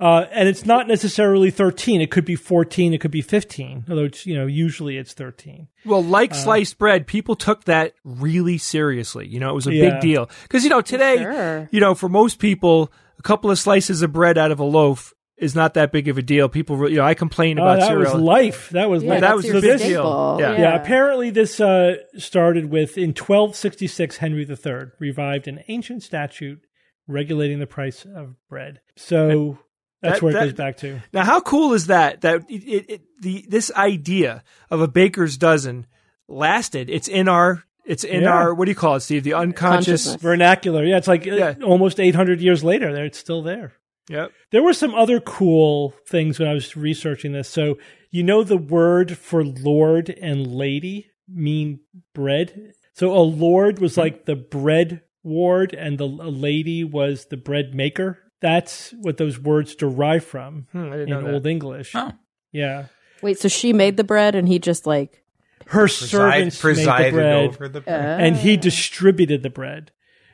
[0.00, 2.00] Uh, and it's not necessarily 13.
[2.00, 2.94] It could be 14.
[2.94, 3.84] It could be 15.
[3.90, 5.68] Although, it's, you know, usually it's 13.
[5.84, 9.28] Well, Uh, like sliced bread, people took that really seriously.
[9.28, 9.90] You know, it was a Yeah.
[9.90, 10.30] big deal.
[10.44, 11.68] Because, you know, today, Sure.
[11.70, 15.12] you know, for most people, a couple of slices of bread out of a loaf
[15.36, 16.48] is not that big of a deal.
[16.48, 18.12] People, re- you know, I complain Oh, about that cereal.
[18.14, 18.70] was life.
[18.70, 19.20] That was Yeah, life.
[19.20, 20.02] that was your the big this- deal.
[20.02, 20.36] staple.
[20.40, 20.58] Yeah.
[20.58, 26.60] Yeah, apparently this uh, started with in 1266 Henry III revived an ancient statute
[27.06, 28.80] regulating the price of bread.
[28.96, 29.58] So
[30.02, 31.00] that's That- where it that- goes back to.
[31.12, 32.20] Now, how cool is that?
[32.22, 35.86] That it, it, it, the this idea of a baker's dozen
[36.28, 36.90] lasted.
[36.90, 37.64] It's in our.
[37.84, 38.30] It's in Yeah.
[38.32, 38.54] our.
[38.54, 39.24] What do you call it, Steve?
[39.24, 40.14] The unconscious.
[40.16, 40.84] Vernacular.
[40.84, 41.54] Yeah, it's like uh, Yeah.
[41.64, 43.72] almost 800 years later, there it's still there.
[44.08, 44.32] Yep.
[44.50, 47.48] There were some other cool things when I was researching this.
[47.48, 47.78] So,
[48.10, 51.80] you know, the word for lord and lady mean
[52.14, 52.72] bread.
[52.92, 57.74] So, a lord was like the bread ward, and the a lady was the bread
[57.74, 58.18] maker.
[58.40, 61.12] That's what those words derive from Hmm, in.
[61.12, 61.92] Old English.
[61.94, 62.12] Oh.
[62.52, 62.86] Yeah.
[63.22, 65.22] Wait, so she made the bread and he just like
[65.66, 68.20] Her Preside, servants made the presided bread, over the bread.
[68.20, 69.90] and he distributed the bread.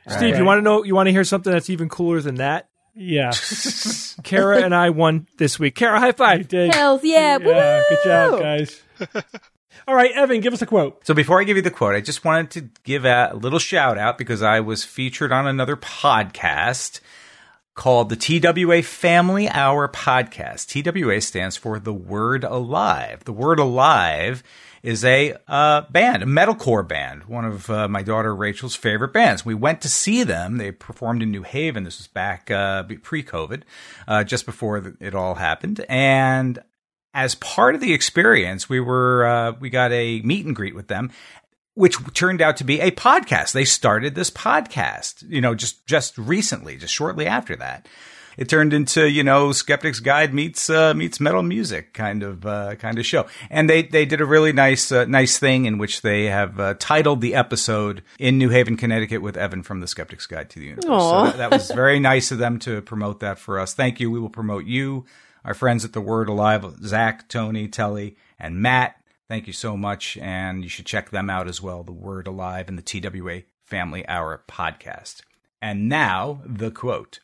[0.07, 0.37] Steve, Right.
[0.37, 0.83] you want to know?
[0.83, 2.69] You want to hear something that's even cooler than that?
[2.95, 3.31] Yeah.
[4.23, 5.75] Cara and I won this week.
[5.75, 6.47] Cara, high You five.
[6.47, 6.73] did.
[6.73, 8.81] hells yeah, Yeah, good job, guys.
[9.87, 11.05] All right, Evan, give us a quote.
[11.05, 13.97] So before I give you the quote, I just wanted to give a little shout
[13.97, 16.99] out because I was featured on another podcast
[17.77, 20.67] called the TWA Family Hour Podcast.
[20.67, 23.23] TWA stands for The Word Alive.
[23.23, 24.43] The Word Alive
[24.81, 29.45] is a uh, band, a metalcore band, one of uh, my daughter Rachel's favorite bands.
[29.45, 30.57] We went to see them.
[30.57, 31.83] They performed in New Haven.
[31.83, 33.61] This was back uh, pre-COVID,
[34.07, 36.59] uh, just before it all happened, and
[37.13, 40.87] as part of the experience, we were uh, we got a meet and greet with
[40.87, 41.11] them,
[41.77, 43.51] which turned out to be a podcast.
[43.51, 47.87] They started this podcast, you know, just just recently, just shortly after that.
[48.35, 52.75] It turned into you know Skeptic's Guide meets uh, meets metal music kind of uh,
[52.75, 56.01] kind of show, and they they did a really nice uh, nice thing in which
[56.01, 60.27] they have uh, titled the episode in New Haven, Connecticut, with Evan from the Skeptic's
[60.27, 60.85] Guide to the Universe.
[60.85, 63.73] So that, that was very nice of them to promote that for us.
[63.73, 64.11] Thank you.
[64.11, 65.05] We will promote you,
[65.43, 68.99] our friends at the Word Alive, Zach, Tony, Telle, and Matt.
[69.29, 71.83] Thank you so much, and you should check them out as well.
[71.83, 75.21] The Word Alive and the TWA Family Hour podcast.
[75.61, 77.19] And now the quote.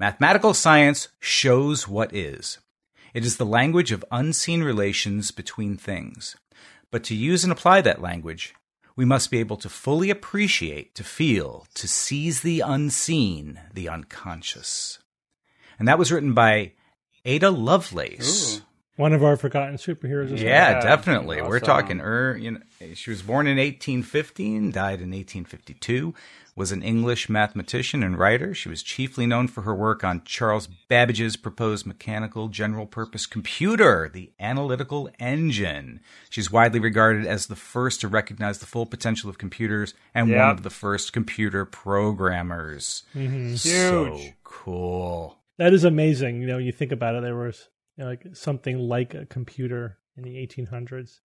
[0.00, 2.58] Mathematical science shows what is.
[3.14, 6.36] It is the language of unseen relations between things.
[6.90, 8.54] But to use and apply that language,
[8.96, 14.98] we must be able to fully appreciate, to feel, to seize the unseen, the unconscious.
[15.78, 16.72] And that was written by
[17.24, 18.60] Ada Lovelace.
[18.96, 20.30] One of our forgotten superheroes.
[20.38, 21.42] Yeah, Yeah, definitely.
[21.42, 22.36] We're talking her.
[22.36, 22.60] You know,
[22.94, 26.14] she was born in 1815, died in 1852.
[26.54, 28.54] Was an English mathematician and writer.
[28.54, 34.32] She was chiefly known for her work on Charles Babbage's proposed mechanical general-purpose computer, the
[34.40, 36.00] analytical engine.
[36.30, 40.48] She's widely regarded as the first to recognize the full potential of computers and one
[40.48, 43.02] of the first computer programmers.
[43.14, 43.56] Mm-hmm.
[43.56, 44.32] So Huge.
[44.42, 45.36] cool.
[45.58, 46.40] That is amazing.
[46.40, 49.98] You know, you think about it, there was you know, like something like a computer
[50.16, 51.20] in the 1800s.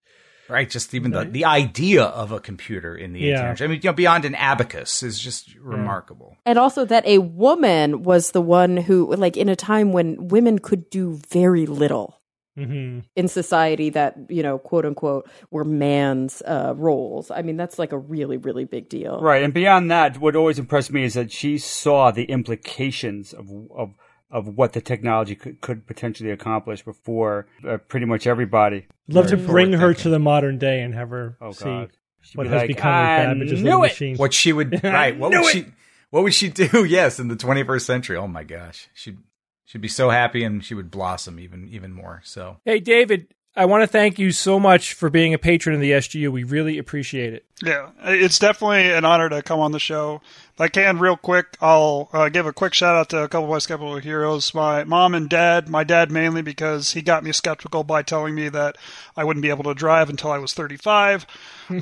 [0.49, 3.53] Right, just even the, the idea of a computer in the Yeah.
[3.53, 3.61] 1800s.
[3.61, 6.35] I mean, you know, beyond an abacus is just remarkable.
[6.45, 10.60] And also that a woman was the one who, like, in a time when women
[10.60, 12.18] could do very little
[12.57, 17.31] hmm in society that, you know, quote unquote, were man's uh, roles.
[17.31, 19.19] I mean, that's like a really, really big deal.
[19.22, 23.49] Right, and beyond that, what always impressed me is that she saw the implications of
[23.76, 23.93] of
[24.32, 28.88] of what the technology could, could potentially accomplish before uh, pretty much everybody.
[29.08, 30.03] Love to bring her forward-thinking.
[30.03, 31.91] to the modern day and have her Oh see God,
[32.22, 33.88] She'd what be has like, become I of Babbage's knew little it.
[33.88, 34.16] machine.
[34.18, 35.18] What she would right?
[35.18, 35.45] What would it.
[35.52, 35.66] she?
[36.12, 36.86] What would she do?
[36.90, 38.18] Yes, in the 21st century.
[38.18, 39.18] Oh my gosh, she'd
[39.66, 42.22] she'd be so happy and she would blossom even even more.
[42.24, 45.82] So Hey, David, I want to thank you so much for being a patron of
[45.82, 46.32] the SGU.
[46.32, 47.45] We really appreciate it.
[47.63, 50.21] Yeah, it's definitely an honor to come on the show.
[50.53, 53.45] If I can, real quick, I'll uh, give a quick shout out to a couple
[53.45, 54.53] of my skeptical heroes.
[54.53, 55.69] My mom and dad.
[55.69, 58.77] My dad mainly because he got me skeptical by telling me that
[59.15, 61.25] I wouldn't be able to drive until I was 35.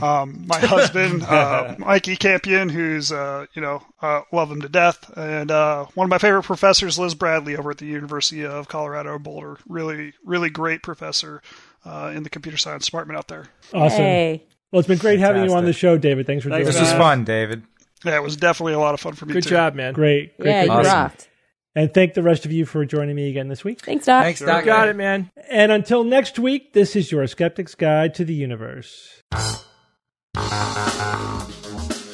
[0.03, 5.09] Um, my husband, uh, Mikey Campion, who's uh, you know uh, love him to death,
[5.17, 9.17] and uh, one of my favorite professors, Liz Bradley, over at the University of Colorado
[9.17, 9.57] Boulder.
[9.67, 11.41] Really, really great professor
[11.85, 13.47] uh, in the computer science department out there.
[13.73, 13.97] awesome.
[13.97, 14.43] Hey.
[14.71, 16.27] Well, it's been great having you on the show, David.
[16.27, 17.63] Thanks for Thanks, joining this was fun, David.
[18.05, 19.49] Yeah, it was definitely a lot of fun for me Good too.
[19.49, 19.93] job, man.
[19.93, 20.37] Great.
[20.37, 20.71] great Yeah, you.
[20.71, 20.91] Awesome.
[20.93, 21.29] rocked.
[21.75, 23.81] And thank the rest of you for joining me again this week.
[23.81, 24.23] Thanks, Doc.
[24.23, 24.65] Thanks, Doc.
[24.65, 25.31] Got it, man.
[25.49, 29.21] And until next week, this is your Skeptic's Guide to the Universe.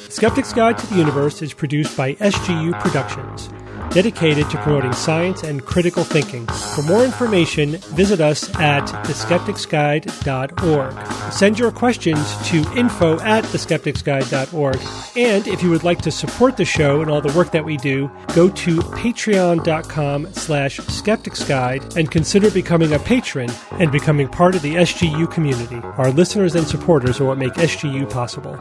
[0.08, 3.48] Skeptic's Guide to the Universe is produced by SGU Productions,
[3.90, 6.46] dedicated to promoting science and critical thinking.
[6.46, 11.32] For more information, visit us at theskepticsguide.org.
[11.32, 14.80] Send your questions to info at theskepticsguide.org.
[15.16, 17.76] And if you would like to support the show and all the work that we
[17.76, 24.62] do, go to patreon.com slash skepticsguide and consider becoming a patron and becoming part of
[24.62, 25.80] the SGU community.
[25.98, 28.58] Our listeners and supporters are what make SGU possible.